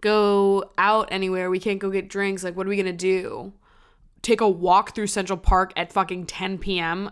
go 0.02 0.72
out 0.78 1.08
anywhere. 1.12 1.50
We 1.50 1.60
can't 1.60 1.80
go 1.80 1.90
get 1.90 2.10
drinks. 2.10 2.44
Like, 2.44 2.58
what 2.58 2.66
are 2.66 2.70
we 2.70 2.78
gonna 2.78 2.92
do? 2.92 3.54
Take 4.22 4.42
a 4.42 4.50
walk 4.50 4.94
through 4.94 5.08
Central 5.08 5.38
Park 5.38 5.72
at 5.78 5.94
fucking 5.94 6.26
10 6.26 6.58
p.m. 6.58 7.12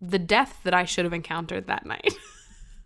The 0.00 0.18
death 0.18 0.58
that 0.64 0.74
I 0.74 0.84
should 0.84 1.04
have 1.04 1.12
encountered 1.12 1.68
that 1.68 1.86
night. 1.86 2.14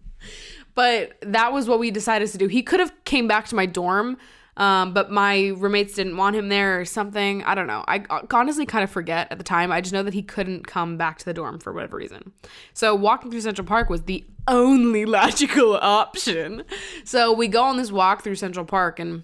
but 0.74 1.14
that 1.22 1.52
was 1.52 1.68
what 1.68 1.78
we 1.78 1.90
decided 1.90 2.28
to 2.28 2.38
do. 2.38 2.48
He 2.48 2.62
could 2.62 2.80
have 2.80 2.92
came 3.04 3.26
back 3.26 3.46
to 3.46 3.56
my 3.56 3.66
dorm, 3.66 4.18
um, 4.58 4.92
but 4.92 5.10
my 5.10 5.52
roommates 5.56 5.94
didn't 5.94 6.16
want 6.16 6.34
him 6.34 6.48
there 6.48 6.80
or 6.80 6.84
something. 6.84 7.44
I 7.44 7.54
don't 7.54 7.68
know. 7.68 7.84
I 7.86 8.04
honestly 8.32 8.66
kind 8.66 8.82
of 8.82 8.90
forget 8.90 9.28
at 9.30 9.38
the 9.38 9.44
time. 9.44 9.70
I 9.70 9.80
just 9.80 9.92
know 9.94 10.02
that 10.02 10.14
he 10.14 10.22
couldn't 10.22 10.66
come 10.66 10.96
back 10.96 11.18
to 11.18 11.24
the 11.24 11.32
dorm 11.32 11.60
for 11.60 11.72
whatever 11.72 11.96
reason. 11.96 12.32
So 12.74 12.92
walking 12.94 13.30
through 13.30 13.42
Central 13.42 13.66
Park 13.66 13.88
was 13.88 14.02
the 14.02 14.26
only 14.48 15.04
logical 15.06 15.76
option. 15.76 16.64
So 17.04 17.32
we 17.32 17.46
go 17.46 17.62
on 17.62 17.76
this 17.76 17.92
walk 17.92 18.24
through 18.24 18.34
Central 18.34 18.66
Park 18.66 18.98
and 18.98 19.22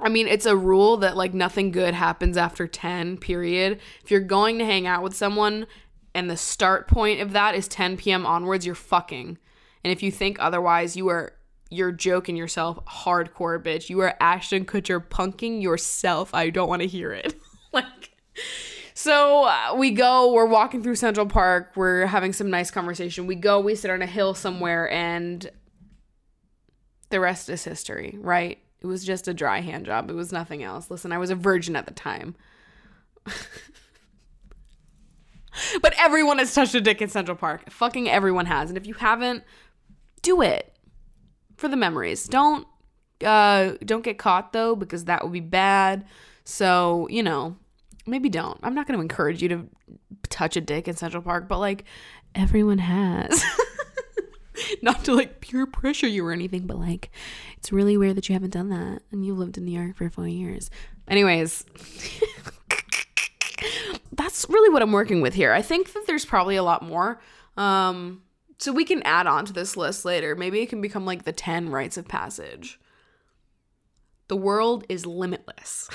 I 0.00 0.08
mean, 0.08 0.26
it's 0.26 0.46
a 0.46 0.56
rule 0.56 0.96
that 0.98 1.16
like 1.16 1.34
nothing 1.34 1.70
good 1.70 1.94
happens 1.94 2.36
after 2.36 2.66
10, 2.66 3.18
period. 3.18 3.80
If 4.02 4.10
you're 4.10 4.20
going 4.20 4.58
to 4.58 4.64
hang 4.64 4.86
out 4.86 5.02
with 5.02 5.16
someone 5.16 5.66
and 6.14 6.30
the 6.30 6.36
start 6.36 6.88
point 6.88 7.20
of 7.20 7.32
that 7.32 7.54
is 7.54 7.68
10 7.68 7.96
p.m. 7.96 8.26
onwards, 8.26 8.66
you're 8.66 8.74
fucking. 8.74 9.38
And 9.84 9.92
if 9.92 10.02
you 10.02 10.10
think 10.10 10.36
otherwise, 10.40 10.96
you 10.96 11.08
are 11.08 11.34
you're 11.70 11.92
joking 11.92 12.36
yourself 12.36 12.78
hardcore, 12.86 13.62
bitch. 13.62 13.88
You 13.88 14.00
are 14.00 14.14
Ashton 14.20 14.64
Kutcher 14.64 15.04
punking 15.04 15.62
yourself. 15.62 16.34
I 16.34 16.50
don't 16.50 16.68
want 16.68 16.82
to 16.82 16.88
hear 16.88 17.12
it. 17.12 17.34
like 17.72 18.12
so 18.94 19.44
uh, 19.44 19.74
we 19.76 19.90
go, 19.90 20.32
we're 20.32 20.46
walking 20.46 20.82
through 20.82 20.94
Central 20.94 21.26
Park, 21.26 21.72
we're 21.74 22.06
having 22.06 22.32
some 22.32 22.48
nice 22.48 22.70
conversation. 22.70 23.26
We 23.26 23.34
go, 23.34 23.58
we 23.60 23.74
sit 23.74 23.90
on 23.90 24.02
a 24.02 24.06
hill 24.06 24.34
somewhere 24.34 24.88
and 24.90 25.50
the 27.10 27.18
rest 27.18 27.48
is 27.48 27.64
history, 27.64 28.16
right? 28.20 28.58
It 28.80 28.86
was 28.86 29.04
just 29.04 29.26
a 29.26 29.34
dry 29.34 29.60
hand 29.60 29.86
job. 29.86 30.10
It 30.10 30.14
was 30.14 30.30
nothing 30.30 30.62
else. 30.62 30.90
Listen, 30.90 31.10
I 31.10 31.18
was 31.18 31.30
a 31.30 31.34
virgin 31.34 31.74
at 31.74 31.86
the 31.86 31.94
time. 31.94 32.36
but 35.82 35.94
everyone 35.98 36.38
has 36.38 36.54
touched 36.54 36.74
a 36.74 36.80
dick 36.80 37.02
in 37.02 37.08
Central 37.08 37.36
Park. 37.36 37.70
Fucking 37.70 38.08
everyone 38.08 38.46
has. 38.46 38.68
And 38.68 38.76
if 38.76 38.86
you 38.86 38.94
haven't, 38.94 39.42
do 40.22 40.40
it 40.40 40.73
for 41.56 41.68
the 41.68 41.76
memories. 41.76 42.26
Don't 42.26 42.66
uh 43.24 43.72
don't 43.84 44.04
get 44.04 44.18
caught 44.18 44.52
though 44.52 44.74
because 44.74 45.04
that 45.04 45.22
would 45.22 45.32
be 45.32 45.40
bad. 45.40 46.04
So, 46.44 47.08
you 47.10 47.22
know, 47.22 47.56
maybe 48.06 48.28
don't. 48.28 48.58
I'm 48.62 48.74
not 48.74 48.86
going 48.86 48.98
to 48.98 49.02
encourage 49.02 49.42
you 49.42 49.48
to 49.48 49.68
touch 50.28 50.56
a 50.56 50.60
dick 50.60 50.88
in 50.88 50.94
Central 50.94 51.22
Park, 51.22 51.48
but 51.48 51.58
like 51.58 51.84
everyone 52.34 52.78
has. 52.78 53.42
not 54.82 55.04
to 55.04 55.14
like 55.14 55.40
peer 55.40 55.66
pressure 55.66 56.06
you 56.06 56.24
or 56.24 56.32
anything, 56.32 56.66
but 56.66 56.78
like 56.78 57.10
it's 57.56 57.72
really 57.72 57.96
weird 57.96 58.16
that 58.16 58.28
you 58.28 58.34
haven't 58.34 58.50
done 58.50 58.68
that 58.68 59.02
and 59.10 59.24
you 59.24 59.34
lived 59.34 59.56
in 59.56 59.64
New 59.64 59.78
York 59.78 59.96
for 59.96 60.08
4 60.08 60.28
years. 60.28 60.70
Anyways, 61.08 61.64
that's 64.12 64.46
really 64.48 64.70
what 64.70 64.82
I'm 64.82 64.92
working 64.92 65.20
with 65.20 65.34
here. 65.34 65.52
I 65.52 65.62
think 65.62 65.92
that 65.94 66.06
there's 66.06 66.24
probably 66.24 66.56
a 66.56 66.62
lot 66.62 66.82
more. 66.82 67.20
Um 67.56 68.22
so 68.58 68.72
we 68.72 68.84
can 68.84 69.02
add 69.02 69.26
on 69.26 69.44
to 69.46 69.52
this 69.52 69.76
list 69.76 70.04
later. 70.04 70.34
Maybe 70.34 70.60
it 70.60 70.68
can 70.68 70.80
become 70.80 71.04
like 71.04 71.24
the 71.24 71.32
10 71.32 71.70
rites 71.70 71.96
of 71.96 72.08
passage. 72.08 72.78
The 74.28 74.36
world 74.36 74.84
is 74.88 75.06
limitless. 75.06 75.88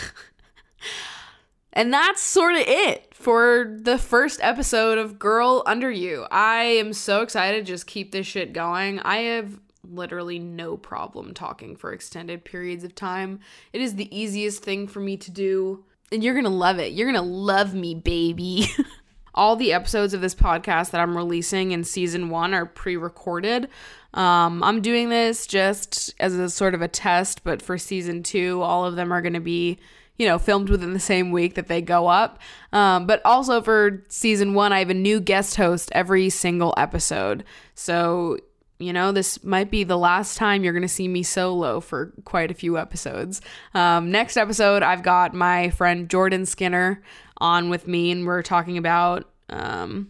and 1.73 1.91
that's 1.93 2.21
sort 2.21 2.55
of 2.55 2.61
it 2.61 3.13
for 3.13 3.77
the 3.81 3.97
first 3.97 4.39
episode 4.43 4.97
of 4.97 5.17
Girl 5.17 5.63
Under 5.65 5.89
You. 5.89 6.27
I 6.29 6.63
am 6.63 6.93
so 6.93 7.21
excited 7.21 7.65
to 7.65 7.71
just 7.71 7.87
keep 7.87 8.11
this 8.11 8.27
shit 8.27 8.53
going. 8.53 8.99
I 8.99 9.17
have 9.17 9.59
literally 9.83 10.39
no 10.39 10.77
problem 10.77 11.33
talking 11.33 11.75
for 11.75 11.91
extended 11.91 12.45
periods 12.45 12.83
of 12.83 12.93
time. 12.95 13.39
It 13.73 13.81
is 13.81 13.95
the 13.95 14.15
easiest 14.15 14.63
thing 14.63 14.87
for 14.87 14.99
me 14.99 15.17
to 15.17 15.31
do. 15.31 15.85
And 16.11 16.23
you're 16.23 16.35
gonna 16.35 16.49
love 16.49 16.79
it. 16.79 16.93
You're 16.93 17.11
gonna 17.11 17.21
love 17.21 17.73
me, 17.73 17.95
baby. 17.95 18.67
all 19.33 19.55
the 19.55 19.73
episodes 19.73 20.13
of 20.13 20.21
this 20.21 20.35
podcast 20.35 20.91
that 20.91 21.01
I'm 21.01 21.15
releasing 21.15 21.71
in 21.71 21.83
season 21.83 22.29
one 22.29 22.53
are 22.53 22.65
pre 22.65 22.97
recorded. 22.97 23.69
Um, 24.13 24.63
I'm 24.63 24.81
doing 24.81 25.09
this 25.09 25.45
just 25.45 26.13
as 26.19 26.33
a 26.35 26.49
sort 26.49 26.73
of 26.73 26.81
a 26.81 26.87
test, 26.87 27.43
but 27.43 27.61
for 27.61 27.77
season 27.77 28.23
two, 28.23 28.61
all 28.61 28.85
of 28.85 28.95
them 28.95 29.11
are 29.11 29.21
going 29.21 29.33
to 29.33 29.39
be, 29.39 29.77
you 30.17 30.27
know, 30.27 30.39
filmed 30.39 30.69
within 30.69 30.93
the 30.93 30.99
same 30.99 31.31
week 31.31 31.55
that 31.55 31.67
they 31.67 31.81
go 31.81 32.07
up. 32.07 32.39
Um, 32.73 33.05
but 33.05 33.21
also 33.23 33.61
for 33.61 34.03
season 34.09 34.53
one, 34.53 34.73
I 34.73 34.79
have 34.79 34.89
a 34.89 34.95
new 34.95 35.19
guest 35.19 35.55
host 35.57 35.91
every 35.93 36.29
single 36.29 36.73
episode. 36.75 37.43
So, 37.75 38.39
you 38.79 38.93
know, 38.93 39.11
this 39.11 39.43
might 39.43 39.69
be 39.69 39.83
the 39.83 39.97
last 39.97 40.37
time 40.37 40.63
you're 40.63 40.73
going 40.73 40.81
to 40.81 40.87
see 40.87 41.07
me 41.07 41.21
solo 41.21 41.79
for 41.79 42.13
quite 42.23 42.49
a 42.49 42.55
few 42.55 42.77
episodes. 42.77 43.41
Um, 43.73 44.09
next 44.09 44.37
episode, 44.37 44.81
I've 44.81 45.03
got 45.03 45.33
my 45.33 45.69
friend 45.69 46.09
Jordan 46.09 46.45
Skinner 46.45 47.03
on 47.41 47.69
with 47.69 47.87
me, 47.87 48.11
and 48.11 48.25
we're 48.25 48.43
talking 48.43 48.77
about 48.77 49.29
um, 49.49 50.09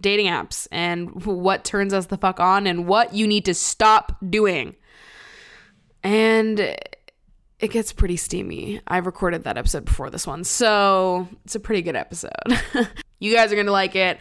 dating 0.00 0.26
apps 0.26 0.66
and 0.70 1.24
what 1.24 1.64
turns 1.64 1.92
us 1.92 2.06
the 2.06 2.16
fuck 2.16 2.40
on 2.40 2.66
and 2.66 2.86
what 2.86 3.14
you 3.14 3.26
need 3.26 3.44
to 3.46 3.54
stop 3.54 4.16
doing. 4.28 4.76
And 6.02 6.58
it 7.60 7.68
gets 7.70 7.92
pretty 7.92 8.16
steamy. 8.16 8.80
I 8.86 8.98
recorded 8.98 9.44
that 9.44 9.58
episode 9.58 9.84
before 9.84 10.10
this 10.10 10.26
one, 10.26 10.44
so 10.44 11.28
it's 11.44 11.54
a 11.54 11.60
pretty 11.60 11.82
good 11.82 11.96
episode. 11.96 12.30
you 13.18 13.34
guys 13.34 13.52
are 13.52 13.56
gonna 13.56 13.70
like 13.70 13.94
it. 13.94 14.18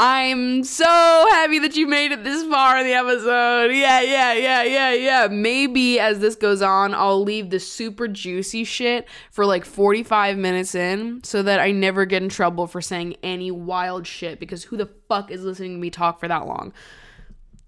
I'm 0.00 0.62
so 0.62 0.84
happy 0.84 1.58
that 1.58 1.74
you 1.74 1.88
made 1.88 2.12
it 2.12 2.22
this 2.22 2.44
far 2.44 2.78
in 2.78 2.86
the 2.86 2.92
episode. 2.92 3.72
Yeah, 3.72 4.00
yeah, 4.00 4.32
yeah, 4.32 4.62
yeah, 4.62 4.92
yeah. 4.92 5.26
Maybe 5.28 5.98
as 5.98 6.20
this 6.20 6.36
goes 6.36 6.62
on, 6.62 6.94
I'll 6.94 7.24
leave 7.24 7.50
the 7.50 7.58
super 7.58 8.06
juicy 8.06 8.62
shit 8.62 9.08
for 9.32 9.44
like 9.44 9.64
45 9.64 10.38
minutes 10.38 10.76
in 10.76 11.24
so 11.24 11.42
that 11.42 11.58
I 11.58 11.72
never 11.72 12.04
get 12.04 12.22
in 12.22 12.28
trouble 12.28 12.68
for 12.68 12.80
saying 12.80 13.16
any 13.24 13.50
wild 13.50 14.06
shit 14.06 14.38
because 14.38 14.62
who 14.62 14.76
the 14.76 14.88
fuck 15.08 15.32
is 15.32 15.42
listening 15.42 15.72
to 15.72 15.78
me 15.78 15.90
talk 15.90 16.20
for 16.20 16.28
that 16.28 16.46
long? 16.46 16.72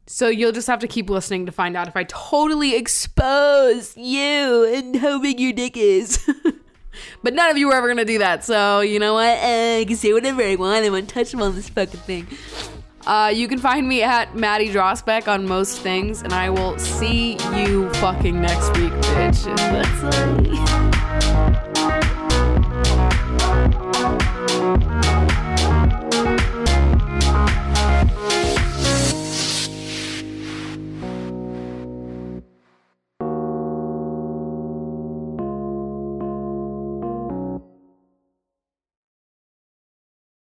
So 0.07 0.29
you'll 0.29 0.53
just 0.53 0.69
have 0.69 0.79
to 0.81 0.87
keep 0.87 1.11
listening 1.11 1.47
to 1.47 1.53
find 1.53 1.77
out 1.77 1.89
if 1.89 1.97
I 1.97 2.05
totally 2.05 2.77
expose 2.77 3.97
you 3.97 4.73
and 4.73 4.95
how 4.95 5.21
big 5.21 5.41
your 5.41 5.53
dick 5.53 5.77
is. 5.77 6.31
But 7.23 7.35
none 7.35 7.51
of 7.51 7.59
you 7.59 7.69
were 7.69 7.75
ever 7.75 7.89
gonna 7.89 8.05
do 8.05 8.19
that. 8.19 8.45
So 8.45 8.81
you 8.81 8.99
know 8.99 9.15
what? 9.15 9.39
Uh, 9.39 9.79
I 9.81 9.85
can 9.87 9.97
say 9.97 10.13
whatever 10.13 10.43
I 10.43 10.57
want. 10.57 10.85
I 10.85 10.91
want 10.91 11.09
to 11.09 11.15
touch 11.15 11.31
them 11.31 11.43
on 11.43 11.55
this 11.55 11.69
fucking 11.69 12.01
thing. 12.01 12.27
Uh, 13.07 13.33
you 13.35 13.49
can 13.49 13.59
find 13.59 13.89
me 13.89 14.03
at 14.03 14.37
Maddie 14.37 14.69
Drosbeck 14.69 15.27
on 15.27 15.47
most 15.47 15.81
things, 15.81 16.23
and 16.23 16.33
I 16.33 16.51
will 16.51 16.79
see 16.79 17.33
you 17.55 17.91
fucking 17.95 18.41
next 18.41 18.77
week, 18.77 18.93
bitch. 18.93 19.45
That's 21.57 21.70